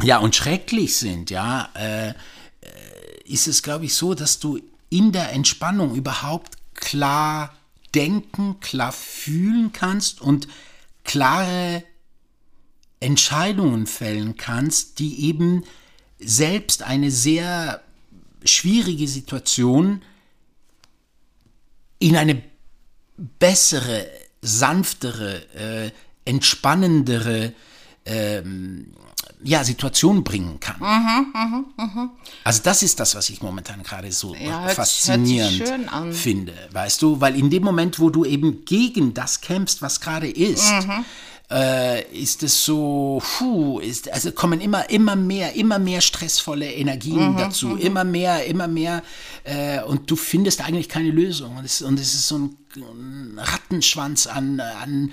ja, 0.02 0.18
und 0.18 0.34
schrecklich 0.34 0.96
sind, 0.96 1.30
ja, 1.30 1.70
äh, 1.74 2.08
äh, 2.08 2.14
ist 3.24 3.46
es, 3.46 3.62
glaube 3.62 3.84
ich, 3.84 3.94
so, 3.94 4.14
dass 4.14 4.38
du 4.38 4.60
in 4.90 5.12
der 5.12 5.32
Entspannung 5.32 5.94
überhaupt 5.94 6.56
klar 6.74 7.54
denken, 7.94 8.60
klar 8.60 8.92
fühlen 8.92 9.72
kannst 9.72 10.20
und 10.20 10.48
klare 11.04 11.82
Entscheidungen 13.00 13.86
fällen 13.86 14.36
kannst, 14.36 14.98
die 14.98 15.24
eben 15.24 15.64
selbst 16.18 16.82
eine 16.82 17.10
sehr 17.10 17.82
schwierige 18.44 19.08
Situation 19.08 20.02
in 21.98 22.16
eine 22.16 22.42
bessere, 23.16 24.06
sanftere, 24.42 25.54
äh, 25.54 25.90
entspannendere 26.24 27.52
ähm, 28.04 28.94
ja, 29.42 29.62
Situation 29.64 30.24
bringen 30.24 30.58
kann. 30.60 30.76
Also 32.44 32.60
das 32.62 32.82
ist 32.82 32.98
das, 33.00 33.14
was 33.14 33.28
ich 33.30 33.42
momentan 33.42 33.82
gerade 33.82 34.10
so 34.12 34.34
Ja, 34.34 34.68
faszinierend 34.68 35.60
hört 35.92 36.14
finde, 36.14 36.54
weißt 36.72 37.02
du, 37.02 37.20
weil 37.20 37.36
in 37.36 37.50
dem 37.50 37.62
Moment, 37.62 37.98
wo 37.98 38.10
du 38.10 38.24
eben 38.24 38.64
gegen 38.64 39.14
das 39.14 39.40
kämpfst, 39.40 39.82
was 39.82 40.00
gerade 40.00 40.28
ist, 40.28 40.72
Mhm. 40.86 41.04
äh, 41.50 42.02
ist 42.12 42.42
es 42.42 42.64
so, 42.64 43.22
puh, 43.38 43.78
ist, 43.78 44.10
also 44.12 44.32
kommen 44.32 44.60
immer, 44.60 44.88
immer 44.90 45.14
mehr, 45.16 45.54
immer 45.54 45.78
mehr 45.78 46.00
stressvolle 46.00 46.72
Energien 46.72 47.32
Mhm, 47.32 47.36
dazu, 47.36 47.76
immer 47.76 48.02
mehr, 48.04 48.44
immer 48.46 48.66
mehr, 48.66 49.02
äh, 49.44 49.80
und 49.82 50.10
du 50.10 50.16
findest 50.16 50.60
eigentlich 50.64 50.88
keine 50.88 51.10
Lösung. 51.10 51.56
Und 51.56 51.64
es, 51.64 51.82
und 51.82 52.00
es 52.00 52.14
ist 52.14 52.26
so 52.28 52.38
ein 52.38 52.56
Rattenschwanz 53.36 54.26
an, 54.26 54.60
an, 54.60 55.12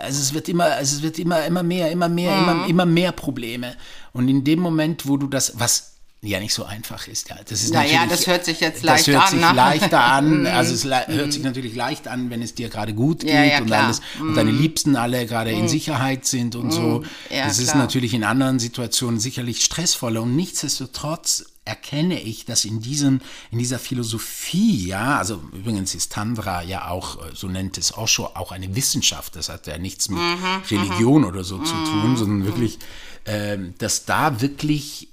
also 0.00 0.20
es 0.20 0.34
wird 0.34 0.48
immer, 0.48 0.64
also 0.66 0.96
es 0.96 1.02
wird 1.02 1.18
immer, 1.18 1.44
immer 1.44 1.62
mehr, 1.62 1.90
immer 1.90 2.08
mehr, 2.08 2.34
Mhm. 2.36 2.42
immer, 2.48 2.66
immer 2.68 2.86
mehr 2.86 3.12
Probleme. 3.12 3.74
Und 4.12 4.28
in 4.28 4.44
dem 4.44 4.60
Moment, 4.60 5.06
wo 5.06 5.16
du 5.16 5.26
das, 5.26 5.58
was 5.58 5.95
ja 6.28 6.40
nicht 6.40 6.54
so 6.54 6.64
einfach 6.64 7.06
ist, 7.08 7.28
ja, 7.28 7.36
das 7.48 7.62
ist 7.62 7.72
Naja, 7.72 8.06
das 8.08 8.26
hört 8.26 8.44
sich 8.44 8.60
jetzt 8.60 8.78
das 8.78 8.82
leicht 8.84 9.06
hört 9.08 9.22
an, 9.24 9.30
sich 9.30 9.40
ne? 9.40 9.52
leichter 9.54 10.04
an, 10.04 10.46
also 10.58 10.74
es 10.74 10.84
le- 10.84 11.06
hört 11.08 11.32
sich 11.32 11.42
natürlich 11.42 11.74
leicht 11.74 12.08
an, 12.08 12.30
wenn 12.30 12.42
es 12.42 12.54
dir 12.54 12.68
gerade 12.68 12.94
gut 12.94 13.20
geht 13.20 13.30
Ja, 13.30 13.44
ja, 13.44 13.60
und 13.60 13.72
alles 13.72 14.00
und 14.20 14.34
deine 14.34 14.50
Liebsten 14.50 14.96
alle 14.96 15.26
gerade 15.26 15.50
in 15.52 15.68
Sicherheit 15.68 16.26
sind 16.26 16.54
und 16.56 16.70
so. 16.72 17.02
Ja, 17.30 17.46
das 17.46 17.58
ist 17.58 17.70
klar. 17.70 17.78
natürlich 17.78 18.14
in 18.14 18.24
anderen 18.24 18.58
Situationen 18.58 19.20
sicherlich 19.20 19.62
stressvoller 19.64 20.22
und 20.22 20.34
nichtsdestotrotz 20.36 21.44
erkenne 21.64 22.20
ich, 22.22 22.44
dass 22.44 22.64
in 22.64 22.80
diesem, 22.80 23.20
in 23.50 23.58
dieser 23.58 23.80
Philosophie, 23.80 24.86
ja, 24.86 25.18
also 25.18 25.42
übrigens 25.52 25.96
ist 25.96 26.12
Tantra 26.12 26.62
ja 26.62 26.88
auch, 26.88 27.16
äh, 27.16 27.30
so 27.34 27.48
nennt 27.48 27.76
es 27.76 27.96
Osho, 27.98 28.26
auch 28.34 28.52
eine 28.52 28.76
Wissenschaft. 28.76 29.34
Das 29.34 29.48
hat 29.48 29.66
ja 29.66 29.76
nichts 29.76 30.08
mit 30.08 30.20
Mhm, 30.20 30.62
Religion 30.70 31.24
oder 31.24 31.42
so 31.42 31.58
zu 31.58 31.74
tun, 31.90 32.16
sondern 32.16 32.44
wirklich, 32.44 32.78
ähm, 33.24 33.74
dass 33.78 34.04
da 34.04 34.40
wirklich 34.40 35.08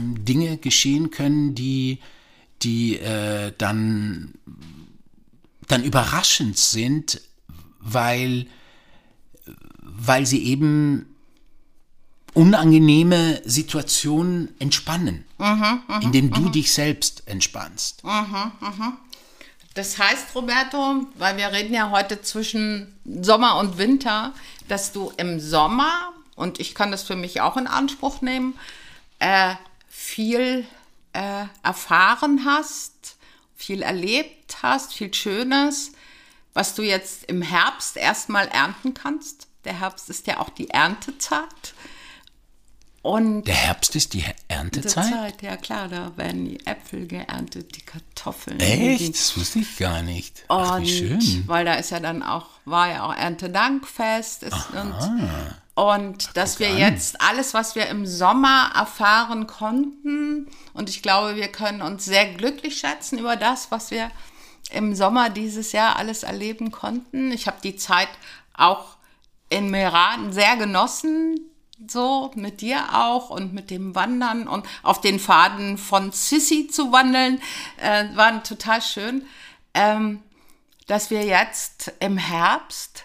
Dinge 0.00 0.56
geschehen 0.58 1.10
können, 1.10 1.54
die, 1.54 1.98
die 2.62 2.98
äh, 2.98 3.52
dann, 3.58 4.34
dann 5.68 5.84
überraschend 5.84 6.58
sind, 6.58 7.20
weil, 7.80 8.46
weil 9.80 10.26
sie 10.26 10.44
eben 10.44 11.06
unangenehme 12.34 13.42
Situationen 13.44 14.48
entspannen, 14.58 15.24
indem 16.00 16.30
du 16.30 16.48
dich 16.48 16.72
selbst 16.72 17.22
entspannst. 17.26 18.02
Das 19.74 19.98
heißt, 19.98 20.34
Roberto, 20.34 21.06
weil 21.18 21.36
wir 21.36 21.52
reden 21.52 21.74
ja 21.74 21.90
heute 21.90 22.22
zwischen 22.22 22.94
Sommer 23.04 23.58
und 23.58 23.78
Winter, 23.78 24.34
dass 24.68 24.92
du 24.92 25.12
im 25.16 25.40
Sommer, 25.40 26.12
und 26.34 26.60
ich 26.60 26.74
kann 26.74 26.90
das 26.90 27.02
für 27.02 27.16
mich 27.16 27.40
auch 27.40 27.56
in 27.56 27.66
Anspruch 27.66 28.20
nehmen, 28.22 28.54
äh, 29.22 29.54
viel 29.88 30.66
äh, 31.12 31.44
erfahren 31.62 32.44
hast, 32.44 33.16
viel 33.54 33.82
erlebt 33.82 34.56
hast, 34.62 34.92
viel 34.92 35.14
Schönes, 35.14 35.92
was 36.54 36.74
du 36.74 36.82
jetzt 36.82 37.24
im 37.26 37.40
Herbst 37.40 37.96
erstmal 37.96 38.48
ernten 38.48 38.94
kannst. 38.94 39.46
Der 39.64 39.78
Herbst 39.78 40.10
ist 40.10 40.26
ja 40.26 40.40
auch 40.40 40.48
die 40.48 40.70
Erntezeit. 40.70 41.74
Und 43.02 43.44
Der 43.44 43.54
Herbst 43.54 43.94
ist 43.96 44.12
die 44.12 44.24
Erntezeit? 44.48 45.12
Zeit, 45.12 45.42
ja 45.42 45.56
klar, 45.56 45.88
da 45.88 46.16
werden 46.16 46.44
die 46.44 46.64
Äpfel 46.66 47.06
geerntet, 47.06 47.76
die 47.76 47.80
Kartoffeln. 47.82 48.58
die 48.58 48.64
Echt? 48.64 49.14
Das 49.14 49.36
wusste 49.36 49.60
ich 49.60 49.76
gar 49.76 50.02
nicht. 50.02 50.44
Ach, 50.48 50.76
und 50.76 50.82
wie 50.82 50.98
schön. 50.98 51.44
weil 51.46 51.64
da 51.64 51.74
ist 51.74 51.90
ja 51.90 52.00
dann 52.00 52.22
auch, 52.22 52.46
war 52.64 52.88
ja 52.88 53.04
auch 53.04 53.14
Erntedankfest 53.14 54.44
ist 54.44 54.70
und, 54.70 54.94
und 55.74 56.36
dass 56.36 56.58
wir 56.58 56.68
an. 56.68 56.78
jetzt 56.78 57.20
alles, 57.20 57.54
was 57.54 57.74
wir 57.74 57.86
im 57.86 58.06
Sommer 58.06 58.72
erfahren 58.74 59.46
konnten, 59.46 60.48
und 60.74 60.88
ich 60.88 61.02
glaube, 61.02 61.36
wir 61.36 61.48
können 61.48 61.82
uns 61.82 62.04
sehr 62.04 62.26
glücklich 62.34 62.78
schätzen 62.78 63.18
über 63.18 63.36
das, 63.36 63.70
was 63.70 63.90
wir 63.90 64.10
im 64.70 64.94
Sommer 64.94 65.30
dieses 65.30 65.72
Jahr 65.72 65.96
alles 65.96 66.22
erleben 66.22 66.70
konnten. 66.70 67.30
Ich 67.32 67.46
habe 67.46 67.58
die 67.62 67.76
Zeit 67.76 68.08
auch 68.54 68.96
in 69.48 69.70
Meran 69.70 70.32
sehr 70.32 70.56
genossen, 70.56 71.40
so 71.86 72.30
mit 72.34 72.60
dir 72.60 72.94
auch 72.94 73.30
und 73.30 73.52
mit 73.52 73.70
dem 73.70 73.94
Wandern 73.94 74.48
und 74.48 74.66
auf 74.82 75.00
den 75.00 75.18
Faden 75.18 75.78
von 75.78 76.12
Sissy 76.12 76.68
zu 76.68 76.92
wandeln, 76.92 77.40
äh, 77.78 78.04
waren 78.14 78.44
total 78.44 78.80
schön. 78.80 79.26
Ähm, 79.74 80.22
dass 80.86 81.10
wir 81.10 81.24
jetzt 81.24 81.92
im 82.00 82.18
Herbst 82.18 83.04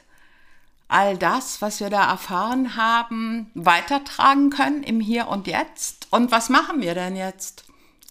all 0.87 1.17
das, 1.17 1.61
was 1.61 1.79
wir 1.79 1.89
da 1.89 2.09
erfahren 2.09 2.75
haben, 2.75 3.51
weitertragen 3.53 4.49
können 4.49 4.83
im 4.83 4.99
Hier 4.99 5.27
und 5.27 5.47
Jetzt. 5.47 6.07
Und 6.11 6.31
was 6.31 6.49
machen 6.49 6.81
wir 6.81 6.93
denn 6.95 7.15
jetzt? 7.15 7.65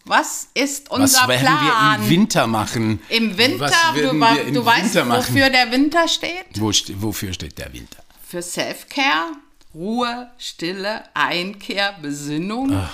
Was 0.05 0.49
ist 0.55 0.91
unser 0.91 1.22
Was 1.22 1.29
werden 1.29 1.41
Plan? 1.41 1.99
wir 2.01 2.05
im 2.05 2.11
Winter 2.11 2.47
machen? 2.47 3.03
Im 3.09 3.37
Winter, 3.37 3.70
du, 3.95 4.03
du 4.03 4.20
weißt, 4.64 4.85
Winter 4.85 5.05
machen? 5.05 5.18
wofür 5.18 5.51
der 5.51 5.72
Winter 5.72 6.07
steht? 6.07 6.47
Wo 6.55 6.70
wofür 7.01 7.33
steht 7.33 7.59
der 7.59 7.72
Winter? 7.72 8.05
Für 8.24 8.41
Self-Care, 8.41 9.33
Ruhe, 9.74 10.31
Stille, 10.39 11.03
Einkehr, 11.14 11.97
Besinnung. 12.01 12.87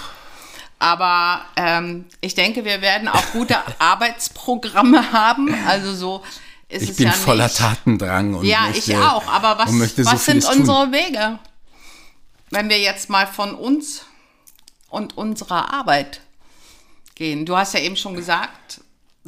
Aber 0.79 1.45
ähm, 1.57 2.07
ich 2.21 2.35
denke, 2.35 2.65
wir 2.65 2.81
werden 2.81 3.09
auch 3.09 3.25
gute 3.33 3.57
Arbeitsprogramme 3.79 5.13
haben. 5.13 5.55
Also 5.67 5.95
so 5.95 6.23
ist 6.73 6.83
Ich 6.83 6.91
es 6.91 6.97
bin 6.97 7.07
ja 7.07 7.13
voller 7.13 7.45
nicht. 7.45 7.57
Tatendrang 7.59 8.35
und 8.35 8.45
Ja, 8.47 8.69
möchte, 8.69 8.93
ich 8.93 8.97
auch. 8.97 9.27
Aber 9.29 9.59
was, 9.59 9.71
möchte 9.73 10.05
so 10.05 10.11
was 10.11 10.25
sind 10.25 10.43
vieles 10.43 10.49
tun. 10.51 10.61
unsere 10.61 10.93
Wege? 10.93 11.39
Wenn 12.51 12.69
wir 12.69 12.79
jetzt 12.81 13.09
mal 13.09 13.27
von 13.27 13.55
uns 13.55 14.05
und 14.89 15.17
unserer 15.17 15.73
Arbeit 15.73 16.21
gehen. 17.15 17.47
Du 17.47 17.57
hast 17.57 17.75
ja 17.75 17.81
eben 17.81 17.97
schon 17.97 18.15
gesagt, 18.15 18.81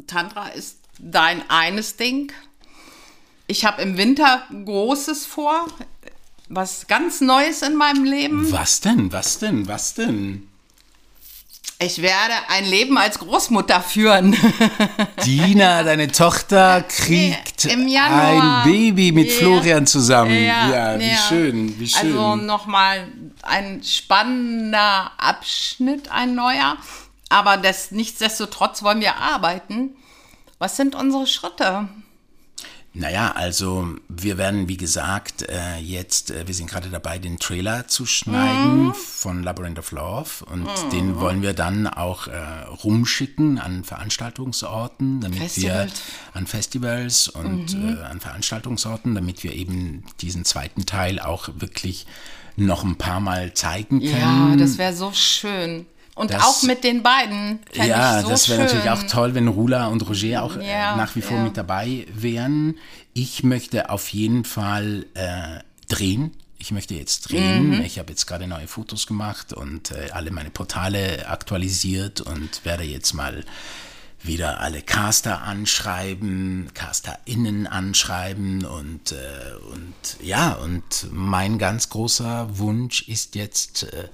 Tantra 0.07 0.49
ist 0.49 0.77
dein 0.99 1.47
eines 1.49 1.97
Ding. 1.97 2.31
Ich 3.47 3.65
habe 3.65 3.81
im 3.81 3.97
Winter 3.97 4.43
Großes 4.65 5.25
vor, 5.25 5.65
was 6.49 6.87
ganz 6.87 7.21
Neues 7.21 7.61
in 7.61 7.75
meinem 7.75 8.03
Leben. 8.03 8.51
Was 8.51 8.81
denn? 8.81 9.11
Was 9.11 9.39
denn? 9.39 9.67
Was 9.67 9.93
denn? 9.95 10.47
Ich 11.85 12.01
werde 12.01 12.33
ein 12.47 12.65
Leben 12.65 12.97
als 12.97 13.19
Großmutter 13.19 13.79
führen. 13.79 14.35
Dina, 15.25 15.83
deine 15.83 16.11
Tochter 16.11 16.81
kriegt 16.81 17.67
ein 17.67 18.63
Baby 18.63 19.11
mit 19.11 19.29
Ja. 19.29 19.37
Florian 19.37 19.85
zusammen. 19.85 20.31
Ja, 20.43 20.67
Ja, 20.69 20.99
wie 20.99 21.09
ja. 21.11 21.17
schön, 21.29 21.79
wie 21.79 21.87
schön. 21.87 22.17
Also 22.17 22.35
nochmal 22.37 23.07
ein 23.43 23.83
spannender 23.83 25.11
Abschnitt, 25.17 26.11
ein 26.11 26.33
neuer. 26.33 26.77
Aber 27.29 27.57
das, 27.57 27.91
nichtsdestotrotz 27.91 28.81
wollen 28.81 29.01
wir 29.01 29.17
arbeiten. 29.17 29.91
Was 30.57 30.77
sind 30.77 30.95
unsere 30.95 31.27
Schritte? 31.27 31.87
Naja, 32.97 33.33
also 33.35 33.89
wir 34.07 34.37
werden, 34.37 34.69
wie 34.69 34.77
gesagt, 34.77 35.43
äh, 35.49 35.77
jetzt, 35.79 36.31
äh, 36.31 36.47
wir 36.47 36.53
sind 36.55 36.69
gerade 36.69 36.89
dabei, 36.89 37.19
den 37.19 37.39
Trailer 37.39 37.89
zu 37.89 38.05
schneiden 38.05 38.87
Mhm. 38.87 38.93
von 38.93 39.43
Labyrinth 39.43 39.79
of 39.79 39.91
Love 39.91 40.45
und 40.49 40.65
den 40.93 41.19
wollen 41.19 41.41
wir 41.41 41.53
dann 41.53 41.87
auch 41.87 42.27
äh, 42.27 42.37
rumschicken 42.83 43.59
an 43.59 43.83
Veranstaltungsorten, 43.83 45.19
damit 45.21 45.39
Festivals. 45.39 45.91
wir 45.91 46.37
an 46.39 46.47
Festivals 46.47 47.27
und 47.27 47.73
Mhm. 47.77 47.97
äh, 47.97 48.01
an 48.03 48.19
Veranstaltungsorten, 48.19 49.13
damit 49.15 49.43
wir 49.43 49.53
eben 49.53 50.03
diesen 50.21 50.45
zweiten 50.45 50.85
Teil 50.85 51.19
auch 51.19 51.49
wirklich 51.57 52.05
noch 52.55 52.83
ein 52.85 52.95
paar 52.95 53.19
Mal 53.19 53.53
zeigen 53.53 53.99
können. 53.99 54.51
Ja, 54.51 54.55
das 54.55 54.77
wäre 54.77 54.93
so 54.93 55.11
schön. 55.11 55.85
Und 56.15 56.31
Das- 56.31 56.43
auch 56.43 56.63
mit 56.63 56.83
den 56.85 57.03
beiden. 57.03 57.59
Ja, 57.73 58.21
so 58.21 58.29
das 58.29 58.47
wäre 58.49 58.63
natürlich 58.63 58.89
auch 58.89 59.03
toll, 59.03 59.35
wenn 59.35 59.47
Rula 59.49 59.87
und 59.87 60.01
Roger 60.07 60.43
auch 60.43 60.55
Ja, 60.55 60.93
äh, 60.93 60.97
nach 60.97 61.13
wie 61.15 61.21
vor 61.21 61.37
ja. 61.37 61.43
mit 61.43 61.57
dabei 61.57 62.07
wären. 62.13 62.75
Ich 63.13 63.43
möchte 63.43 63.89
auf 63.89 64.07
jeden 64.09 64.45
Fall 64.45 65.05
äh, 65.13 65.59
drehen. 65.89 66.31
Ich 66.57 66.71
möchte 66.71 66.95
jetzt 66.95 67.29
drehen. 67.29 67.71
Mhm. 67.75 67.81
Ich 67.81 67.99
habe 67.99 68.11
jetzt 68.11 68.25
gerade 68.27 68.47
neue 68.47 68.67
Fotos 68.67 69.07
gemacht 69.07 69.51
und 69.53 69.91
äh, 69.91 70.09
alle 70.13 70.31
meine 70.31 70.49
Portale 70.51 71.27
aktualisiert 71.27 72.21
und 72.21 72.63
werde 72.63 72.83
jetzt 72.83 73.13
mal 73.13 73.43
wieder 74.25 74.59
alle 74.59 74.81
Caster 74.81 75.41
anschreiben, 75.43 76.69
CasterInnen 76.73 77.67
anschreiben 77.67 78.65
und, 78.65 79.11
äh, 79.11 79.15
und 79.71 79.93
ja, 80.21 80.53
und 80.53 81.07
mein 81.11 81.57
ganz 81.57 81.89
großer 81.89 82.57
Wunsch 82.57 83.07
ist 83.07 83.35
jetzt 83.35 83.83
äh, 83.83 84.09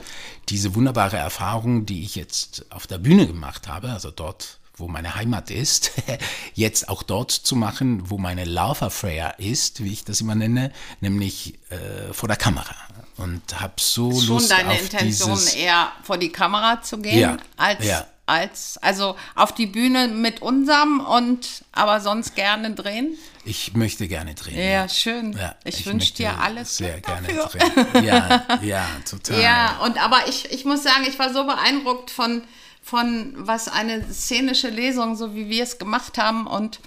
diese 0.49 0.76
wunderbare 0.76 1.18
Erfahrung, 1.18 1.86
die 1.86 2.03
ich 2.03 2.16
jetzt 2.16 2.66
auf 2.72 2.88
der 2.88 2.97
Bühne 2.97 3.28
gemacht 3.28 3.68
habe, 3.68 3.89
also 3.89 4.12
dort, 4.12 4.59
wo 4.76 4.88
meine 4.88 5.16
Heimat 5.16 5.49
ist, 5.51 5.91
jetzt 6.53 6.89
auch 6.89 7.03
dort 7.03 7.32
zu 7.32 7.55
machen, 7.55 8.09
wo 8.09 8.18
meine 8.18 8.45
Love 8.45 8.86
Affair 8.88 9.39
ist, 9.39 9.84
wie 9.84 9.93
ich 9.93 10.03
das 10.03 10.22
immer 10.22 10.36
nenne, 10.36 10.72
nämlich 10.99 11.59
äh, 11.70 12.14
vor 12.14 12.28
der 12.28 12.38
Kamera. 12.38 12.76
Und 13.18 13.59
habe 13.59 13.74
so 13.78 14.12
Schon 14.12 14.28
Lust 14.28 14.51
deine 14.51 14.72
auf 14.72 14.82
Intention, 14.82 15.32
dieses, 15.32 15.53
eher 15.53 15.91
vor 16.01 16.18
die 16.18 16.32
Kamera 16.32 16.82
zu 16.82 16.97
gehen, 16.97 17.20
Ja, 17.20 17.38
als, 17.55 17.86
ja. 17.86 18.07
Als, 18.26 18.78
also 18.78 19.16
auf 19.36 19.54
die 19.54 19.66
Bühne 19.66 20.08
mit 20.08 20.42
unserem 20.42 21.00
und 21.02 21.64
aber 21.72 22.00
sonst 22.00 22.36
gerne 22.36 22.72
drehen. 22.72 23.18
Ich 23.44 23.74
möchte 23.74 24.08
gerne 24.08 24.36
drehen. 24.36 24.58
Ja, 24.58 24.88
schön. 24.88 25.34
Ja, 25.34 25.56
ich 25.64 25.86
wünsche 25.86 25.98
möchte 25.98 26.24
dir 26.24 26.40
alles 26.40 26.78
sehr 26.78 27.02
gerne 27.02 27.28
dafür. 27.28 27.60
drehen. 27.60 28.06
Ja, 28.06 28.46
ja, 28.62 28.88
total. 29.10 29.42
Ja, 29.42 29.80
und 29.84 30.02
aber 30.02 30.28
ich, 30.28 30.52
ich 30.52 30.66
muss 30.66 30.84
sagen, 30.84 31.06
ich 31.08 31.18
war 31.18 31.34
so 31.34 31.46
beeindruckt 31.46 32.12
von, 32.12 32.44
von 32.84 33.34
was 33.36 33.68
eine 33.68 34.12
szenische 34.14 34.70
Lesung, 34.70 35.16
so 35.16 35.36
wie 35.36 35.50
wir 35.50 35.64
es 35.64 35.80
gemacht 35.80 36.18
haben. 36.18 36.48
Und 36.48 36.80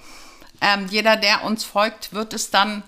ähm, 0.60 0.86
jeder, 0.90 1.16
der 1.16 1.44
uns 1.44 1.64
folgt, 1.64 2.12
wird 2.12 2.32
es 2.32 2.50
dann 2.50 2.84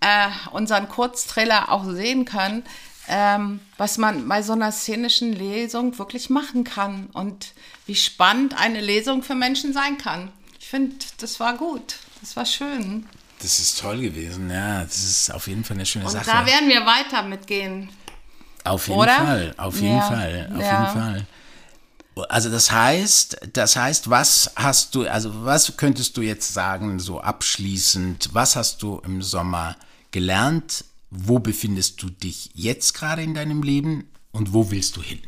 äh, 0.00 0.28
unseren 0.52 0.88
Kurztrailer 0.88 1.70
auch 1.70 1.84
sehen 1.84 2.24
können, 2.24 2.62
ähm, 3.08 3.60
was 3.76 3.98
man 3.98 4.28
bei 4.28 4.42
so 4.42 4.52
einer 4.52 4.72
szenischen 4.72 5.32
Lesung 5.32 5.98
wirklich 5.98 6.30
machen 6.30 6.64
kann 6.64 7.08
und 7.12 7.52
wie 7.90 7.96
spannend 7.96 8.54
eine 8.56 8.80
Lesung 8.80 9.24
für 9.24 9.34
Menschen 9.34 9.72
sein 9.72 9.98
kann. 9.98 10.30
Ich 10.60 10.68
finde, 10.68 10.94
das 11.18 11.40
war 11.40 11.56
gut. 11.56 11.96
Das 12.20 12.36
war 12.36 12.46
schön. 12.46 13.04
Das 13.40 13.58
ist 13.58 13.80
toll 13.80 14.00
gewesen, 14.00 14.48
ja. 14.48 14.84
Das 14.84 14.98
ist 14.98 15.34
auf 15.34 15.48
jeden 15.48 15.64
Fall 15.64 15.76
eine 15.76 15.84
schöne 15.86 16.04
Und 16.04 16.12
Sache. 16.12 16.26
da 16.26 16.46
werden 16.46 16.68
wir 16.68 16.86
weiter 16.86 17.24
mitgehen. 17.24 17.88
Auf 18.62 18.86
jeden 18.86 19.00
Oder? 19.00 19.16
Fall, 19.16 19.54
auf 19.56 19.74
jeden 19.80 19.96
Ja, 19.96 20.02
Fall, 20.02 20.52
auf 20.54 20.60
ja. 20.62 20.82
jeden 20.84 21.00
Fall. 21.00 21.26
Also 22.28 22.48
das 22.48 22.70
heißt, 22.70 23.38
das 23.54 23.74
heißt, 23.74 24.08
was 24.08 24.52
hast 24.54 24.94
du, 24.94 25.08
also 25.08 25.44
was 25.44 25.76
könntest 25.76 26.16
du 26.16 26.22
jetzt 26.22 26.54
sagen, 26.54 27.00
so 27.00 27.20
abschließend, 27.20 28.28
was 28.34 28.54
hast 28.54 28.82
du 28.84 29.00
im 29.04 29.20
Sommer 29.20 29.74
gelernt? 30.12 30.84
Wo 31.10 31.40
befindest 31.40 32.00
du 32.02 32.10
dich 32.10 32.50
jetzt 32.54 32.94
gerade 32.94 33.24
in 33.24 33.34
deinem 33.34 33.64
Leben 33.64 34.08
und 34.30 34.52
wo 34.52 34.70
willst 34.70 34.96
du 34.96 35.02
hin? 35.02 35.18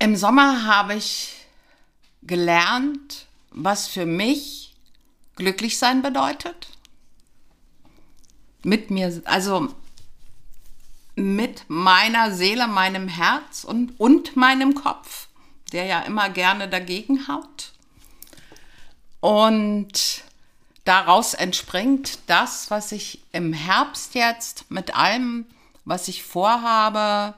Im 0.00 0.14
Sommer 0.14 0.64
habe 0.64 0.94
ich 0.94 1.34
gelernt, 2.22 3.26
was 3.50 3.88
für 3.88 4.06
mich 4.06 4.74
glücklich 5.34 5.78
sein 5.78 6.02
bedeutet. 6.02 6.68
Mit 8.62 8.90
mir, 8.90 9.20
also 9.24 9.74
mit 11.16 11.64
meiner 11.68 12.32
Seele, 12.32 12.68
meinem 12.68 13.08
Herz 13.08 13.64
und, 13.64 13.98
und 13.98 14.36
meinem 14.36 14.74
Kopf, 14.74 15.26
der 15.72 15.86
ja 15.86 16.00
immer 16.02 16.28
gerne 16.28 16.68
dagegen 16.68 17.26
haut. 17.26 17.72
Und 19.20 20.22
daraus 20.84 21.34
entspringt 21.34 22.20
das, 22.26 22.70
was 22.70 22.92
ich 22.92 23.20
im 23.32 23.52
Herbst 23.52 24.14
jetzt 24.14 24.70
mit 24.70 24.94
allem, 24.94 25.44
was 25.84 26.06
ich 26.06 26.22
vorhabe, 26.22 27.34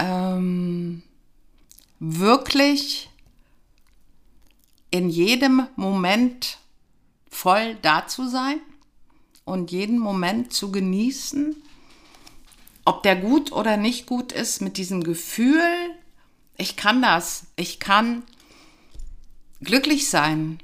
ähm, 0.00 1.02
wirklich 1.98 3.10
in 4.90 5.08
jedem 5.08 5.66
Moment 5.76 6.58
voll 7.30 7.76
da 7.82 8.06
zu 8.06 8.28
sein 8.28 8.58
und 9.44 9.70
jeden 9.70 9.98
Moment 9.98 10.52
zu 10.52 10.72
genießen, 10.72 11.54
ob 12.84 13.02
der 13.02 13.16
gut 13.16 13.52
oder 13.52 13.76
nicht 13.76 14.06
gut 14.06 14.32
ist, 14.32 14.60
mit 14.62 14.76
diesem 14.76 15.04
Gefühl, 15.04 15.62
ich 16.56 16.76
kann 16.76 17.02
das, 17.02 17.46
ich 17.56 17.78
kann 17.78 18.22
glücklich 19.60 20.08
sein. 20.08 20.60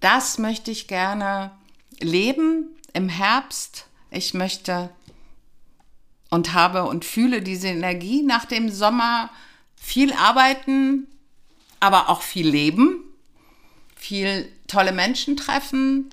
Das 0.00 0.38
möchte 0.38 0.70
ich 0.70 0.88
gerne 0.88 1.52
leben 2.00 2.68
im 2.92 3.08
Herbst. 3.08 3.86
Ich 4.10 4.34
möchte 4.34 4.90
und 6.34 6.52
habe 6.52 6.82
und 6.84 7.04
fühle 7.04 7.42
diese 7.42 7.68
Energie 7.68 8.22
nach 8.22 8.44
dem 8.44 8.68
Sommer 8.68 9.30
viel 9.76 10.12
arbeiten, 10.12 11.06
aber 11.78 12.08
auch 12.08 12.22
viel 12.22 12.48
leben, 12.48 13.04
viel 13.94 14.48
tolle 14.66 14.90
Menschen 14.90 15.36
treffen, 15.36 16.10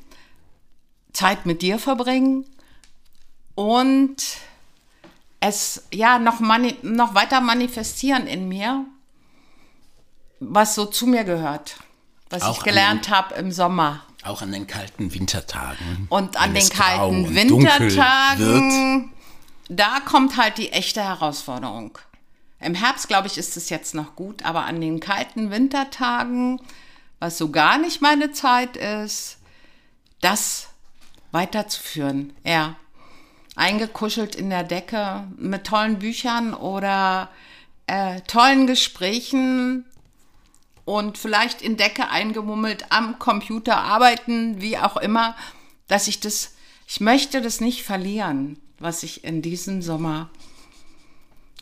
Zeit 1.12 1.48
mit 1.48 1.64
dir 1.64 1.80
verbringen 1.80 2.46
und 3.56 4.16
es 5.40 5.88
ja 5.92 6.20
noch, 6.20 6.40
mani 6.40 6.76
noch 6.84 7.16
weiter 7.16 7.42
manifestieren 7.42 8.28
in 8.28 8.48
mir, 8.48 8.86
was 10.40 10.76
so 10.76 10.86
zu 10.86 11.08
mir 11.08 11.24
gehört, 11.24 11.78
was 12.30 12.44
Auch 12.44 12.58
ich 12.58 12.64
gelernt 12.64 13.10
habe 13.10 13.34
im 13.36 13.52
Sommer. 13.52 14.04
Auch 14.24 14.44
an 14.44 14.52
den 14.52 14.68
kalten 14.68 15.12
Wintertagen. 15.16 16.06
Und 16.10 16.38
an 16.38 16.54
den 16.54 16.70
kalten. 16.70 17.34
Wintertagen, 17.34 19.12
da 19.72 20.02
kommt 20.02 20.36
halt 20.36 20.58
die 20.58 20.74
echte 20.74 21.02
Herausforderung. 21.02 21.98
Im 22.60 22.76
Herbst, 22.76 23.08
glaube 23.08 23.28
ich, 23.28 23.38
ist 23.38 23.56
es 23.56 23.70
jetzt 23.70 23.96
noch 23.96 24.18
gut, 24.18 24.44
aber 24.44 24.66
an 24.66 24.82
den 24.82 25.00
kalten 25.00 25.50
Wintertagen, 25.50 26.62
was 27.20 27.38
so 27.38 27.52
gar 27.52 27.78
nicht 27.78 28.02
meine 28.02 28.34
Zeit 28.34 28.76
ist, 28.76 29.38
das 30.20 30.68
weiterzuführen. 31.32 32.34
Ja. 32.44 32.76
Eingekuschelt 33.56 34.36
in 34.36 34.50
der 34.50 34.64
Decke 34.64 35.24
mit 35.38 35.66
tollen 35.68 36.00
Büchern 36.00 36.54
oder 36.54 37.30
äh, 37.88 38.20
tollen 38.22 38.68
Gesprächen 38.68 39.86
und 40.84 41.18
vielleicht 41.18 41.62
in 41.62 41.78
Decke 41.78 42.10
eingemummelt 42.10 42.92
am 42.92 43.20
Computer 43.20 43.78
arbeiten, 43.78 44.62
wie 44.62 44.78
auch 44.78 44.98
immer, 44.98 45.36
dass 45.88 46.10
ich 46.10 46.20
das, 46.20 46.56
ich 46.88 47.00
möchte 47.00 47.42
das 47.42 47.62
nicht 47.62 47.84
verlieren, 47.84 48.60
was 48.82 49.04
ich 49.04 49.24
in 49.24 49.42
diesem 49.42 49.82
Sommer 49.82 50.30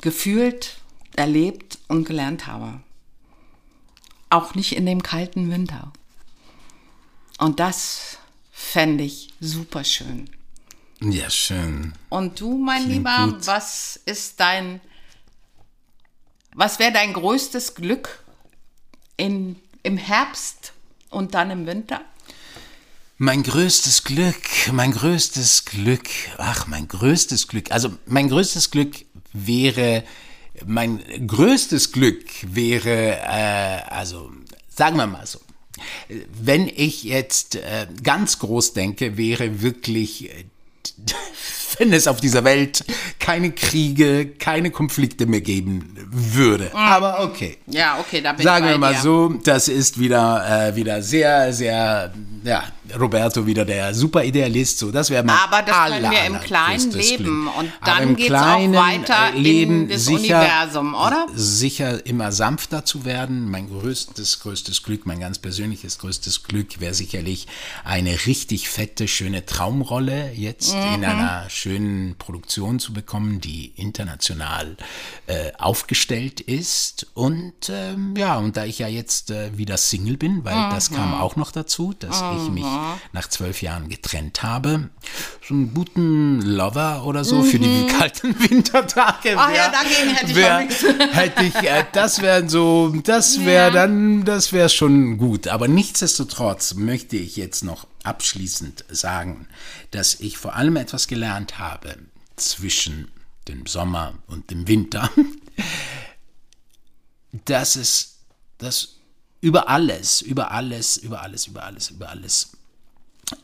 gefühlt, 0.02 0.78
erlebt 1.16 1.80
und 1.88 2.06
gelernt 2.06 2.48
habe. 2.48 2.82
Auch 4.30 4.56
nicht 4.56 4.76
in 4.76 4.86
dem 4.86 5.04
kalten 5.04 5.52
Winter. 5.52 5.92
Und 7.40 7.60
das 7.60 8.18
fände 8.52 9.04
ich 9.04 9.34
super 9.40 9.84
schön. 9.84 10.30
Ja, 11.02 11.30
schön. 11.30 11.94
Und 12.10 12.40
du, 12.42 12.58
mein 12.58 12.84
Klingt 12.84 12.98
Lieber, 12.98 13.28
gut. 13.32 13.48
was 13.48 13.98
ist 14.06 14.40
dein, 14.40 14.82
was 16.54 16.80
wäre 16.80 16.92
dein 16.92 17.14
größtes 17.14 17.76
Glück 17.76 18.24
in, 19.16 19.56
im 19.84 19.98
Herbst 19.98 20.74
und 21.10 21.34
dann 21.34 21.52
im 21.52 21.66
Winter? 21.66 22.02
Mein 23.22 23.44
größtes 23.44 24.06
Glück, 24.06 24.38
mein 24.72 24.94
größtes 24.94 25.66
Glück, 25.66 26.08
ach, 26.38 26.68
mein 26.68 26.88
größtes 26.88 27.50
Glück. 27.50 27.70
Also 27.70 27.92
mein 28.06 28.30
größtes 28.30 28.72
Glück 28.72 28.96
wäre, 29.34 30.06
mein 30.66 31.04
größtes 31.28 31.92
Glück 31.92 32.24
wäre, 32.44 33.18
äh, 33.18 33.82
also 33.90 34.32
sagen 34.70 34.96
wir 34.96 35.08
mal 35.08 35.26
so, 35.26 35.42
wenn 36.42 36.70
ich 36.74 37.04
jetzt 37.04 37.56
äh, 37.56 37.88
ganz 38.02 38.40
groß 38.40 38.72
denke, 38.72 39.18
wäre 39.18 39.62
wirklich, 39.62 40.30
äh, 40.30 40.46
wenn 41.78 41.92
es 41.92 42.08
auf 42.08 42.22
dieser 42.22 42.46
Welt 42.46 42.86
keine 43.20 43.52
Kriege, 43.52 44.28
keine 44.28 44.72
Konflikte 44.72 45.26
mehr 45.26 45.42
geben 45.42 45.94
würde. 46.10 46.74
Aber 46.74 47.22
okay. 47.22 47.58
Ja, 47.68 48.00
okay, 48.00 48.22
da 48.22 48.32
bin 48.32 48.44
Sagen 48.44 48.66
wir 48.66 48.78
mal 48.78 48.94
dir. 48.94 49.02
so, 49.02 49.28
das 49.44 49.68
ist 49.68 50.00
wieder, 50.00 50.70
äh, 50.70 50.76
wieder 50.78 51.02
sehr, 51.02 51.52
sehr, 51.52 52.14
ja, 52.46 52.64
Roberto 52.98 53.46
wieder 53.46 53.66
der 53.66 53.94
Superidealist, 53.94 54.80
so, 54.80 54.92
das 54.92 55.10
wäre 55.10 55.24
mein 55.24 55.36
Aber 55.38 55.62
das 55.62 55.76
können 55.90 56.12
wir 56.12 56.24
im 56.26 56.40
Kleinen 56.40 56.92
leben 56.92 57.24
Glück. 57.44 57.58
und 57.58 57.72
dann 57.86 58.04
im 58.04 58.16
geht's 58.16 58.32
auch 58.34 58.40
Kleinen, 58.42 58.74
weiter 58.74 59.34
äh, 59.36 59.38
leben, 59.40 59.84
in 59.84 59.90
das 59.90 60.06
sicher, 60.06 60.40
Universum, 60.40 60.94
oder? 60.96 61.28
Sicher 61.34 62.06
immer 62.06 62.32
sanfter 62.32 62.86
zu 62.86 63.06
werden. 63.06 63.50
Mein 63.50 63.70
größtes, 63.70 64.40
größtes 64.42 64.84
Glück, 64.84 65.06
mein 65.06 65.20
ganz 65.20 65.38
persönliches 65.40 66.00
größtes 66.00 66.44
Glück 66.44 66.80
wäre 66.80 66.94
sicherlich 66.94 67.48
eine 67.84 68.12
richtig 68.26 68.70
fette, 68.70 69.08
schöne 69.08 69.46
Traumrolle 69.46 70.32
jetzt 70.34 70.74
Mhm. 70.76 70.94
in 70.96 71.06
einer 71.06 71.50
schönen 71.50 72.16
Produktion 72.18 72.80
zu 72.80 72.94
bekommen, 72.94 73.42
die 73.42 73.74
international 73.76 74.78
äh, 75.28 75.52
aufgestellt 75.58 76.40
ist. 76.42 77.08
Und 77.14 77.54
ähm, 77.70 78.14
ja, 78.18 78.38
und 78.38 78.58
da 78.58 78.66
ich 78.66 78.80
ja 78.80 78.88
jetzt 78.88 79.32
äh, 79.32 79.58
wieder 79.58 79.78
Single 79.78 80.18
bin, 80.18 80.44
weil 80.46 80.56
Mhm. 80.56 80.70
das 80.72 80.92
kam 80.92 81.14
auch 81.14 81.36
noch 81.36 81.52
dazu, 81.52 81.94
dass 81.98 82.24
ich 82.38 82.50
mich 82.52 82.64
nach 83.14 83.28
zwölf 83.30 83.62
Jahren 83.62 83.90
getrennt 83.90 84.44
habe, 84.44 84.90
so 85.48 85.54
einen 85.54 85.74
guten 85.74 86.42
Lover 86.42 87.06
oder 87.06 87.24
so 87.24 87.44
für 87.44 87.60
die 87.60 87.88
kalten 87.88 88.36
Wintertage. 88.50 89.32
Mhm. 89.32 89.38
Ach 89.40 89.50
ja, 89.50 89.56
wär- 89.56 89.72
dagegen 89.72 90.16
hätte 90.16 90.32
ich 90.32 90.36
wär- 90.36 90.56
auch 90.58 90.60
nichts. 90.62 90.84
Hätte 91.16 91.44
ich, 91.46 91.56
äh, 91.56 91.86
das 91.92 92.22
wäre 92.22 92.48
so, 92.50 92.94
das 93.04 93.46
wäre 93.46 93.72
dann, 93.72 94.26
das 94.26 94.54
wäre 94.54 94.70
schon 94.70 95.18
gut. 95.18 95.48
Aber 95.48 95.68
nichtsdestotrotz 95.68 96.74
möchte 96.76 97.18
ich 97.18 97.36
jetzt 97.36 97.64
noch 97.64 97.88
abschließend 98.04 98.86
sagen, 98.90 99.48
dass 99.92 100.16
ich 100.20 100.38
vor 100.38 100.56
allem 100.56 100.76
etwas 100.78 101.08
gelernt 101.08 101.60
habe 101.60 101.96
zwischen 102.36 103.10
dem 103.48 103.66
Sommer 103.66 104.14
und 104.28 104.52
dem 104.52 104.68
Winter, 104.68 105.10
dass 107.46 107.76
es, 107.76 108.20
dass 108.58 108.96
über 109.42 109.70
alles, 109.70 110.22
über 110.22 110.52
alles, 110.52 110.98
über 110.98 111.22
alles, 111.22 111.48
über 111.48 111.64
alles, 111.64 111.90
über 111.90 112.10
alles 112.10 112.52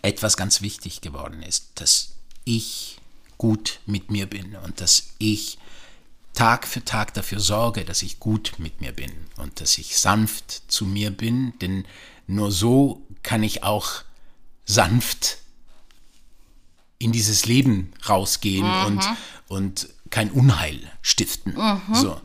etwas 0.01 0.37
ganz 0.37 0.61
wichtig 0.61 1.01
geworden 1.01 1.41
ist, 1.43 1.67
dass 1.75 2.13
ich 2.43 2.97
gut 3.37 3.79
mit 3.85 4.11
mir 4.11 4.25
bin 4.27 4.55
und 4.55 4.81
dass 4.81 5.09
ich 5.17 5.57
Tag 6.33 6.67
für 6.67 6.83
Tag 6.83 7.13
dafür 7.13 7.39
sorge, 7.39 7.85
dass 7.85 8.01
ich 8.01 8.19
gut 8.19 8.53
mit 8.57 8.81
mir 8.81 8.91
bin 8.91 9.11
und 9.37 9.61
dass 9.61 9.77
ich 9.77 9.97
sanft 9.97 10.63
zu 10.67 10.85
mir 10.85 11.11
bin, 11.11 11.57
denn 11.59 11.85
nur 12.27 12.51
so 12.51 13.05
kann 13.23 13.41
ich 13.43 13.63
auch 13.63 14.03
sanft 14.65 15.37
in 16.97 17.11
dieses 17.11 17.45
Leben 17.45 17.93
rausgehen 18.07 18.65
und, 18.85 19.03
und 19.47 19.89
kein 20.09 20.31
Unheil 20.31 20.79
stiften. 21.01 21.55
so. 21.93 22.19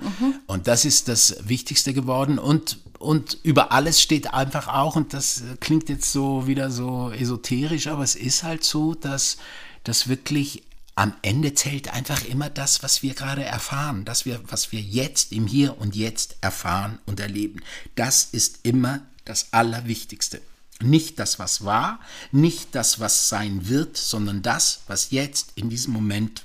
Und 0.46 0.66
das 0.68 0.84
ist 0.84 1.08
das 1.08 1.36
Wichtigste 1.48 1.92
geworden. 1.92 2.38
Und, 2.38 2.78
und 3.00 3.38
über 3.44 3.72
alles 3.72 4.02
steht 4.02 4.34
einfach 4.34 4.68
auch, 4.68 4.94
und 4.94 5.14
das 5.14 5.42
klingt 5.60 5.88
jetzt 5.88 6.12
so 6.12 6.46
wieder 6.46 6.70
so 6.70 7.10
esoterisch, 7.10 7.86
aber 7.86 8.04
es 8.04 8.14
ist 8.14 8.42
halt 8.42 8.62
so, 8.62 8.94
dass, 8.94 9.38
dass 9.84 10.08
wirklich 10.08 10.64
am 10.96 11.14
Ende 11.22 11.54
zählt 11.54 11.94
einfach 11.94 12.26
immer 12.26 12.50
das, 12.50 12.82
was 12.82 13.02
wir 13.02 13.14
gerade 13.14 13.42
erfahren, 13.42 14.04
das 14.04 14.26
wir, 14.26 14.38
was 14.50 14.70
wir 14.70 14.82
jetzt 14.82 15.32
im 15.32 15.46
Hier 15.46 15.78
und 15.78 15.96
Jetzt 15.96 16.36
erfahren 16.42 16.98
und 17.06 17.20
erleben. 17.20 17.62
Das 17.94 18.24
ist 18.32 18.60
immer 18.64 19.00
das 19.24 19.54
Allerwichtigste. 19.54 20.42
Nicht 20.82 21.18
das, 21.18 21.38
was 21.38 21.64
war, 21.64 22.00
nicht 22.32 22.74
das, 22.74 23.00
was 23.00 23.30
sein 23.30 23.66
wird, 23.66 23.96
sondern 23.96 24.42
das, 24.42 24.82
was 24.88 25.10
jetzt 25.10 25.52
in 25.54 25.70
diesem 25.70 25.94
Moment 25.94 26.44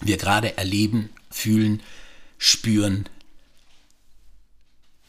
wir 0.00 0.16
gerade 0.16 0.58
erleben, 0.58 1.10
fühlen, 1.30 1.80
spüren, 2.36 3.08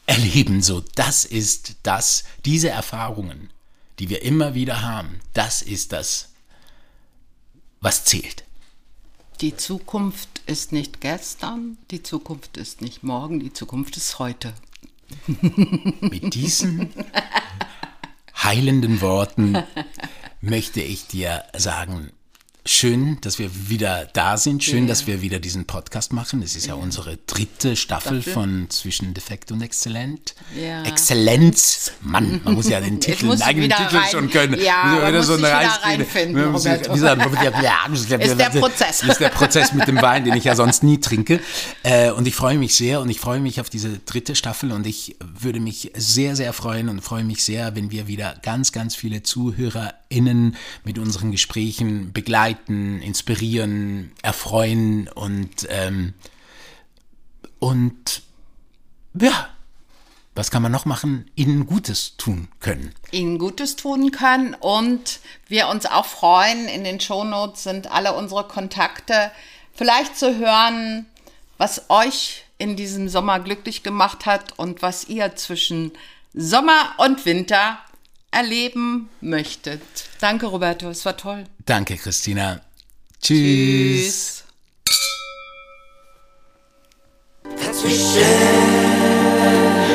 erleben. 0.06 0.62
So, 0.62 0.82
das 0.94 1.24
ist 1.24 1.76
das, 1.82 2.24
diese 2.44 2.70
Erfahrungen, 2.70 3.50
die 3.98 4.08
wir 4.08 4.22
immer 4.22 4.54
wieder 4.54 4.82
haben, 4.82 5.20
das 5.34 5.62
ist 5.62 5.92
das, 5.92 6.30
was 7.80 8.04
zählt. 8.04 8.44
Die 9.40 9.56
Zukunft 9.56 10.40
ist 10.46 10.72
nicht 10.72 11.00
gestern, 11.00 11.76
die 11.90 12.02
Zukunft 12.02 12.56
ist 12.56 12.80
nicht 12.80 13.02
morgen, 13.02 13.40
die 13.40 13.52
Zukunft 13.52 13.96
ist 13.96 14.18
heute. 14.18 14.54
Mit 16.00 16.34
diesen 16.34 16.92
heilenden 18.42 19.00
Worten 19.00 19.62
möchte 20.40 20.80
ich 20.80 21.06
dir 21.06 21.44
sagen, 21.56 22.12
Schön, 22.68 23.18
dass 23.20 23.38
wir 23.38 23.48
wieder 23.68 24.08
da 24.12 24.36
sind. 24.36 24.64
Schön, 24.64 24.88
dass 24.88 25.06
wir 25.06 25.22
wieder 25.22 25.38
diesen 25.38 25.66
Podcast 25.66 26.12
machen. 26.12 26.42
Es 26.42 26.56
ist 26.56 26.66
ja, 26.66 26.74
unsere 26.74 27.16
dritte 27.28 27.76
Staffel 27.76 28.20
Staffel. 28.22 28.32
von 28.32 28.66
Zwischen 28.70 29.14
Defekt 29.14 29.52
und 29.52 29.62
Exzellent. 29.62 30.34
Ja. 30.60 30.82
Exzellenz. 30.82 31.92
Mann, 32.00 32.40
man 32.42 32.54
muss 32.54 32.68
ja 32.68 32.80
den 32.80 33.00
Titel, 33.00 33.28
den 33.28 33.42
eigenen 33.42 33.66
wieder 33.68 33.76
Titel 33.76 33.96
rein- 33.98 34.10
schon 34.10 34.30
können. 34.30 34.60
Ja, 34.60 34.82
man 34.84 34.96
wieder 35.08 35.18
muss 35.18 35.26
sich 35.28 35.38
wieder 35.38 35.78
reinfinden, 35.80 36.42
Man 36.42 36.50
muss 36.52 36.66
Roberto. 36.66 36.94
wie 36.94 36.98
sagt 36.98 37.18
man, 37.32 37.34
ja, 37.44 37.62
ja, 37.62 37.86
Ist 38.18 38.36
der 38.40 38.50
Prozess. 38.50 39.02
Ist 39.04 39.20
der 39.20 39.28
Prozess 39.28 39.72
mit 39.72 39.86
dem 39.86 40.02
Wein, 40.02 40.24
den 40.24 40.34
ich 40.34 40.42
ja 40.44 40.56
sonst 40.56 40.82
nie 40.82 40.98
trinke. 40.98 41.38
Äh, 41.84 42.10
Und 42.10 42.26
ich 42.26 42.34
freue 42.34 42.58
mich 42.58 42.74
sehr 42.74 43.00
und 43.00 43.08
ich 43.10 43.20
freue 43.20 43.38
mich 43.38 43.60
auf 43.60 43.70
diese 43.70 44.00
dritte 44.00 44.34
Staffel 44.34 44.72
und 44.72 44.88
ich 44.88 45.14
würde 45.20 45.60
mich 45.60 45.92
sehr, 45.94 46.34
sehr 46.34 46.52
freuen 46.52 46.88
und 46.88 47.00
freue 47.00 47.22
mich 47.22 47.44
sehr, 47.44 47.76
wenn 47.76 47.92
wir 47.92 48.08
wieder 48.08 48.34
ganz, 48.42 48.72
ganz 48.72 48.96
viele 48.96 49.22
ZuhörerInnen 49.22 50.56
mit 50.82 50.98
unseren 50.98 51.30
Gesprächen 51.30 52.12
begleiten, 52.12 52.55
inspirieren, 52.66 54.12
erfreuen 54.22 55.08
und, 55.08 55.66
ähm, 55.68 56.14
und 57.58 58.22
ja, 59.14 59.48
was 60.36 60.50
kann 60.50 60.62
man 60.62 60.70
noch 60.70 60.84
machen? 60.84 61.30
Ihnen 61.34 61.66
Gutes 61.66 62.18
tun 62.18 62.48
können. 62.60 62.94
Ihnen 63.10 63.38
Gutes 63.38 63.76
tun 63.76 64.10
können 64.10 64.54
und 64.54 65.20
wir 65.48 65.68
uns 65.68 65.86
auch 65.86 66.04
freuen. 66.04 66.68
In 66.68 66.84
den 66.84 67.00
Shownotes 67.00 67.62
sind 67.62 67.90
alle 67.90 68.12
unsere 68.12 68.46
Kontakte. 68.46 69.32
Vielleicht 69.72 70.16
zu 70.16 70.36
hören, 70.36 71.06
was 71.56 71.88
euch 71.88 72.44
in 72.58 72.76
diesem 72.76 73.08
Sommer 73.08 73.40
glücklich 73.40 73.82
gemacht 73.82 74.26
hat 74.26 74.58
und 74.58 74.82
was 74.82 75.08
ihr 75.08 75.36
zwischen 75.36 75.92
Sommer 76.34 76.94
und 76.98 77.24
Winter 77.24 77.78
erleben 78.36 79.08
möchtet. 79.20 79.80
Danke, 80.20 80.46
Roberto, 80.46 80.90
es 80.90 81.04
war 81.06 81.16
toll. 81.16 81.44
Danke, 81.64 81.96
Christina. 81.96 82.60
Tschüss. 83.20 84.44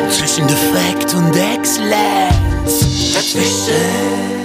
Zwischen 0.09 0.47
Defekt 0.47 1.13
und 1.13 1.35
Exzellenz. 1.35 3.13
Dazwischen. 3.13 4.40